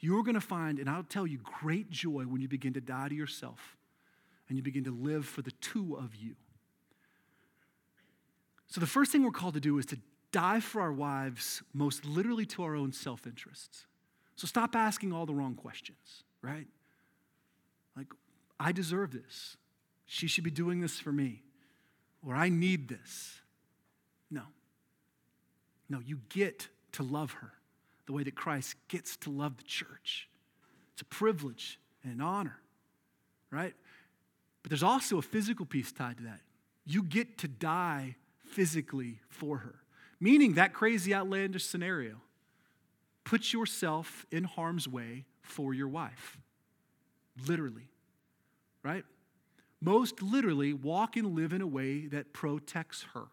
You're 0.02 0.22
going 0.22 0.36
to 0.36 0.42
find, 0.42 0.80
and 0.80 0.90
I'll 0.90 1.04
tell 1.04 1.26
you, 1.26 1.38
great 1.38 1.90
joy 1.90 2.24
when 2.24 2.42
you 2.42 2.50
begin 2.50 2.74
to 2.74 2.82
die 2.82 3.08
to 3.08 3.16
yourself 3.16 3.78
and 4.50 4.58
you 4.58 4.62
begin 4.62 4.84
to 4.84 4.92
live 4.92 5.26
for 5.26 5.42
the 5.42 5.52
two 5.52 5.96
of 5.96 6.14
you. 6.14 6.36
So, 8.68 8.82
the 8.82 8.88
first 8.88 9.14
thing 9.14 9.24
we're 9.24 9.32
called 9.32 9.54
to 9.54 9.62
do 9.62 9.78
is 9.78 9.86
to 9.86 9.98
die 10.36 10.60
for 10.60 10.82
our 10.82 10.92
wives, 10.92 11.64
most 11.74 12.04
literally 12.06 12.46
to 12.46 12.64
our 12.64 12.76
own 12.76 12.92
self 12.92 13.26
interests. 13.26 13.86
So, 14.36 14.48
stop 14.48 14.76
asking 14.76 15.14
all 15.14 15.26
the 15.26 15.34
wrong 15.34 15.56
questions, 15.56 16.24
right? 16.42 16.68
Like, 17.96 18.08
I 18.60 18.74
deserve 18.74 19.12
this. 19.12 19.56
She 20.06 20.28
should 20.28 20.44
be 20.44 20.52
doing 20.52 20.82
this 20.82 21.00
for 21.00 21.12
me 21.12 21.46
or 22.26 22.36
I 22.36 22.50
need 22.50 22.90
this. 22.90 23.42
No. 24.32 24.42
No, 25.90 26.00
you 26.00 26.20
get 26.30 26.68
to 26.94 27.04
love 27.04 27.34
her 27.34 27.54
the 28.08 28.14
way 28.14 28.24
that 28.24 28.36
Christ 28.36 28.76
gets 28.88 29.16
to 29.18 29.30
love 29.30 29.58
the 29.58 29.64
church. 29.64 30.28
It's 30.94 31.02
a 31.02 31.06
privilege 31.06 31.80
and 32.04 32.14
an 32.14 32.22
honor, 32.22 32.60
right? 33.52 33.74
But 34.64 34.70
there's 34.70 34.84
also 34.84 35.18
a 35.18 35.22
physical 35.22 35.66
piece 35.66 35.92
tied 35.92 36.18
to 36.18 36.24
that. 36.24 36.42
You 36.86 37.04
get 37.04 37.38
to 37.40 37.48
die 37.48 38.16
physically 38.44 39.20
for 39.30 39.60
her, 39.60 39.76
meaning 40.26 40.56
that 40.56 40.74
crazy, 40.74 41.14
outlandish 41.14 41.66
scenario. 41.66 42.16
Put 43.24 43.54
yourself 43.54 44.26
in 44.32 44.44
harm's 44.44 44.88
way 44.88 45.26
for 45.42 45.74
your 45.74 45.88
wife, 45.88 46.38
literally, 47.48 47.90
right? 48.84 49.06
most 49.86 50.22
literally 50.22 50.74
walk 50.74 51.16
and 51.16 51.36
live 51.36 51.54
in 51.54 51.62
a 51.62 51.68
way 51.68 52.08
that 52.08 52.34
protects 52.34 53.06
her. 53.14 53.26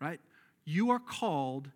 Right? 0.00 0.20
You 0.64 0.90
are 0.90 0.98
called, 0.98 1.70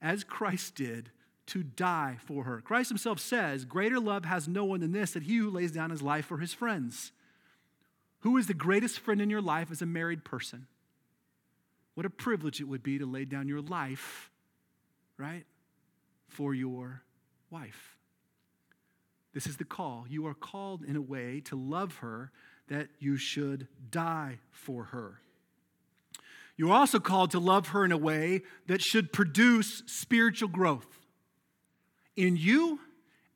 as 0.00 0.24
Christ 0.24 0.76
did, 0.76 1.10
to 1.46 1.62
die 1.62 2.18
for 2.24 2.44
her. 2.44 2.60
Christ 2.60 2.88
himself 2.88 3.18
says, 3.18 3.64
Greater 3.64 3.98
love 3.98 4.24
has 4.24 4.46
no 4.46 4.64
one 4.64 4.80
than 4.80 4.92
this, 4.92 5.12
that 5.12 5.24
he 5.24 5.36
who 5.36 5.50
lays 5.50 5.72
down 5.72 5.90
his 5.90 6.02
life 6.02 6.26
for 6.26 6.38
his 6.38 6.54
friends. 6.54 7.12
Who 8.20 8.36
is 8.36 8.46
the 8.46 8.54
greatest 8.54 9.00
friend 9.00 9.20
in 9.20 9.30
your 9.30 9.42
life 9.42 9.70
as 9.70 9.82
a 9.82 9.86
married 9.86 10.24
person? 10.24 10.66
What 11.94 12.06
a 12.06 12.10
privilege 12.10 12.60
it 12.60 12.68
would 12.68 12.82
be 12.82 12.98
to 12.98 13.06
lay 13.06 13.24
down 13.24 13.48
your 13.48 13.60
life, 13.60 14.30
right, 15.16 15.44
for 16.28 16.54
your 16.54 17.02
wife. 17.50 17.96
This 19.32 19.46
is 19.46 19.56
the 19.56 19.64
call. 19.64 20.06
You 20.08 20.26
are 20.26 20.34
called 20.34 20.82
in 20.84 20.96
a 20.96 21.02
way 21.02 21.40
to 21.46 21.56
love 21.56 21.96
her 21.96 22.32
that 22.68 22.88
you 22.98 23.16
should 23.16 23.68
die 23.90 24.38
for 24.50 24.84
her. 24.84 25.20
You're 26.56 26.72
also 26.72 27.00
called 27.00 27.30
to 27.32 27.38
love 27.38 27.68
her 27.68 27.84
in 27.84 27.92
a 27.92 27.96
way 27.96 28.42
that 28.66 28.82
should 28.82 29.12
produce 29.12 29.82
spiritual 29.86 30.48
growth 30.48 30.86
in 32.16 32.36
you 32.36 32.80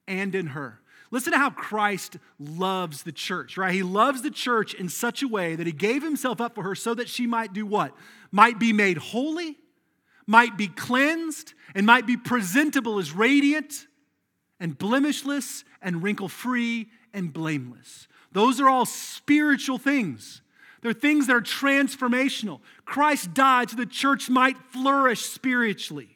and 0.07 0.35
in 0.35 0.49
her. 0.49 0.81
Listen 1.15 1.33
to 1.33 1.39
how 1.39 1.51
Christ 1.51 2.17
loves 2.41 3.05
the 3.05 3.13
church, 3.13 3.57
right? 3.57 3.73
He 3.73 3.85
loves 3.85 4.23
the 4.23 4.33
church 4.33 4.75
in 4.75 4.89
such 4.89 5.23
a 5.23 5.29
way 5.29 5.55
that 5.55 5.65
he 5.65 5.73
gave 5.73 6.03
himself 6.03 6.41
up 6.41 6.57
for 6.57 6.65
her 6.65 6.75
so 6.75 6.93
that 6.93 7.09
she 7.09 7.25
might 7.25 7.53
do 7.53 7.65
what? 7.65 7.95
Might 8.33 8.59
be 8.59 8.73
made 8.73 8.99
holy, 8.99 9.57
might 10.27 10.59
be 10.59 10.67
cleansed, 10.67 11.55
and 11.73 11.87
might 11.87 12.05
be 12.05 12.17
presentable 12.17 12.99
as 12.99 13.13
radiant 13.13 13.87
and 14.59 14.77
blemishless 14.77 15.63
and 15.81 16.03
wrinkle 16.03 16.29
free 16.29 16.89
and 17.13 17.33
blameless. 17.33 18.09
Those 18.33 18.61
are 18.61 18.69
all 18.69 18.85
spiritual 18.85 19.79
things. 19.79 20.43
They're 20.83 20.93
things 20.93 21.29
that 21.29 21.37
are 21.37 21.41
transformational. 21.41 22.59
Christ 22.87 23.33
died 23.35 23.71
so 23.71 23.77
the 23.77 23.87
church 23.87 24.29
might 24.29 24.59
flourish 24.73 25.21
spiritually. 25.21 26.14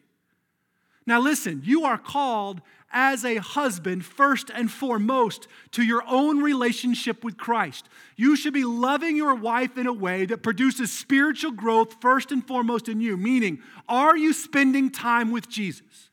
Now, 1.09 1.21
listen, 1.21 1.63
you 1.65 1.87
are 1.87 1.97
called 1.97 2.61
as 2.93 3.25
a 3.25 3.37
husband, 3.37 4.05
first 4.05 4.51
and 4.51 4.71
foremost, 4.71 5.49
to 5.71 5.83
your 5.83 6.03
own 6.07 6.43
relationship 6.43 7.25
with 7.25 7.39
Christ. 7.39 7.89
You 8.17 8.37
should 8.37 8.53
be 8.53 8.65
loving 8.65 9.17
your 9.17 9.35
wife 9.35 9.79
in 9.79 9.87
a 9.87 9.93
way 9.93 10.27
that 10.27 10.43
produces 10.43 10.93
spiritual 10.93 11.53
growth 11.53 11.97
first 12.03 12.31
and 12.31 12.47
foremost 12.47 12.91
in 12.91 13.01
you. 13.01 13.17
Meaning, 13.17 13.63
are 13.89 14.19
you 14.19 14.35
spending 14.35 14.91
time 14.91 15.31
with 15.31 15.49
Jesus? 15.49 16.11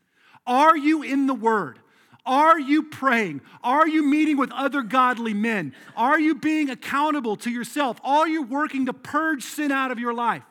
Are 0.48 0.78
you 0.78 1.04
in 1.04 1.28
the 1.28 1.34
Word? 1.34 1.80
Are 2.26 2.58
you 2.58 2.84
praying? 2.84 3.42
Are 3.66 3.90
you 3.90 4.02
meeting 4.02 4.38
with 4.38 4.54
other 4.54 4.82
godly 4.82 5.34
men? 5.34 5.74
Are 5.98 6.18
you 6.18 6.36
being 6.36 6.70
accountable 6.70 7.36
to 7.38 7.52
yourself? 7.52 8.00
Are 8.02 8.30
you 8.30 8.44
working 8.44 8.86
to 8.86 8.94
purge 8.94 9.44
sin 9.44 9.74
out 9.74 9.92
of 9.92 10.00
your 10.00 10.14
life? 10.14 10.44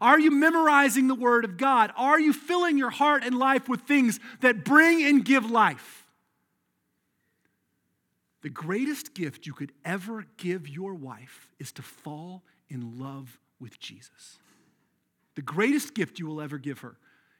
Are 0.00 0.18
you 0.18 0.30
memorizing 0.30 1.08
the 1.08 1.14
Word 1.14 1.44
of 1.44 1.56
God? 1.56 1.92
Are 1.96 2.18
you 2.18 2.32
filling 2.32 2.78
your 2.78 2.90
heart 2.90 3.22
and 3.24 3.38
life 3.38 3.68
with 3.68 3.82
things 3.82 4.18
that 4.40 4.64
bring 4.64 5.02
and 5.04 5.24
give 5.24 5.50
life? 5.50 6.06
The 8.42 8.48
greatest 8.48 9.12
gift 9.14 9.46
you 9.46 9.52
could 9.52 9.72
ever 9.84 10.24
give 10.38 10.66
your 10.66 10.94
wife 10.94 11.50
is 11.58 11.72
to 11.72 11.82
fall 11.82 12.42
in 12.70 12.98
love 12.98 13.38
with 13.58 13.78
Jesus. 13.78 14.38
The 15.34 15.42
greatest 15.42 15.94
gift 15.94 16.18
you 16.18 16.26
will 16.26 16.40
ever 16.40 16.56
give 16.56 16.78
her 16.78 16.96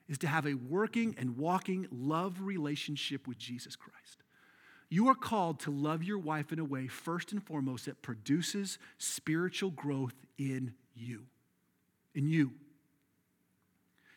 is 0.08 0.18
to 0.18 0.26
have 0.26 0.46
a 0.46 0.54
working 0.54 1.14
and 1.18 1.38
walking 1.38 1.86
love 1.90 2.42
relationship 2.42 3.26
with 3.26 3.38
Jesus 3.38 3.76
Christ. 3.76 4.22
You 4.90 5.08
are 5.08 5.14
called 5.14 5.60
to 5.60 5.70
love 5.70 6.02
your 6.02 6.18
wife 6.18 6.52
in 6.52 6.58
a 6.58 6.64
way, 6.64 6.88
first 6.88 7.32
and 7.32 7.42
foremost, 7.42 7.86
that 7.86 8.02
produces 8.02 8.78
spiritual 8.98 9.70
growth 9.70 10.14
in 10.36 10.74
you. 10.94 11.26
In 12.14 12.28
you. 12.28 12.52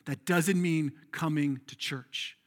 That 0.05 0.25
doesn't 0.25 0.61
mean 0.61 0.91
coming 1.11 1.61
to 1.67 1.75
church. 1.75 2.37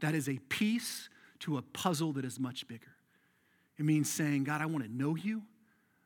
That 0.00 0.14
is 0.14 0.28
a 0.28 0.38
piece 0.38 1.08
to 1.40 1.56
a 1.56 1.62
puzzle 1.62 2.12
that 2.14 2.24
is 2.24 2.38
much 2.38 2.66
bigger. 2.68 2.94
It 3.78 3.84
means 3.84 4.10
saying, 4.10 4.44
God, 4.44 4.60
I 4.60 4.66
want 4.66 4.84
to 4.84 4.92
know 4.92 5.14
you. 5.14 5.42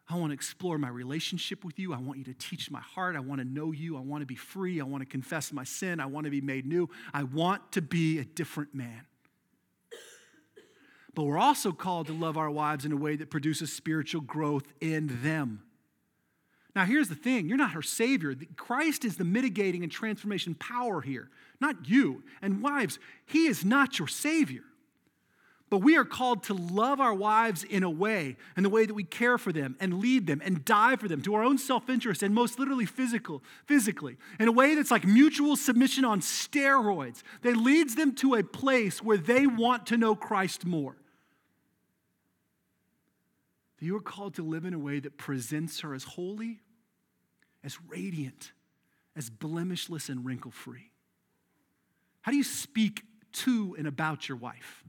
I 0.08 0.16
want 0.16 0.30
to 0.30 0.34
explore 0.34 0.76
my 0.78 0.88
relationship 0.88 1.64
with 1.64 1.78
you. 1.78 1.94
I 1.94 1.98
want 1.98 2.18
you 2.18 2.24
to 2.24 2.34
teach 2.34 2.70
my 2.70 2.80
heart. 2.80 3.16
I 3.16 3.20
want 3.20 3.40
to 3.40 3.46
know 3.46 3.72
you. 3.72 3.96
I 3.96 4.00
want 4.00 4.20
to 4.20 4.26
be 4.26 4.34
free. 4.34 4.80
I 4.80 4.84
want 4.84 5.00
to 5.00 5.06
confess 5.06 5.52
my 5.52 5.64
sin. 5.64 6.00
I 6.00 6.06
want 6.06 6.24
to 6.24 6.30
be 6.30 6.40
made 6.40 6.66
new. 6.66 6.90
I 7.14 7.22
want 7.22 7.72
to 7.72 7.82
be 7.82 8.18
a 8.18 8.24
different 8.24 8.74
man. 8.74 9.06
But 11.14 11.24
we're 11.24 11.38
also 11.38 11.72
called 11.72 12.06
to 12.08 12.12
love 12.12 12.36
our 12.36 12.50
wives 12.50 12.84
in 12.84 12.92
a 12.92 12.96
way 12.96 13.16
that 13.16 13.30
produces 13.30 13.72
spiritual 13.72 14.22
growth 14.22 14.64
in 14.80 15.20
them. 15.22 15.62
Now, 16.74 16.86
here's 16.86 17.08
the 17.08 17.14
thing 17.14 17.48
you're 17.48 17.58
not 17.58 17.72
her 17.72 17.82
savior. 17.82 18.34
Christ 18.56 19.04
is 19.04 19.16
the 19.16 19.24
mitigating 19.24 19.82
and 19.82 19.92
transformation 19.92 20.54
power 20.54 21.00
here, 21.00 21.28
not 21.60 21.88
you. 21.88 22.22
And 22.40 22.62
wives, 22.62 22.98
he 23.26 23.46
is 23.46 23.64
not 23.64 23.98
your 23.98 24.08
savior. 24.08 24.64
But 25.68 25.78
we 25.78 25.96
are 25.96 26.04
called 26.04 26.42
to 26.44 26.54
love 26.54 27.00
our 27.00 27.14
wives 27.14 27.64
in 27.64 27.82
a 27.82 27.88
way, 27.88 28.36
in 28.58 28.62
the 28.62 28.68
way 28.68 28.84
that 28.84 28.92
we 28.92 29.04
care 29.04 29.38
for 29.38 29.52
them 29.52 29.74
and 29.80 30.00
lead 30.00 30.26
them 30.26 30.42
and 30.44 30.62
die 30.66 30.96
for 30.96 31.08
them 31.08 31.22
to 31.22 31.34
our 31.34 31.42
own 31.42 31.56
self-interest 31.56 32.22
and 32.22 32.34
most 32.34 32.58
literally 32.58 32.84
physical, 32.84 33.42
physically, 33.64 34.18
in 34.38 34.48
a 34.48 34.52
way 34.52 34.74
that's 34.74 34.90
like 34.90 35.06
mutual 35.06 35.56
submission 35.56 36.04
on 36.04 36.20
steroids 36.20 37.22
that 37.40 37.56
leads 37.56 37.94
them 37.94 38.14
to 38.16 38.34
a 38.34 38.42
place 38.42 39.02
where 39.02 39.16
they 39.16 39.46
want 39.46 39.86
to 39.86 39.96
know 39.96 40.14
Christ 40.14 40.66
more. 40.66 40.94
You 43.82 43.96
are 43.96 44.00
called 44.00 44.34
to 44.34 44.44
live 44.44 44.64
in 44.64 44.74
a 44.74 44.78
way 44.78 45.00
that 45.00 45.18
presents 45.18 45.80
her 45.80 45.92
as 45.92 46.04
holy, 46.04 46.60
as 47.64 47.78
radiant, 47.88 48.52
as 49.16 49.28
blemishless 49.28 50.08
and 50.08 50.24
wrinkle 50.24 50.52
free. 50.52 50.92
How 52.20 52.30
do 52.30 52.38
you 52.38 52.44
speak 52.44 53.02
to 53.32 53.74
and 53.76 53.88
about 53.88 54.28
your 54.28 54.38
wife? 54.38 54.84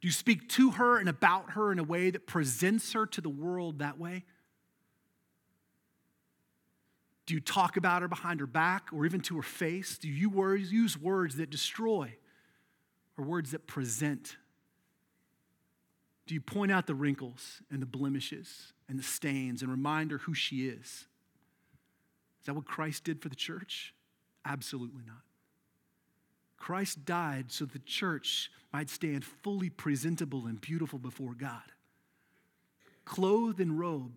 Do 0.00 0.06
you 0.06 0.12
speak 0.12 0.48
to 0.50 0.70
her 0.70 0.98
and 0.98 1.08
about 1.08 1.50
her 1.50 1.72
in 1.72 1.80
a 1.80 1.84
way 1.84 2.10
that 2.10 2.28
presents 2.28 2.92
her 2.92 3.06
to 3.06 3.20
the 3.20 3.28
world 3.28 3.80
that 3.80 3.98
way? 3.98 4.24
Do 7.26 7.34
you 7.34 7.40
talk 7.40 7.76
about 7.76 8.02
her 8.02 8.08
behind 8.08 8.38
her 8.38 8.46
back 8.46 8.88
or 8.92 9.04
even 9.04 9.20
to 9.22 9.36
her 9.36 9.42
face? 9.42 9.98
Do 9.98 10.08
you 10.08 10.30
use 10.54 10.96
words 10.96 11.36
that 11.36 11.50
destroy 11.50 12.14
or 13.18 13.24
words 13.24 13.50
that 13.50 13.66
present? 13.66 14.36
Do 16.26 16.34
you 16.34 16.40
point 16.40 16.70
out 16.70 16.86
the 16.86 16.94
wrinkles 16.94 17.62
and 17.70 17.82
the 17.82 17.86
blemishes 17.86 18.72
and 18.88 18.98
the 18.98 19.02
stains 19.02 19.62
and 19.62 19.70
remind 19.70 20.10
her 20.10 20.18
who 20.18 20.34
she 20.34 20.66
is? 20.68 21.06
Is 22.40 22.46
that 22.46 22.54
what 22.54 22.64
Christ 22.64 23.04
did 23.04 23.20
for 23.20 23.28
the 23.28 23.36
church? 23.36 23.94
Absolutely 24.44 25.02
not. 25.06 25.22
Christ 26.56 27.04
died 27.04 27.46
so 27.50 27.64
the 27.64 27.78
church 27.80 28.50
might 28.72 28.90
stand 28.90 29.24
fully 29.24 29.70
presentable 29.70 30.46
and 30.46 30.60
beautiful 30.60 30.98
before 30.98 31.34
God, 31.34 31.72
clothed 33.04 33.60
in 33.60 33.76
robe, 33.76 34.12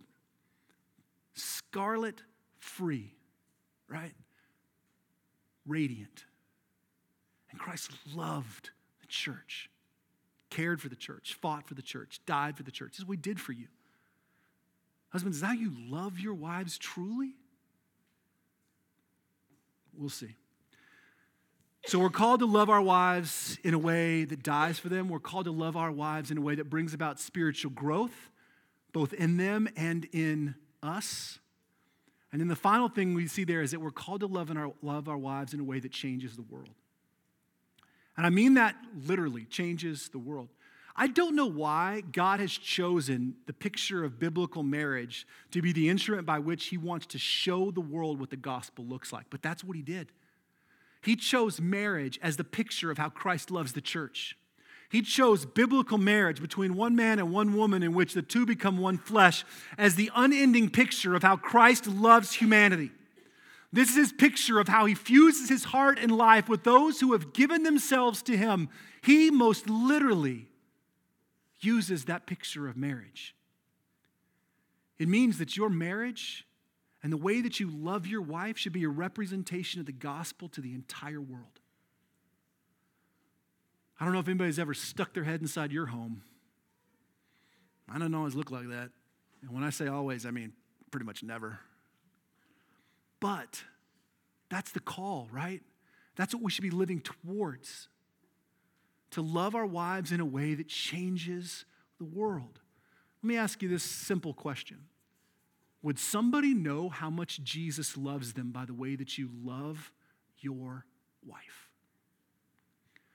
scarlet 1.33 2.21
free, 2.59 3.15
right? 3.87 4.13
Radiant. 5.65 6.25
And 7.49 7.59
Christ 7.59 7.91
loved 8.13 8.71
the 8.99 9.07
church, 9.07 9.69
cared 10.53 10.81
for 10.81 10.89
the 10.89 10.95
church, 10.95 11.37
fought 11.41 11.67
for 11.67 11.73
the 11.73 11.81
church, 11.81 12.19
died 12.25 12.55
for 12.55 12.63
the 12.63 12.71
church. 12.71 12.91
This 12.91 12.99
is 12.99 13.05
what 13.05 13.17
he 13.17 13.21
did 13.21 13.39
for 13.39 13.53
you. 13.53 13.67
Husbands, 15.09 15.37
is 15.37 15.41
that 15.41 15.47
how 15.47 15.53
you 15.53 15.71
love 15.89 16.19
your 16.19 16.33
wives 16.33 16.77
truly? 16.77 17.31
We'll 19.97 20.09
see. 20.09 20.35
So 21.85 21.99
we're 21.99 22.09
called 22.09 22.39
to 22.39 22.45
love 22.45 22.69
our 22.69 22.81
wives 22.81 23.57
in 23.63 23.73
a 23.73 23.79
way 23.79 24.25
that 24.25 24.41
dies 24.41 24.79
for 24.79 24.89
them. 24.89 25.09
We're 25.09 25.19
called 25.19 25.45
to 25.45 25.51
love 25.51 25.75
our 25.75 25.91
wives 25.91 26.31
in 26.31 26.37
a 26.37 26.41
way 26.41 26.55
that 26.55 26.69
brings 26.69 26.93
about 26.93 27.19
spiritual 27.19 27.71
growth, 27.71 28.29
both 28.93 29.13
in 29.13 29.37
them 29.37 29.67
and 29.75 30.07
in 30.13 30.55
us. 30.81 31.39
And 32.31 32.39
then 32.39 32.47
the 32.47 32.55
final 32.55 32.89
thing 32.89 33.13
we 33.13 33.27
see 33.27 33.43
there 33.43 33.61
is 33.61 33.71
that 33.71 33.81
we're 33.81 33.91
called 33.91 34.21
to 34.21 34.27
love, 34.27 34.49
our, 34.55 34.71
love 34.81 35.09
our 35.09 35.17
wives 35.17 35.53
in 35.53 35.59
a 35.59 35.63
way 35.63 35.79
that 35.79 35.91
changes 35.91 36.35
the 36.35 36.43
world. 36.43 36.69
And 38.16 38.26
I 38.26 38.30
mean 38.30 38.55
that 38.55 38.76
literally, 39.05 39.45
changes 39.45 40.09
the 40.09 40.20
world. 40.20 40.49
I 40.95 41.07
don't 41.07 41.36
know 41.36 41.47
why 41.47 42.03
God 42.11 42.39
has 42.39 42.51
chosen 42.51 43.36
the 43.47 43.53
picture 43.53 44.03
of 44.03 44.20
biblical 44.20 44.61
marriage 44.61 45.26
to 45.51 45.61
be 45.61 45.72
the 45.72 45.89
instrument 45.89 46.28
by 46.28 46.38
which 46.38 46.68
He 46.68 46.78
wants 46.78 47.07
to 47.07 47.18
show 47.18 47.72
the 47.72 47.82
world 47.82 48.20
what 48.20 48.30
the 48.30 48.38
gospel 48.38 48.86
looks 48.86 49.11
like, 49.11 49.26
but 49.32 49.41
that's 49.41 49.64
what 49.64 49.76
He 49.76 49.82
did. 49.82 50.11
He 51.01 51.16
chose 51.16 51.59
marriage 51.59 52.20
as 52.22 52.38
the 52.38 52.43
picture 52.43 52.91
of 52.91 52.97
how 52.97 53.09
Christ 53.09 53.49
loves 53.49 53.74
the 53.74 53.82
church. 53.82 54.38
He 54.89 55.01
chose 55.01 55.45
biblical 55.45 55.97
marriage 55.97 56.39
between 56.39 56.76
one 56.76 56.95
man 56.95 57.18
and 57.18 57.32
one 57.32 57.55
woman, 57.55 57.82
in 57.82 57.93
which 57.93 58.14
the 58.14 58.22
two 58.22 58.45
become 58.45 58.78
one 58.78 58.99
flesh, 58.99 59.43
as 59.76 59.95
the 59.95 60.11
unending 60.16 60.70
picture 60.70 61.16
of 61.16 61.24
how 61.24 61.36
Christ 61.36 61.88
loves 61.88 62.34
humanity. 62.34 62.91
This 63.74 63.89
is 63.89 63.95
his 63.95 64.13
picture 64.13 64.59
of 64.59 64.67
how 64.67 64.86
he 64.86 64.93
fuses 64.93 65.49
his 65.49 65.63
heart 65.63 65.97
and 65.99 66.15
life 66.15 66.47
with 66.47 66.63
those 66.63 66.99
who 66.99 67.13
have 67.13 67.34
given 67.34 67.63
themselves 67.63 68.21
to 68.24 68.38
him. 68.38 68.69
He 69.01 69.32
most 69.32 69.67
literally 69.67 70.47
uses 71.59 72.05
that 72.05 72.28
picture 72.28 72.67
of 72.67 72.78
marriage. 72.78 73.36
It 74.99 75.07
means 75.07 75.39
that 75.39 75.57
your 75.57 75.71
marriage 75.71 76.45
and 77.01 77.11
the 77.11 77.17
way 77.17 77.41
that 77.41 77.59
you 77.59 77.67
love 77.67 78.05
your 78.05 78.21
wife 78.21 78.59
should 78.59 78.74
be 78.74 78.84
a 78.84 78.89
representation 78.89 79.80
of 79.80 79.88
the 79.88 79.91
gospel 79.91 80.47
to 80.49 80.61
the 80.61 80.76
entire 80.76 81.19
world. 81.19 81.59
I 83.99 84.05
don't 84.05 84.13
know 84.13 84.19
if 84.19 84.28
anybody's 84.28 84.59
ever 84.59 84.76
stuck 84.76 85.15
their 85.15 85.24
head 85.24 85.41
inside 85.41 85.71
your 85.71 85.88
home. 85.88 86.21
I 87.89 87.97
don't 87.97 88.13
always 88.13 88.36
look 88.36 88.51
like 88.51 88.69
that. 88.69 88.91
And 89.41 89.51
when 89.51 89.63
I 89.63 89.71
say 89.71 89.88
always, 89.88 90.28
I 90.28 90.32
mean 90.32 90.53
pretty 90.91 91.07
much 91.07 91.24
never. 91.24 91.59
But 93.24 93.63
that's 94.49 94.71
the 94.71 94.82
call, 94.82 95.30
right? 95.32 95.61
That's 96.17 96.34
what 96.34 96.43
we 96.43 96.51
should 96.51 96.61
be 96.61 96.69
living 96.69 96.99
towards. 96.99 97.88
To 99.11 99.21
love 99.21 99.55
our 99.55 99.65
wives 99.65 100.11
in 100.11 100.19
a 100.19 100.26
way 100.26 100.55
that 100.55 100.67
changes 100.67 101.63
the 101.99 102.03
world. 102.03 102.59
Let 103.21 103.28
me 103.30 103.38
ask 103.38 103.61
you 103.61 103.69
this 103.69 103.82
simple 103.84 104.34
question 104.34 104.80
would 105.82 105.99
somebody 105.99 106.53
know 106.53 106.89
how 106.89 107.09
much 107.09 107.41
Jesus 107.43 107.95
loves 107.95 108.34
them 108.34 108.51
by 108.51 108.65
the 108.65 108.74
way 108.74 108.97
that 108.97 109.17
you 109.17 109.30
love 109.41 109.93
your 110.39 110.86
wife? 111.26 111.69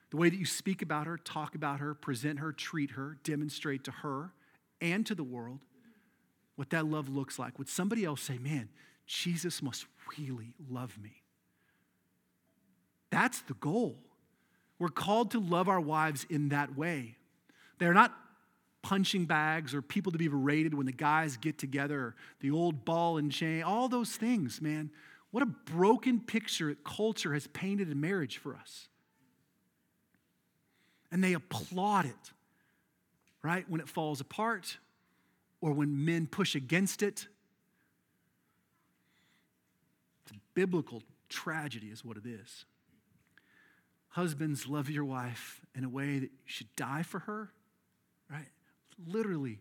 The 0.09 0.17
way 0.17 0.31
that 0.31 0.37
you 0.37 0.45
speak 0.45 0.81
about 0.81 1.05
her, 1.05 1.17
talk 1.17 1.53
about 1.53 1.81
her, 1.81 1.93
present 1.93 2.39
her, 2.39 2.51
treat 2.51 2.91
her, 2.91 3.19
demonstrate 3.23 3.83
to 3.83 3.91
her 3.91 4.33
and 4.81 5.05
to 5.05 5.13
the 5.13 5.23
world 5.23 5.59
what 6.55 6.71
that 6.71 6.87
love 6.87 7.09
looks 7.09 7.37
like. 7.37 7.59
Would 7.59 7.69
somebody 7.69 8.05
else 8.05 8.23
say, 8.23 8.39
man, 8.39 8.69
Jesus 9.09 9.63
must 9.63 9.87
really 10.19 10.53
love 10.69 10.95
me? 11.01 11.23
That's 13.09 13.41
the 13.41 13.55
goal. 13.55 13.97
We're 14.77 14.89
called 14.89 15.31
to 15.31 15.39
love 15.39 15.67
our 15.67 15.81
wives 15.81 16.27
in 16.29 16.49
that 16.49 16.77
way. 16.77 17.15
They're 17.79 17.95
not 17.95 18.13
punching 18.83 19.25
bags 19.25 19.73
or 19.73 19.81
people 19.81 20.11
to 20.11 20.19
be 20.19 20.27
berated 20.27 20.75
when 20.75 20.85
the 20.85 20.91
guys 20.91 21.37
get 21.37 21.57
together, 21.57 22.15
the 22.39 22.51
old 22.51 22.85
ball 22.85 23.17
and 23.17 23.31
chain, 23.31 23.63
all 23.63 23.89
those 23.89 24.11
things, 24.11 24.61
man. 24.61 24.91
What 25.31 25.41
a 25.41 25.47
broken 25.47 26.19
picture 26.19 26.75
culture 26.85 27.33
has 27.33 27.47
painted 27.47 27.91
in 27.91 27.99
marriage 27.99 28.37
for 28.37 28.55
us. 28.55 28.89
And 31.11 31.23
they 31.23 31.33
applaud 31.33 32.05
it, 32.05 32.31
right? 33.41 33.67
When 33.67 33.81
it 33.81 33.89
falls 33.89 34.21
apart 34.21 34.77
or 35.61 35.71
when 35.71 36.05
men 36.05 36.27
push 36.27 36.53
against 36.53 37.01
it. 37.01 37.27
It's 40.23 40.37
a 40.37 40.39
biblical 40.59 41.01
tragedy, 41.29 41.87
is 41.87 42.03
what 42.03 42.17
it 42.17 42.25
is. 42.25 42.65
Husbands, 44.09 44.67
love 44.67 44.89
your 44.89 45.05
wife 45.05 45.61
in 45.73 45.85
a 45.85 45.89
way 45.89 46.19
that 46.19 46.31
you 46.31 46.47
should 46.47 46.75
die 46.75 47.01
for 47.01 47.19
her, 47.19 47.51
right? 48.29 48.49
literally 49.07 49.59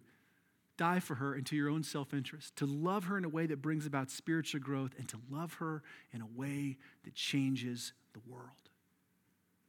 die 0.77 0.99
for 0.99 1.15
her 1.17 1.37
into 1.37 1.55
your 1.55 1.69
own 1.69 1.85
self 1.85 2.13
interest, 2.13 2.57
to 2.57 2.67
love 2.67 3.05
her 3.05 3.17
in 3.17 3.25
a 3.25 3.29
way 3.29 3.47
that 3.47 3.63
brings 3.63 3.87
about 3.87 4.11
spiritual 4.11 4.61
growth, 4.61 4.91
and 4.99 5.09
to 5.09 5.19
love 5.31 5.55
her 5.55 5.85
in 6.13 6.21
a 6.21 6.27
way 6.27 6.77
that 7.05 7.15
changes 7.15 7.93
the 8.13 8.21
world. 8.29 8.71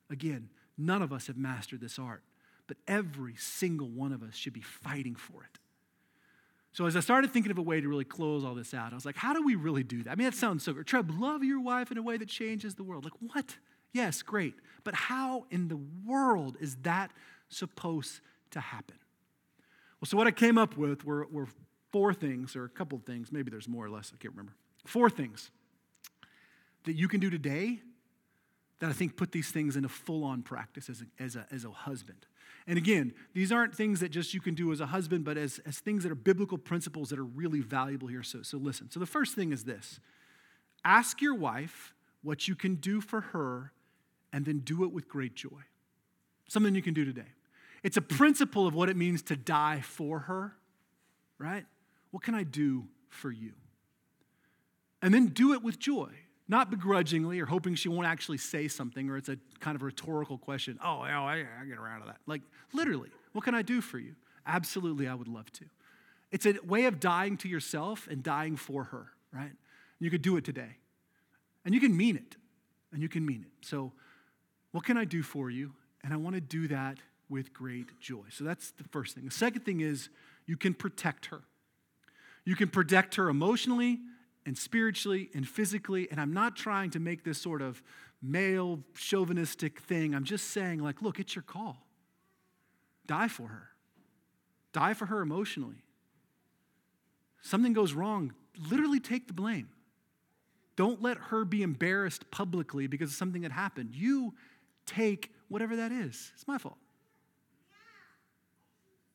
Again, 0.10 0.50
none 0.80 1.04
of 1.04 1.14
us 1.14 1.28
have 1.28 1.38
mastered 1.38 1.80
this 1.80 2.00
art, 2.00 2.24
but 2.66 2.78
every 2.88 3.36
single 3.36 3.88
one 3.88 4.12
of 4.12 4.24
us 4.24 4.36
should 4.36 4.54
be 4.54 4.62
fighting 4.62 5.14
for 5.14 5.44
it. 5.44 5.59
So 6.72 6.86
as 6.86 6.96
I 6.96 7.00
started 7.00 7.32
thinking 7.32 7.52
of 7.52 7.58
a 7.58 7.64
way 7.64 7.82
to 7.82 7.88
really 7.88 8.06
close 8.06 8.46
all 8.46 8.54
this 8.54 8.74
out, 8.74 8.92
I 8.92 8.96
was 8.96 9.06
like, 9.06 9.16
how 9.16 9.34
do 9.34 9.44
we 9.44 9.56
really 9.56 9.84
do 9.84 10.04
that? 10.04 10.12
I 10.12 10.16
mean, 10.16 10.26
that 10.26 10.36
sounds 10.36 10.64
so 10.64 10.74
good. 10.74 10.86
Treb, 10.86 11.12
love 11.20 11.44
your 11.44 11.60
wife 11.60 11.92
in 11.92 11.98
a 11.98 12.04
way 12.04 12.18
that 12.18 12.28
changes 12.28 12.76
the 12.76 12.84
world. 12.84 13.04
Like, 13.04 13.14
what? 13.20 13.58
Yes, 13.92 14.22
great. 14.22 14.54
But 14.84 14.94
how 14.94 15.46
in 15.50 15.68
the 15.68 15.80
world 16.06 16.58
is 16.60 16.76
that 16.84 17.12
supposed 17.50 18.22
to 18.52 18.60
happen? 18.60 18.98
Well, 20.00 20.08
so 20.08 20.16
what 20.16 20.28
I 20.28 20.32
came 20.32 20.58
up 20.58 20.78
with 20.78 21.04
were, 21.04 21.28
were 21.32 21.48
four 21.92 22.14
things, 22.14 22.56
or 22.56 22.66
a 22.66 22.70
couple 22.70 22.98
of 22.98 23.04
things. 23.04 23.32
Maybe 23.32 23.50
there's 23.50 23.68
more 23.68 23.86
or 23.86 23.90
less, 23.90 24.12
I 24.14 24.18
can't 24.18 24.34
remember. 24.34 24.54
Four 24.86 25.10
things 25.10 25.52
that 26.86 26.94
you 26.94 27.08
can 27.08 27.20
do 27.20 27.30
today 27.30 27.82
that 28.80 28.90
I 28.90 28.94
think 28.94 29.18
put 29.18 29.32
these 29.32 29.52
things 29.52 29.76
into 29.76 29.90
full 29.90 30.24
on 30.24 30.42
practice 30.42 30.90
as 30.90 31.02
a, 31.02 31.24
as, 31.24 31.36
a, 31.36 31.46
as 31.52 31.66
a 31.66 31.70
husband. 31.70 32.26
And 32.66 32.78
again, 32.78 33.14
these 33.34 33.52
aren't 33.52 33.76
things 33.76 34.00
that 34.00 34.10
just 34.10 34.34
you 34.34 34.42
can 34.42 34.56
do 34.56 34.72
as 34.72 34.80
a 34.80 34.86
husband, 34.86 35.26
but 35.26 35.38
as, 35.38 35.60
as 35.66 35.80
things 35.80 36.04
that 36.04 36.12
are 36.12 36.16
biblical 36.16 36.58
principles 36.58 37.10
that 37.10 37.20
are 37.20 37.26
really 37.26 37.62
valuable 37.62 38.08
here. 38.08 38.24
So, 38.24 38.42
so 38.42 38.58
listen. 38.58 38.90
So 38.92 39.00
the 39.00 39.06
first 39.06 39.36
thing 39.36 39.52
is 39.52 39.64
this 39.64 40.00
ask 40.86 41.22
your 41.22 41.36
wife 41.36 41.94
what 42.22 42.48
you 42.48 42.56
can 42.56 42.76
do 42.76 43.02
for 43.02 43.22
her, 43.22 43.72
and 44.32 44.46
then 44.46 44.60
do 44.60 44.84
it 44.84 44.92
with 44.92 45.08
great 45.08 45.36
joy. 45.36 45.62
Something 46.48 46.76
you 46.76 46.82
can 46.82 46.94
do 46.94 47.06
today. 47.06 47.32
It's 47.82 47.98
a 47.98 48.02
principle 48.02 48.68
of 48.68 48.76
what 48.76 48.90
it 48.90 48.98
means 48.98 49.22
to 49.24 49.36
die 49.36 49.82
for 49.82 50.20
her, 50.20 50.54
right? 51.38 51.66
What 52.12 52.24
can 52.24 52.36
I 52.36 52.44
do 52.44 52.88
for 53.08 53.32
you? 53.32 53.54
And 55.02 55.14
then 55.14 55.28
do 55.28 55.54
it 55.54 55.64
with 55.64 55.80
joy 55.80 56.10
not 56.50 56.72
begrudgingly 56.72 57.39
or 57.39 57.45
hoping 57.45 57.76
she 57.76 57.88
won't 57.88 58.08
actually 58.08 58.39
say 58.39 58.68
something 58.68 59.10
or 59.10 59.18
it's 59.18 59.30
a 59.30 59.38
kind 59.60 59.76
of 59.76 59.84
rhetorical 59.84 60.38
question. 60.38 60.80
Oh, 60.84 61.06
yeah, 61.06 61.22
I, 61.22 61.45
I 61.62 61.66
get 61.66 61.78
around 61.78 62.02
to 62.02 62.08
that. 62.08 62.18
Like, 62.26 62.41
literally, 62.74 63.12
what 63.34 63.45
can 63.45 63.54
I 63.54 63.62
do 63.62 63.80
for 63.80 64.00
you? 64.00 64.16
Absolutely, 64.47 65.08
I 65.08 65.14
would 65.14 65.28
love 65.28 65.52
to. 65.54 65.66
It's 66.32 66.47
a 66.47 66.56
way 66.66 66.86
of 66.86 67.00
dying 67.00 67.38
to 67.38 67.47
yourself 67.47 68.08
and 68.10 68.24
dying 68.24 68.56
for 68.56 68.86
her, 68.86 69.12
right? 69.32 69.52
You 70.00 70.10
could 70.10 70.24
do 70.24 70.38
it 70.38 70.43
today. 70.43 70.78
And 71.66 71.76
you 71.76 71.80
can 71.80 71.95
mean 71.95 72.16
it. 72.16 72.36
And 72.91 73.02
you 73.02 73.10
can 73.10 73.26
mean 73.26 73.45
it. 73.45 73.66
So, 73.66 73.93
what 74.72 74.84
can 74.84 74.97
I 74.97 75.06
do 75.06 75.22
for 75.22 75.52
you? 75.52 75.74
And 76.04 76.14
I 76.14 76.18
want 76.18 76.36
to 76.36 76.41
do 76.41 76.68
that 76.70 76.97
with 77.30 77.54
great 77.54 78.00
joy. 78.00 78.24
So, 78.32 78.43
that's 78.43 78.72
the 78.72 78.84
first 78.86 79.14
thing. 79.14 79.26
The 79.26 79.32
second 79.32 79.62
thing 79.62 79.82
is 79.82 80.10
you 80.47 80.58
can 80.58 80.74
protect 80.74 81.28
her. 81.28 81.41
You 82.43 82.56
can 82.56 82.70
protect 82.70 83.16
her 83.16 83.30
emotionally, 83.30 84.00
and 84.50 84.58
spiritually 84.58 85.30
and 85.36 85.47
physically. 85.47 86.10
And 86.10 86.20
I'm 86.20 86.34
not 86.34 86.56
trying 86.56 86.89
to 86.91 87.00
make 87.00 87.24
this 87.24 87.39
sort 87.39 87.62
of 87.62 87.84
male 88.20 88.80
chauvinistic 88.95 89.80
thing. 89.80 90.16
I'm 90.16 90.24
just 90.24 90.50
saying, 90.50 90.80
like, 90.80 91.04
look, 91.04 91.20
it's 91.20 91.36
your 91.36 91.43
call. 91.43 91.86
Die 93.06 93.28
for 93.28 93.47
her, 93.47 93.70
die 94.74 94.95
for 94.95 95.06
her 95.06 95.22
emotionally. 95.22 95.84
Something 97.41 97.74
goes 97.74 97.93
wrong, 97.93 98.34
literally 98.70 99.00
take 99.00 99.28
the 99.28 99.34
blame. 99.34 99.70
Don't 100.76 101.00
let 101.02 101.18
her 101.18 101.45
be 101.45 101.62
embarrassed 101.62 102.32
publicly 102.32 102.88
because 102.88 103.12
of 103.12 103.16
something 103.16 103.43
that 103.43 103.52
happened. 103.52 103.93
You 103.93 104.34
take 104.88 105.32
whatever 105.47 105.76
that 105.76 105.91
is. 105.91 106.32
It's 106.34 106.47
my 106.47 106.58
fault. 106.58 106.78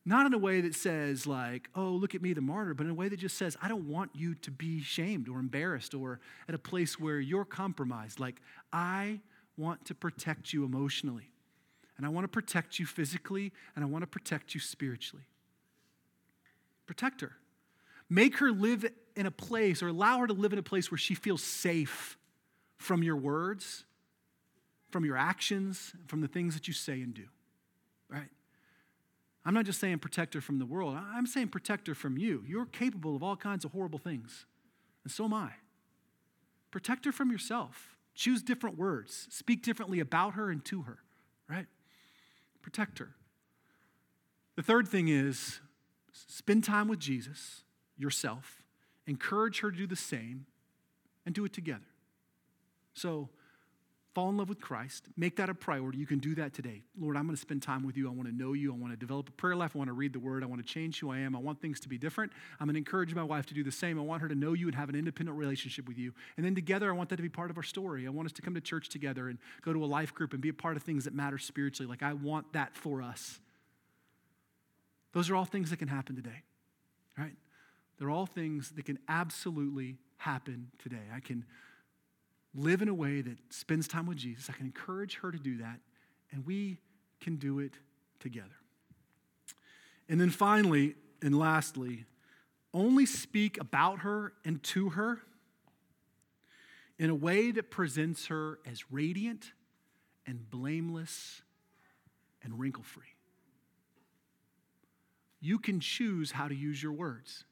Not 0.07 0.27
in 0.27 0.35
a 0.35 0.39
way 0.39 0.61
that 0.61 0.75
says, 0.75 1.27
like, 1.27 1.71
oh, 1.75 1.91
look 1.91 2.15
at 2.15 2.21
me, 2.21 2.35
the 2.35 2.43
martyr, 2.43 2.75
but 2.75 2.85
in 2.85 2.91
a 2.91 2.95
way 2.95 3.09
that 3.09 3.19
just 3.19 3.39
says, 3.39 3.57
I 3.63 3.69
don't 3.69 3.89
want 3.89 4.11
you 4.15 4.35
to 4.37 4.51
be 4.51 4.83
shamed 4.83 5.29
or 5.29 5.39
embarrassed 5.39 5.95
or 5.95 6.21
at 6.47 6.55
a 6.55 6.59
place 6.59 7.01
where 7.01 7.19
you're 7.19 7.47
compromised. 7.47 8.21
Like, 8.21 8.43
I 8.71 9.21
want 9.57 9.87
to 9.87 9.95
protect 9.95 10.53
you 10.53 10.65
emotionally, 10.65 11.31
and 11.97 12.05
I 12.05 12.11
want 12.11 12.25
to 12.25 12.29
protect 12.29 12.79
you 12.79 12.85
physically, 12.85 13.51
and 13.75 13.85
I 13.85 13.89
want 13.89 14.03
to 14.03 14.07
protect 14.07 14.55
you 14.55 14.61
spiritually. 14.61 15.25
Protect 16.87 17.23
her. 17.23 17.33
Make 18.11 18.39
her 18.39 18.53
live 18.53 18.85
in 19.17 19.25
a 19.25 19.31
place 19.31 19.83
or 19.83 19.89
allow 19.89 20.19
her 20.19 20.27
to 20.27 20.35
live 20.35 20.53
in 20.53 20.59
a 20.59 20.63
place 20.63 20.91
where 20.91 20.99
she 20.99 21.15
feels 21.15 21.43
safe 21.43 22.19
from 22.77 23.03
your 23.03 23.17
words, 23.17 23.85
from 24.91 25.07
your 25.07 25.17
actions, 25.17 25.95
from 26.09 26.21
the 26.21 26.29
things 26.29 26.53
that 26.53 26.69
you 26.69 26.75
say 26.75 27.01
and 27.01 27.15
do. 27.15 27.25
I'm 29.45 29.55
not 29.55 29.67
just 29.67 29.79
saying 29.79 29.99
protect 29.99 30.35
her 30.35 30.41
from 30.41 30.59
the 30.59 30.67
world, 30.67 30.97
I'm 30.97 31.27
saying 31.27 31.49
protect 31.49 31.87
her 31.87 31.95
from 31.95 32.17
you. 32.17 32.43
You're 32.47 32.67
capable 32.67 33.15
of 33.15 33.23
all 33.23 33.37
kinds 33.37 33.65
of 33.65 33.73
horrible 33.73 33.99
things, 33.99 34.47
and 35.05 35.13
so 35.13 35.25
am 35.25 35.35
I. 35.35 35.51
Protect 36.71 37.05
her 37.05 37.13
from 37.13 37.31
yourself. 37.31 37.97
Choose 38.15 38.43
different 38.43 38.79
words, 38.79 39.27
speak 39.31 39.63
differently 39.63 40.01
about 40.01 40.35
her 40.35 40.51
and 40.51 40.65
to 40.67 40.83
her, 40.83 40.99
right? 41.49 41.67
Protect 42.63 42.99
her. 43.01 43.11
The 44.57 44.63
third 44.63 44.89
thing 44.89 45.09
is 45.09 45.61
spend 46.13 46.65
time 46.65 46.89
with 46.89 47.01
Jesus, 47.01 47.65
yourself, 47.99 48.63
encourage 49.07 49.61
her 49.61 49.71
to 49.71 49.77
do 49.77 49.87
the 49.87 49.97
same, 49.97 50.47
and 51.27 51.35
do 51.35 51.45
it 51.45 51.53
together. 51.53 51.81
So, 52.95 53.29
fall 54.15 54.29
in 54.29 54.37
love 54.37 54.49
with 54.49 54.61
Christ, 54.61 55.09
make 55.17 55.37
that 55.37 55.51
a 55.51 55.55
priority. 55.55 55.99
You 55.99 56.07
can 56.07 56.21
do 56.21 56.37
that 56.37 56.55
today. 56.55 56.83
Lord, 56.99 57.17
I'm 57.17 57.25
going 57.25 57.35
to 57.35 57.41
spend 57.41 57.63
time 57.63 57.85
with 57.85 57.97
you. 57.97 58.09
I 58.09 58.13
want 58.13 58.29
to 58.29 58.35
know 58.35 58.53
you. 58.53 58.73
I 58.73 58.77
want 58.77 58.93
to 58.93 58.97
develop 58.97 59.29
a 59.29 59.33
prayer 59.33 59.57
life. 59.57 59.73
I 59.75 59.79
want 59.79 59.89
to 59.89 59.95
read 59.95 60.13
the 60.13 60.21
word. 60.21 60.45
I 60.45 60.47
want 60.47 60.65
to 60.65 60.73
change 60.73 61.01
who 61.01 61.11
I 61.11 61.19
am. 61.19 61.35
I 61.35 61.41
want 61.41 61.61
things 61.61 61.81
to 61.81 61.89
be 61.89 61.99
different. 61.99 62.33
I'm 62.61 62.67
going 62.67 62.75
to 62.75 62.79
encourage 62.79 63.15
my 63.15 63.25
wife 63.25 63.47
to 63.47 63.55
do 63.55 63.65
the 63.65 63.73
same. 63.73 63.99
I 63.99 64.03
want 64.03 64.23
her 64.23 64.29
to 64.29 64.35
know 64.35 64.53
you 64.53 64.67
and 64.69 64.75
have 64.77 64.89
an 64.89 64.95
independent 64.95 65.37
relationship 65.37 65.89
with 65.89 65.99
you. 65.99 66.13
And 66.37 66.47
then 66.47 66.55
together, 66.55 66.89
I 66.89 66.93
want 66.93 67.09
that 67.11 67.17
to 67.17 67.23
be 67.23 67.29
part 67.29 67.51
of 67.51 67.57
our 67.57 67.63
story. 67.65 68.07
I 68.07 68.11
want 68.11 68.27
us 68.27 68.33
to 68.35 68.43
come 68.43 68.55
to 68.55 68.61
church 68.61 68.89
together 68.89 69.29
and 69.29 69.39
go 69.63 69.73
to 69.73 69.85
a 69.85 69.87
life 69.87 70.15
group 70.15 70.33
and 70.33 70.41
be 70.41 70.49
a 70.49 70.55
part 70.55 70.77
of 70.77 70.85
things 70.85 71.05
that 71.05 71.15
matter 71.15 71.39
spiritually. 71.39 71.91
Like, 71.91 72.03
I 72.03 72.13
want 72.13 72.53
that 72.53 72.77
for 72.77 73.03
us. 73.03 73.41
Those 75.13 75.29
are 75.29 75.37
all 75.37 75.45
things 75.45 75.71
that 75.71 75.79
can 75.79 75.89
happen 75.89 76.17
today, 76.17 76.43
right? 77.19 77.35
They're 77.99 78.11
all 78.11 78.27
things 78.27 78.71
that 78.71 78.85
can 78.85 78.99
absolutely 79.09 79.97
happen 80.19 80.71
today. 80.83 81.03
I 81.15 81.21
can 81.21 81.45
live 82.55 82.83
in 82.83 82.89
a 82.89 82.95
way 82.95 83.21
that 83.21 83.37
spends 83.51 83.89
time 83.89 84.07
with 84.07 84.17
Jesus. 84.17 84.49
I 84.49 84.53
can 84.53 84.67
encourage 84.67 85.17
her 85.17 85.33
to 85.33 85.39
do 85.39 85.59
that, 85.59 85.81
and 86.31 86.47
we 86.47 86.79
can 87.21 87.37
do 87.37 87.59
it 87.59 87.75
together. 88.21 88.57
And 90.09 90.21
then 90.21 90.31
finally, 90.31 90.95
and 91.23 91.39
lastly, 91.39 92.05
only 92.73 93.07
speak 93.07 93.59
about 93.61 94.01
her 94.01 94.33
and 94.45 94.63
to 94.65 94.91
her 94.91 95.21
in 96.99 97.11
a 97.11 97.15
way 97.15 97.51
that 97.51 97.71
presents 97.71 98.27
her 98.27 98.59
as 98.67 98.91
radiant 98.91 99.53
and 100.27 100.51
blameless 100.51 101.43
and 102.43 102.59
wrinkle 102.59 102.85
free. 102.85 103.05
You 105.41 105.59
can 105.59 105.81
choose 105.81 106.33
how 106.33 106.49
to 106.49 106.55
use 106.55 106.83
your 106.83 106.93
words. 106.93 107.45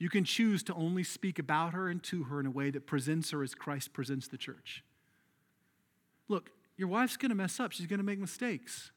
You 0.00 0.08
can 0.08 0.24
choose 0.24 0.62
to 0.64 0.74
only 0.74 1.04
speak 1.04 1.38
about 1.38 1.74
her 1.74 1.88
and 1.88 2.02
to 2.04 2.24
her 2.24 2.40
in 2.40 2.46
a 2.46 2.50
way 2.50 2.70
that 2.70 2.86
presents 2.86 3.30
her 3.30 3.42
as 3.42 3.54
Christ 3.54 3.92
presents 3.92 4.26
the 4.26 4.38
church. 4.38 4.82
Look, 6.26 6.50
your 6.78 6.88
wife's 6.88 7.18
going 7.18 7.28
to 7.28 7.36
mess 7.36 7.60
up. 7.60 7.70
She's 7.70 7.86
going 7.86 7.98
to 7.98 8.04
make 8.04 8.18
mistakes. 8.18 8.90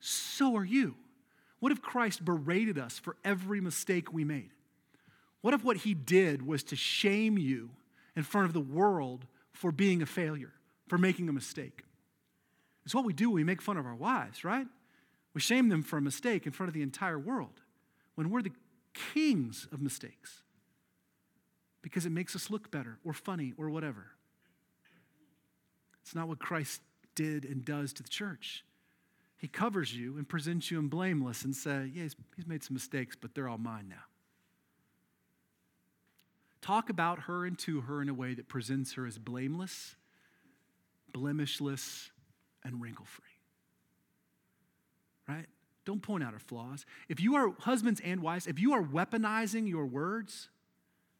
So 0.00 0.54
are 0.56 0.64
you. 0.64 0.96
What 1.58 1.72
if 1.72 1.80
Christ 1.80 2.22
berated 2.22 2.78
us 2.78 2.98
for 2.98 3.16
every 3.24 3.62
mistake 3.62 4.12
we 4.12 4.24
made? 4.24 4.50
What 5.40 5.54
if 5.54 5.64
what 5.64 5.78
he 5.78 5.94
did 5.94 6.46
was 6.46 6.62
to 6.64 6.76
shame 6.76 7.38
you 7.38 7.70
in 8.14 8.24
front 8.24 8.46
of 8.46 8.52
the 8.52 8.60
world 8.60 9.24
for 9.52 9.72
being 9.72 10.02
a 10.02 10.06
failure, 10.06 10.52
for 10.86 10.98
making 10.98 11.30
a 11.30 11.32
mistake? 11.32 11.82
It's 12.84 12.94
what 12.94 13.06
we 13.06 13.14
do 13.14 13.30
we 13.30 13.42
make 13.42 13.62
fun 13.62 13.78
of 13.78 13.86
our 13.86 13.94
wives, 13.94 14.44
right? 14.44 14.66
We 15.32 15.40
shame 15.40 15.70
them 15.70 15.82
for 15.82 15.96
a 15.96 16.02
mistake 16.02 16.44
in 16.44 16.52
front 16.52 16.68
of 16.68 16.74
the 16.74 16.82
entire 16.82 17.18
world 17.18 17.62
when 18.14 18.28
we're 18.28 18.42
the 18.42 18.52
kings 18.94 19.66
of 19.72 19.80
mistakes 19.82 20.42
because 21.82 22.06
it 22.06 22.12
makes 22.12 22.34
us 22.34 22.50
look 22.50 22.70
better 22.70 22.98
or 23.04 23.12
funny 23.12 23.52
or 23.58 23.68
whatever. 23.68 24.06
It's 26.02 26.14
not 26.14 26.28
what 26.28 26.38
Christ 26.38 26.80
did 27.14 27.44
and 27.44 27.64
does 27.64 27.92
to 27.94 28.02
the 28.02 28.08
church. 28.08 28.64
He 29.36 29.48
covers 29.48 29.94
you 29.94 30.16
and 30.16 30.28
presents 30.28 30.70
you 30.70 30.78
in 30.78 30.88
blameless 30.88 31.44
and 31.44 31.54
say, 31.54 31.90
yeah, 31.92 32.04
he's, 32.04 32.16
he's 32.36 32.46
made 32.46 32.62
some 32.62 32.74
mistakes, 32.74 33.16
but 33.20 33.34
they're 33.34 33.48
all 33.48 33.58
mine 33.58 33.88
now. 33.88 34.04
Talk 36.62 36.88
about 36.88 37.20
her 37.20 37.44
and 37.44 37.58
to 37.58 37.82
her 37.82 38.00
in 38.00 38.08
a 38.08 38.14
way 38.14 38.32
that 38.32 38.48
presents 38.48 38.94
her 38.94 39.06
as 39.06 39.18
blameless, 39.18 39.96
blemishless, 41.12 42.08
and 42.64 42.80
wrinkle 42.80 43.04
free. 43.04 43.24
Right? 45.28 45.46
Don't 45.84 46.02
point 46.02 46.24
out 46.24 46.32
her 46.32 46.38
flaws. 46.38 46.86
If 47.08 47.20
you 47.20 47.36
are 47.36 47.52
husbands 47.60 48.00
and 48.02 48.22
wives, 48.22 48.46
if 48.46 48.58
you 48.58 48.72
are 48.72 48.82
weaponizing 48.82 49.68
your 49.68 49.86
words, 49.86 50.48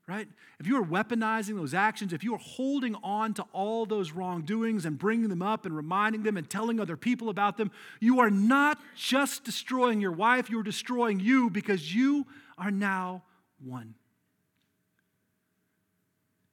right? 0.06 0.28
If 0.60 0.66
you 0.66 0.78
are 0.80 0.84
weaponizing 0.84 1.56
those 1.56 1.74
actions, 1.74 2.12
if 2.12 2.22
you 2.22 2.34
are 2.34 2.38
holding 2.38 2.94
on 3.02 3.34
to 3.34 3.44
all 3.52 3.86
those 3.86 4.12
wrongdoings 4.12 4.84
and 4.84 4.98
bringing 4.98 5.28
them 5.28 5.42
up 5.42 5.64
and 5.64 5.74
reminding 5.74 6.22
them 6.22 6.36
and 6.36 6.48
telling 6.48 6.78
other 6.80 6.96
people 6.96 7.28
about 7.28 7.56
them, 7.56 7.70
you 8.00 8.20
are 8.20 8.30
not 8.30 8.78
just 8.96 9.44
destroying 9.44 10.00
your 10.00 10.12
wife, 10.12 10.50
you're 10.50 10.62
destroying 10.62 11.20
you 11.20 11.50
because 11.50 11.94
you 11.94 12.26
are 12.58 12.70
now 12.70 13.22
one. 13.62 13.94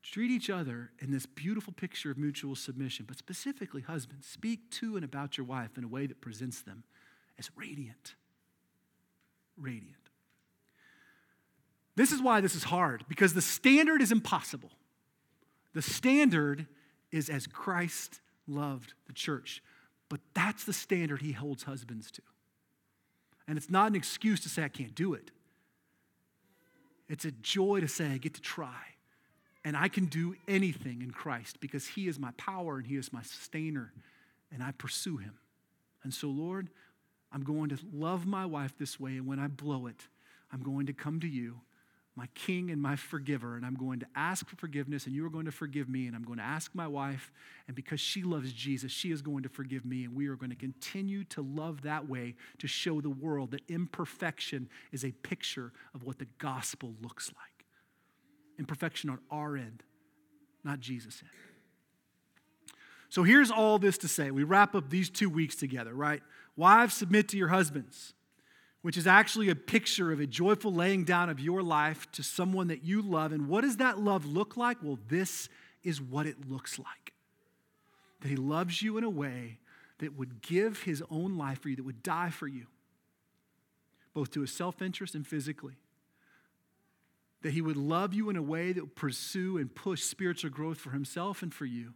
Treat 0.04 0.32
each 0.32 0.50
other 0.50 0.92
in 1.00 1.12
this 1.12 1.26
beautiful 1.26 1.72
picture 1.72 2.12
of 2.12 2.18
mutual 2.18 2.56
submission, 2.56 3.06
but 3.08 3.18
specifically, 3.18 3.82
husbands, 3.82 4.28
speak 4.28 4.70
to 4.72 4.98
and 4.98 5.06
about 5.06 5.38
your 5.38 5.46
wife 5.46 5.78
in 5.78 5.86
a 5.86 5.88
way 5.88 6.06
that 6.06 6.20
presents 6.20 6.62
them 6.62 6.84
as 7.42 7.50
radiant. 7.56 8.14
Radiant. 9.58 9.96
This 11.96 12.12
is 12.12 12.22
why 12.22 12.40
this 12.40 12.56
is 12.56 12.64
hard, 12.64 13.04
because 13.10 13.34
the 13.34 13.42
standard 13.42 14.02
is 14.02 14.12
impossible. 14.12 14.70
The 15.74 15.82
standard 15.82 16.68
is 17.12 17.30
as 17.30 17.48
Christ 17.48 18.22
loved 18.48 18.94
the 19.08 19.14
church. 19.14 19.64
But 20.08 20.20
that's 20.34 20.66
the 20.66 20.74
standard 20.74 21.22
he 21.22 21.32
holds 21.32 21.64
husbands 21.64 22.12
to. 22.12 22.22
And 23.48 23.58
it's 23.58 23.70
not 23.70 23.88
an 23.88 23.96
excuse 23.96 24.40
to 24.42 24.50
say, 24.50 24.64
I 24.64 24.70
can't 24.70 24.94
do 24.94 25.14
it. 25.14 25.32
It's 27.10 27.26
a 27.26 27.32
joy 27.32 27.80
to 27.80 27.88
say, 27.88 28.06
I 28.06 28.18
get 28.18 28.36
to 28.36 28.42
try. 28.42 28.84
And 29.66 29.76
I 29.76 29.88
can 29.88 30.06
do 30.06 30.36
anything 30.48 31.02
in 31.02 31.12
Christ 31.12 31.60
because 31.60 31.88
he 31.88 32.08
is 32.08 32.20
my 32.20 32.32
power 32.38 32.78
and 32.78 32.86
he 32.86 32.96
is 32.96 33.12
my 33.12 33.22
sustainer, 33.22 33.92
and 34.52 34.64
I 34.64 34.72
pursue 34.72 35.18
him. 35.18 35.34
And 36.04 36.14
so, 36.14 36.28
Lord, 36.28 36.70
I'm 37.32 37.44
going 37.44 37.70
to 37.70 37.78
love 37.94 38.26
my 38.26 38.46
wife 38.46 38.74
this 38.78 39.00
way, 39.00 39.12
and 39.12 39.26
when 39.26 39.40
I 39.40 39.48
blow 39.48 39.88
it, 39.88 40.08
I'm 40.52 40.62
going 40.62 40.88
to 40.88 40.94
come 40.94 41.20
to 41.22 41.28
you 41.28 41.62
my 42.16 42.28
king 42.36 42.70
and 42.72 42.82
my 42.82 42.96
forgiver, 42.96 43.56
and 43.56 43.66
I'm 43.66 43.76
going 43.76 44.00
to 44.02 44.06
ask 44.16 44.48
for 44.48 44.56
forgiveness, 44.58 45.06
and 45.06 45.16
you 45.16 45.26
are 45.26 45.30
going 45.30 45.46
to 45.46 45.52
forgive 45.52 45.88
me, 45.88 46.08
and 46.08 46.16
I'm 46.16 46.24
going 46.24 46.40
to 46.40 46.44
ask 46.44 46.76
my 46.76 46.88
wife, 46.88 47.32
and 47.68 47.76
because 47.76 48.02
she 48.02 48.22
loves 48.22 48.52
Jesus, 48.52 48.92
she 48.92 49.12
is 49.12 49.22
going 49.22 49.44
to 49.44 49.50
forgive 49.50 49.86
me, 49.86 50.04
and 50.04 50.14
we 50.14 50.28
are 50.28 50.36
going 50.36 50.50
to 50.50 50.56
continue 50.56 51.24
to 51.26 51.42
love 51.42 51.84
that 51.84 52.10
way 52.10 52.36
to 52.60 52.68
show 52.68 53.00
the 53.00 53.10
world 53.10 53.52
that 53.52 53.62
imperfection 53.70 54.68
is 54.92 55.06
a 55.06 55.12
picture 55.12 55.72
of 55.96 56.04
what 56.04 56.20
the 56.20 56.28
gospel 56.38 56.94
looks 57.02 57.30
like. 57.30 57.66
Imperfection 58.60 59.10
on 59.10 59.20
our 59.32 59.56
end, 59.56 59.82
not 60.66 60.82
Jesus' 60.82 61.22
end. 61.22 61.32
So 63.08 63.24
here's 63.24 63.52
all 63.52 63.80
this 63.80 63.98
to 64.00 64.08
say. 64.08 64.32
We 64.32 64.44
wrap 64.44 64.76
up 64.76 64.90
these 64.90 65.10
two 65.10 65.30
weeks 65.30 65.56
together, 65.56 65.94
right? 65.94 66.22
Wives, 66.56 66.94
submit 66.94 67.28
to 67.30 67.38
your 67.38 67.50
husbands 67.50 68.14
which 68.82 68.98
is 68.98 69.06
actually 69.06 69.50
a 69.50 69.56
picture 69.56 70.12
of 70.12 70.20
a 70.20 70.26
joyful 70.26 70.74
laying 70.74 71.04
down 71.04 71.30
of 71.30 71.40
your 71.40 71.62
life 71.62 72.12
to 72.12 72.24
someone 72.24 72.68
that 72.68 72.84
you 72.84 73.02
love. 73.02 73.32
And 73.32 73.48
what 73.48 73.62
does 73.62 73.78
that 73.78 74.00
love 74.00 74.26
look 74.26 74.58
like? 74.58 74.78
Well, 74.82 74.98
this 75.08 75.50
is 75.84 76.02
what 76.02 76.26
it 76.26 76.50
looks 76.50 76.80
like 76.80 77.14
that 78.22 78.28
he 78.28 78.36
loves 78.36 78.84
you 78.84 78.98
in 78.98 79.04
a 79.04 79.10
way 79.10 79.58
that 79.98 80.16
would 80.16 80.44
give 80.44 80.84
his 80.84 81.04
own 81.10 81.40
life 81.40 81.60
for 81.62 81.70
you, 81.70 81.76
that 81.76 81.86
would 81.86 82.04
die 82.04 82.30
for 82.30 82.48
you, 82.48 82.68
both 84.14 84.30
to 84.30 84.42
his 84.42 84.52
self 84.52 84.82
interest 84.82 85.16
and 85.16 85.26
physically. 85.26 85.74
That 87.42 87.54
he 87.54 87.62
would 87.62 87.78
love 87.78 88.14
you 88.14 88.30
in 88.30 88.36
a 88.36 88.42
way 88.42 88.72
that 88.72 88.82
would 88.82 88.96
pursue 88.96 89.58
and 89.58 89.74
push 89.74 90.04
spiritual 90.04 90.52
growth 90.52 90.78
for 90.78 90.92
himself 90.92 91.42
and 91.42 91.52
for 91.52 91.66
you. 91.66 91.96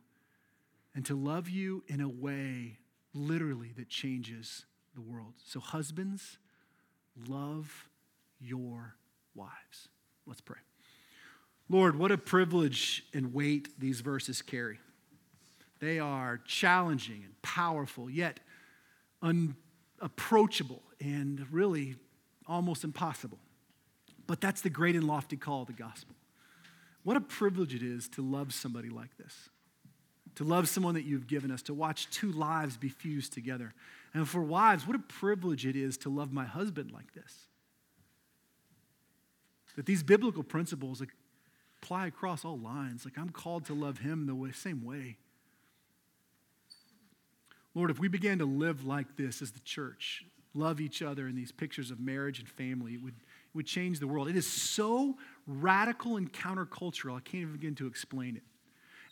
And 0.95 1.05
to 1.05 1.15
love 1.15 1.47
you 1.47 1.83
in 1.87 2.01
a 2.01 2.09
way, 2.09 2.79
literally, 3.15 3.71
that 3.77 3.89
changes 3.89 4.65
the 4.93 5.01
world. 5.01 5.33
So, 5.43 5.59
husbands, 5.59 6.37
Love 7.27 7.87
your 8.39 8.95
wives. 9.33 9.89
Let's 10.25 10.41
pray. 10.41 10.57
Lord, 11.69 11.97
what 11.97 12.11
a 12.11 12.17
privilege 12.17 13.05
and 13.13 13.33
weight 13.33 13.79
these 13.79 14.01
verses 14.01 14.41
carry. 14.41 14.79
They 15.79 15.99
are 15.99 16.39
challenging 16.45 17.23
and 17.23 17.41
powerful, 17.41 18.09
yet 18.09 18.39
unapproachable 19.21 20.83
and 20.99 21.45
really 21.51 21.95
almost 22.47 22.83
impossible. 22.83 23.39
But 24.27 24.41
that's 24.41 24.61
the 24.61 24.69
great 24.69 24.95
and 24.95 25.05
lofty 25.05 25.37
call 25.37 25.61
of 25.61 25.67
the 25.67 25.73
gospel. 25.73 26.15
What 27.03 27.17
a 27.17 27.21
privilege 27.21 27.75
it 27.75 27.83
is 27.83 28.09
to 28.09 28.21
love 28.21 28.53
somebody 28.53 28.89
like 28.89 29.15
this, 29.17 29.49
to 30.35 30.43
love 30.43 30.67
someone 30.67 30.95
that 30.95 31.05
you've 31.05 31.27
given 31.27 31.51
us, 31.51 31.61
to 31.63 31.73
watch 31.73 32.09
two 32.09 32.31
lives 32.31 32.77
be 32.77 32.89
fused 32.89 33.33
together. 33.33 33.73
And 34.13 34.27
for 34.27 34.41
wives, 34.41 34.85
what 34.85 34.95
a 34.95 34.99
privilege 34.99 35.65
it 35.65 35.75
is 35.75 35.97
to 35.99 36.09
love 36.09 36.31
my 36.31 36.45
husband 36.45 36.91
like 36.91 37.13
this. 37.13 37.47
That 39.75 39.85
these 39.85 40.03
biblical 40.03 40.43
principles 40.43 41.01
apply 41.81 42.07
across 42.07 42.45
all 42.45 42.57
lines. 42.57 43.03
Like 43.03 43.17
I'm 43.17 43.29
called 43.29 43.65
to 43.65 43.73
love 43.73 43.99
him 43.99 44.25
the 44.25 44.35
way, 44.35 44.51
same 44.51 44.85
way. 44.85 45.17
Lord, 47.73 47.91
if 47.91 47.99
we 47.99 48.07
began 48.07 48.39
to 48.39 48.45
live 48.45 48.85
like 48.85 49.17
this 49.17 49.41
as 49.41 49.51
the 49.51 49.59
church, 49.59 50.23
love 50.53 50.79
each 50.79 51.01
other 51.01 51.27
in 51.27 51.35
these 51.35 51.51
pictures 51.51 51.91
of 51.91 51.99
marriage 51.99 52.39
and 52.39 52.47
family, 52.47 52.93
it 52.93 53.03
would, 53.03 53.15
it 53.15 53.55
would 53.55 53.65
change 53.65 53.99
the 53.99 54.07
world. 54.07 54.29
It 54.29 54.37
is 54.37 54.47
so 54.47 55.17
radical 55.45 56.15
and 56.15 56.31
countercultural, 56.31 57.17
I 57.17 57.19
can't 57.19 57.41
even 57.41 57.53
begin 57.53 57.75
to 57.75 57.87
explain 57.87 58.37
it. 58.37 58.43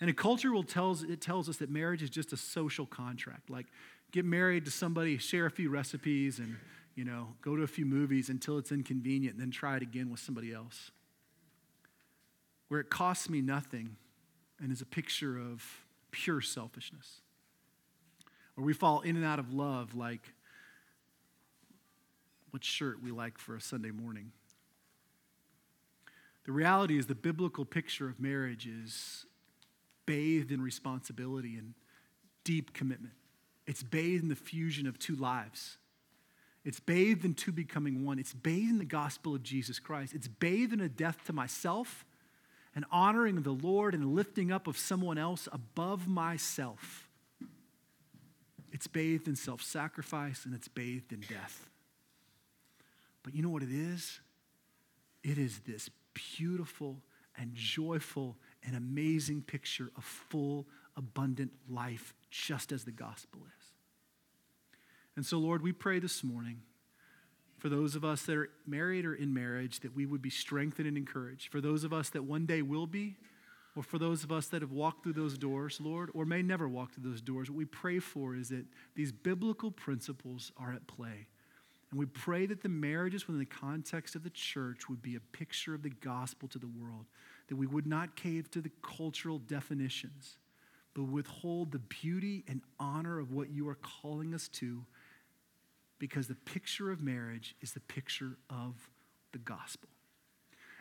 And 0.04 0.10
a 0.10 0.14
culture 0.14 0.52
will 0.52 0.64
tells, 0.64 1.02
it 1.04 1.22
tells 1.22 1.48
us 1.48 1.56
that 1.60 1.70
marriage 1.70 2.04
is 2.04 2.10
just 2.10 2.34
a 2.34 2.36
social 2.36 2.86
contract. 2.86 3.50
Like 3.50 3.68
get 4.12 4.26
married 4.26 4.66
to 4.66 4.72
somebody, 4.72 5.18
share 5.18 5.46
a 5.46 5.50
few 5.50 5.70
recipes, 5.70 6.40
and 6.40 6.58
you 6.94 7.06
know, 7.06 7.30
go 7.42 7.56
to 7.56 7.64
a 7.64 7.68
few 7.68 7.86
movies 7.86 8.28
until 8.28 8.58
it's 8.58 8.74
inconvenient, 8.74 9.36
and 9.36 9.42
then 9.42 9.50
try 9.50 9.78
it 9.78 9.82
again 9.82 10.12
with 10.12 10.20
somebody 10.20 10.52
else. 10.52 10.92
Where 12.68 12.82
it 12.82 12.90
costs 12.90 13.30
me 13.30 13.40
nothing 13.40 13.96
and 14.62 14.74
is 14.74 14.82
a 14.82 14.86
picture 14.86 15.38
of 15.38 15.64
pure 16.12 16.42
selfishness. 16.42 17.22
Where 18.56 18.66
we 18.66 18.74
fall 18.74 19.00
in 19.00 19.16
and 19.16 19.24
out 19.24 19.40
of 19.40 19.54
love 19.54 19.96
like 19.96 20.34
what 22.52 22.66
shirt 22.66 23.02
we 23.02 23.12
like 23.12 23.38
for 23.38 23.56
a 23.56 23.62
Sunday 23.62 23.92
morning. 23.92 24.34
The 26.44 26.52
reality 26.52 26.98
is, 26.98 27.08
the 27.08 27.16
biblical 27.16 27.64
picture 27.64 28.10
of 28.10 28.20
marriage 28.20 28.68
is 28.68 29.28
bathed 30.06 30.52
in 30.52 30.62
responsibility 30.62 31.56
and 31.58 31.74
deep 32.44 32.74
commitment. 32.74 33.14
It's 33.66 33.84
bathed 33.84 34.24
in 34.24 34.30
the 34.30 34.36
fusion 34.36 34.88
of 34.88 35.00
two 35.00 35.16
lives. 35.16 35.78
It's 36.66 36.80
bathed 36.80 37.26
in 37.26 37.34
two 37.34 37.52
becoming 37.52 38.06
one. 38.06 38.20
It's 38.20 38.34
bathed 38.34 38.72
in 38.72 38.78
the 38.78 38.86
gospel 38.86 39.36
of 39.36 39.44
Jesus 39.44 39.80
Christ. 39.80 40.14
It's 40.14 40.28
bathed 40.28 40.74
in 40.74 40.80
a 40.80 40.90
death 40.90 41.26
to 41.26 41.34
myself, 41.34 42.06
an 42.76 42.86
honoring 42.92 43.38
of 43.38 43.44
the 43.44 43.54
Lord, 43.54 43.94
and 43.94 44.04
a 44.04 44.08
lifting 44.08 44.52
up 44.52 44.68
of 44.68 44.78
someone 44.78 45.18
else 45.18 45.48
above 45.52 46.08
myself. 46.08 47.10
It's 48.72 48.88
bathed 48.88 49.28
in 49.28 49.36
self 49.36 49.62
sacrifice 49.62 50.46
and 50.46 50.54
it's 50.54 50.68
bathed 50.68 51.14
in 51.14 51.22
death. 51.22 51.70
But 53.24 53.36
you 53.36 53.42
know 53.42 53.50
what 53.50 53.64
it 53.64 53.72
is? 53.72 54.20
It 55.24 55.38
is 55.38 55.60
this 55.60 55.90
beautiful 56.14 57.02
and 57.38 57.56
joyful 57.56 58.38
and 58.66 58.76
amazing 58.76 59.42
picture 59.42 59.92
of 59.98 60.04
full, 60.04 60.68
abundant 60.96 61.52
life 61.70 62.14
just 62.30 62.72
as 62.72 62.84
the 62.84 62.92
gospel 62.92 63.42
is. 63.46 63.66
And 65.16 65.26
so, 65.26 65.38
Lord, 65.38 65.62
we 65.62 65.72
pray 65.72 66.00
this 66.00 66.24
morning 66.24 66.62
for 67.58 67.70
those 67.70 67.96
of 67.96 68.04
us 68.04 68.24
that 68.24 68.36
are 68.36 68.50
married 68.66 69.06
or 69.06 69.14
in 69.14 69.34
marriage 69.34 69.80
that 69.82 69.96
we 69.96 70.06
would 70.06 70.22
be 70.22 70.30
strengthened 70.30 70.88
and 70.88 70.98
encouraged. 70.98 71.52
For 71.52 71.62
those 71.62 71.84
of 71.84 71.94
us 71.94 72.10
that 72.10 72.24
one 72.24 72.46
day 72.46 72.62
will 72.62 72.88
be, 72.88 73.16
or 73.76 73.84
for 73.84 73.98
those 73.98 74.24
of 74.24 74.32
us 74.32 74.48
that 74.48 74.62
have 74.62 74.72
walked 74.72 75.04
through 75.04 75.14
those 75.14 75.38
doors, 75.38 75.80
Lord, 75.82 76.10
or 76.14 76.26
may 76.26 76.42
never 76.42 76.68
walk 76.68 76.94
through 76.94 77.10
those 77.10 77.22
doors, 77.22 77.50
what 77.50 77.58
we 77.58 77.66
pray 77.66 78.00
for 78.00 78.36
is 78.36 78.50
that 78.50 78.66
these 78.96 79.12
biblical 79.12 79.72
principles 79.72 80.52
are 80.58 80.74
at 80.74 80.86
play. 80.88 81.28
And 81.90 82.00
we 82.00 82.06
pray 82.06 82.46
that 82.48 82.62
the 82.62 82.70
marriages 82.70 83.28
within 83.28 83.40
the 83.40 83.46
context 83.46 84.16
of 84.16 84.24
the 84.24 84.30
church 84.32 84.90
would 84.90 85.02
be 85.02 85.16
a 85.16 85.20
picture 85.20 85.74
of 85.74 85.84
the 85.84 85.90
gospel 85.90 86.48
to 86.50 86.60
the 86.60 86.68
world, 86.68 87.06
that 87.48 87.56
we 87.56 87.68
would 87.68 87.88
not 87.88 88.16
cave 88.16 88.50
to 88.52 88.62
the 88.62 88.72
cultural 88.82 89.40
definitions, 89.40 90.38
but 90.94 91.04
withhold 91.04 91.72
the 91.72 91.80
beauty 91.80 92.44
and 92.48 92.62
honor 92.80 93.20
of 93.20 93.32
what 93.32 93.50
you 93.50 93.68
are 93.68 93.78
calling 94.02 94.34
us 94.34 94.48
to, 94.48 94.86
because 96.00 96.28
the 96.28 96.36
picture 96.36 96.92
of 96.92 97.02
marriage 97.02 97.56
is 97.62 97.74
the 97.74 97.80
picture 97.80 98.38
of 98.50 98.76
the 99.32 99.40
gospel. 99.40 99.90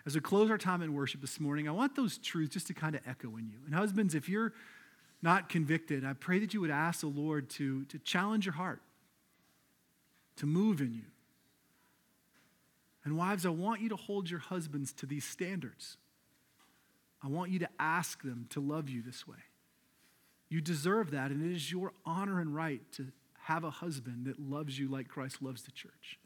As 0.04 0.14
we 0.14 0.20
close 0.20 0.50
our 0.50 0.58
time 0.58 0.82
in 0.82 0.94
worship 0.94 1.20
this 1.20 1.38
morning, 1.38 1.68
I 1.68 1.72
want 1.72 1.94
those 1.94 2.18
truths 2.18 2.54
just 2.54 2.66
to 2.66 2.74
kind 2.74 2.96
of 2.96 3.02
echo 3.06 3.36
in 3.36 3.48
you. 3.48 3.58
And 3.66 3.74
husbands, 3.74 4.14
if 4.14 4.28
you're 4.28 4.52
not 5.22 5.48
convicted, 5.48 6.04
I 6.04 6.14
pray 6.14 6.40
that 6.40 6.52
you 6.52 6.60
would 6.60 6.70
ask 6.70 7.00
the 7.00 7.06
Lord 7.06 7.48
to, 7.50 7.84
to 7.84 7.98
challenge 8.00 8.44
your 8.44 8.54
heart, 8.54 8.82
to 10.36 10.46
move 10.46 10.80
in 10.80 10.92
you. 10.92 11.04
And 13.04 13.16
wives, 13.16 13.46
I 13.46 13.50
want 13.50 13.80
you 13.80 13.88
to 13.90 13.96
hold 13.96 14.28
your 14.28 14.40
husbands 14.40 14.92
to 14.94 15.06
these 15.06 15.24
standards. 15.24 15.96
I 17.22 17.28
want 17.28 17.50
you 17.50 17.60
to 17.60 17.68
ask 17.78 18.22
them 18.22 18.46
to 18.50 18.60
love 18.60 18.88
you 18.88 19.02
this 19.02 19.26
way. 19.26 19.36
You 20.48 20.60
deserve 20.60 21.12
that, 21.12 21.30
and 21.30 21.44
it 21.44 21.54
is 21.54 21.70
your 21.70 21.92
honor 22.04 22.40
and 22.40 22.54
right 22.54 22.80
to 22.92 23.08
have 23.44 23.64
a 23.64 23.70
husband 23.70 24.26
that 24.26 24.38
loves 24.38 24.78
you 24.78 24.88
like 24.88 25.08
Christ 25.08 25.40
loves 25.40 25.62
the 25.62 25.70
church. 25.70 26.18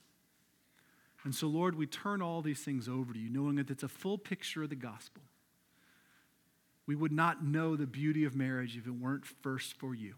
And 1.25 1.35
so, 1.35 1.47
Lord, 1.49 1.77
we 1.77 1.87
turn 1.87 2.23
all 2.23 2.43
these 2.43 2.61
things 2.61 2.89
over 2.89 3.13
to 3.13 3.19
you, 3.19 3.31
knowing 3.31 3.57
that 3.57 3.71
it's 3.71 3.83
a 3.83 3.89
full 3.89 4.19
picture 4.19 4.63
of 4.63 4.71
the 4.71 4.77
gospel. 4.77 5.23
We 6.87 6.95
would 6.95 7.13
not 7.13 7.45
know 7.45 7.77
the 7.77 7.87
beauty 7.87 8.25
of 8.25 8.37
marriage 8.37 8.77
if 8.77 8.87
it 8.87 8.93
weren't 8.93 9.27
first 9.27 9.75
for 9.75 9.95
you. 9.95 10.15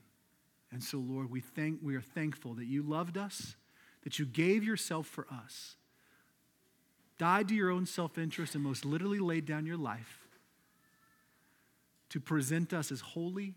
And 0.71 0.83
so, 0.83 0.99
Lord, 0.99 1.31
we, 1.31 1.41
thank, 1.41 1.81
we 1.83 1.97
are 1.97 2.03
thankful 2.03 2.55
that 2.55 2.67
you 2.67 2.83
loved 2.83 3.17
us, 3.17 3.57
that 4.05 4.19
you 4.19 4.27
gave 4.27 4.63
yourself 4.63 5.07
for 5.07 5.27
us, 5.33 5.77
died 7.17 7.49
to 7.49 7.55
your 7.55 7.71
own 7.71 7.87
self 7.87 8.19
interest, 8.19 8.55
and 8.55 8.63
most 8.63 8.85
literally 8.85 9.19
laid 9.19 9.47
down 9.47 9.67
your 9.67 9.79
life 9.79 10.28
to 12.11 12.21
present 12.21 12.73
us 12.73 12.91
as 12.91 13.01
holy 13.01 13.55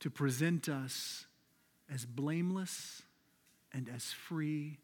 to 0.00 0.10
present 0.10 0.68
us 0.68 1.26
as 1.92 2.04
blameless 2.04 3.02
and 3.72 3.88
as 3.94 4.12
free 4.12 4.78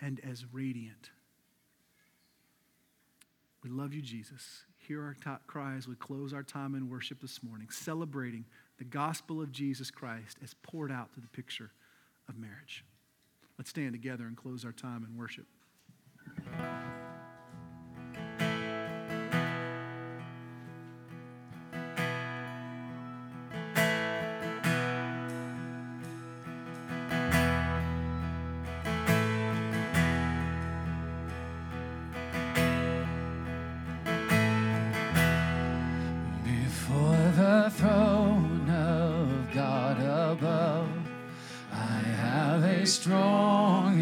and 0.00 0.20
as 0.28 0.44
radiant. 0.52 1.10
We 3.62 3.70
love 3.70 3.94
you, 3.94 4.02
Jesus. 4.02 4.64
Hear 4.78 5.02
our 5.02 5.14
t- 5.14 5.42
cry 5.46 5.76
as 5.76 5.88
we 5.88 5.94
close 5.96 6.32
our 6.32 6.42
time 6.42 6.74
in 6.74 6.90
worship 6.90 7.20
this 7.20 7.42
morning, 7.42 7.68
celebrating 7.70 8.44
the 8.78 8.84
gospel 8.84 9.40
of 9.40 9.50
Jesus 9.50 9.90
Christ 9.90 10.38
as 10.42 10.54
poured 10.62 10.92
out 10.92 11.12
through 11.12 11.22
the 11.22 11.28
picture 11.28 11.70
of 12.28 12.36
marriage. 12.36 12.84
Let's 13.58 13.70
stand 13.70 13.92
together 13.92 14.26
and 14.26 14.36
close 14.36 14.64
our 14.64 14.72
time 14.72 15.04
in 15.08 15.16
worship. 15.16 15.46
Satan 43.06 43.96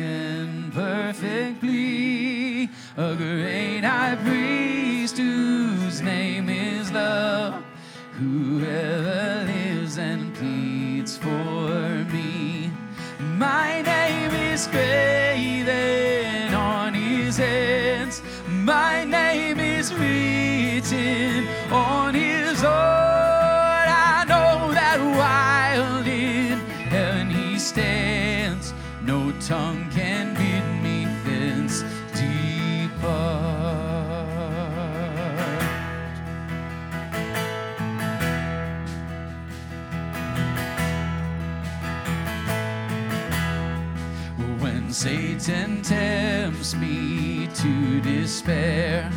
to 47.65 47.99
despair 48.03 49.11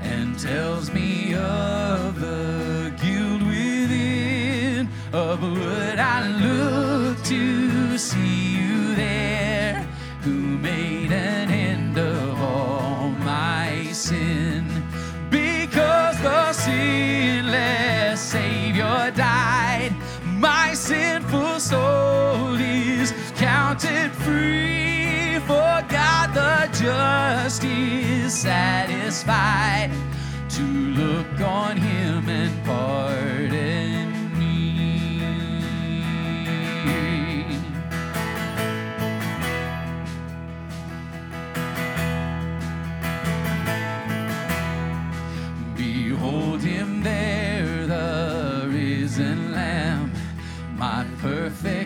and 0.00 0.38
tells 0.38 0.71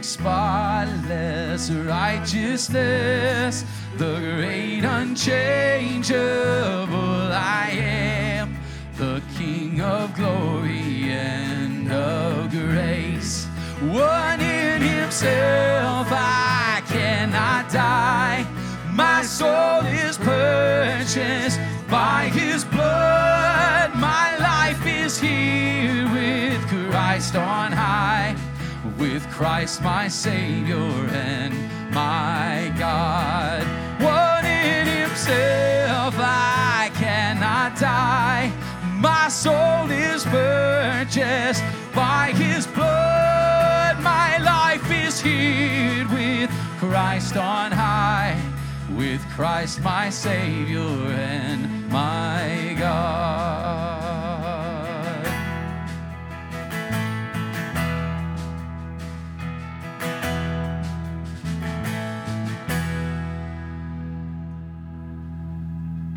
spotless 0.07 1.68
righteousness, 1.70 3.64
the 3.96 4.20
great, 4.20 4.84
unchangeable 4.84 6.14
I 7.32 7.70
am, 7.72 8.57
the 8.96 9.20
King 9.36 9.80
of 9.80 10.14
glory 10.14 11.11
and 11.11 11.90
of 11.90 12.50
grace. 12.52 13.46
One 13.80 14.40
in 14.40 14.80
Himself, 14.80 16.07
I 16.11 16.82
cannot 16.86 17.68
die. 17.72 18.46
My 18.92 19.22
soul 19.22 19.84
is 19.86 20.16
purchased 20.18 21.59
by 21.90 22.30
His 22.32 22.64
blood. 22.64 23.92
My 23.96 24.36
life 24.38 24.86
is 24.86 25.18
here 25.18 26.09
with 26.12 26.64
Christ 26.68 27.34
on 27.34 27.72
high 27.72 28.26
Christ 29.37 29.82
my 29.82 30.09
Savior 30.09 30.89
and 31.12 31.53
my 31.93 32.72
God. 32.78 33.61
One 34.01 34.47
in 34.47 34.87
Himself 34.87 36.14
I 36.16 36.91
cannot 36.95 37.78
die. 37.78 38.51
My 38.95 39.28
soul 39.28 39.91
is 39.91 40.24
purchased 40.24 41.62
by 41.95 42.32
His 42.32 42.66
blood. 42.66 44.01
My 44.03 44.39
life 44.39 44.91
is 44.91 45.20
hid 45.20 46.11
with 46.11 46.51
Christ 46.78 47.37
on 47.37 47.72
high, 47.72 48.41
with 48.93 49.20
Christ 49.37 49.82
my 49.82 50.09
Savior 50.09 50.80
and 50.80 51.91
my 51.91 52.74
God. 52.78 54.05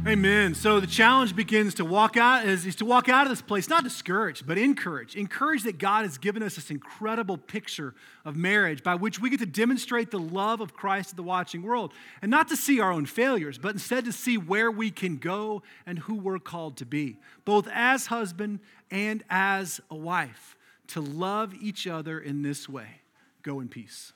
Amen. 0.09 0.55
So 0.55 0.79
the 0.79 0.87
challenge 0.87 1.35
begins 1.35 1.75
to 1.75 1.85
walk 1.85 2.17
out 2.17 2.43
is, 2.43 2.65
is, 2.65 2.75
to 2.77 2.85
walk 2.85 3.09
out 3.09 3.27
of 3.27 3.29
this 3.29 3.43
place, 3.43 3.69
not 3.69 3.83
discouraged, 3.83 4.47
but 4.47 4.57
encouraged. 4.57 5.15
Encouraged 5.15 5.65
that 5.65 5.77
God 5.77 6.03
has 6.03 6.17
given 6.17 6.41
us 6.41 6.55
this 6.55 6.71
incredible 6.71 7.37
picture 7.37 7.93
of 8.25 8.35
marriage 8.35 8.81
by 8.81 8.95
which 8.95 9.21
we 9.21 9.29
get 9.29 9.39
to 9.41 9.45
demonstrate 9.45 10.09
the 10.09 10.17
love 10.17 10.61
of 10.61 10.73
Christ 10.73 11.11
to 11.11 11.15
the 11.15 11.21
watching 11.21 11.61
world. 11.61 11.93
And 12.23 12.31
not 12.31 12.47
to 12.47 12.57
see 12.57 12.79
our 12.79 12.91
own 12.91 13.05
failures, 13.05 13.59
but 13.59 13.73
instead 13.73 14.03
to 14.05 14.11
see 14.11 14.35
where 14.35 14.71
we 14.71 14.89
can 14.89 15.17
go 15.17 15.61
and 15.85 15.99
who 15.99 16.15
we're 16.15 16.39
called 16.39 16.77
to 16.77 16.87
be, 16.87 17.17
both 17.45 17.67
as 17.71 18.07
husband 18.07 18.61
and 18.89 19.23
as 19.29 19.79
a 19.91 19.95
wife, 19.95 20.57
to 20.87 21.01
love 21.01 21.53
each 21.61 21.85
other 21.85 22.19
in 22.19 22.41
this 22.41 22.67
way. 22.67 23.01
Go 23.43 23.59
in 23.59 23.67
peace. 23.67 24.13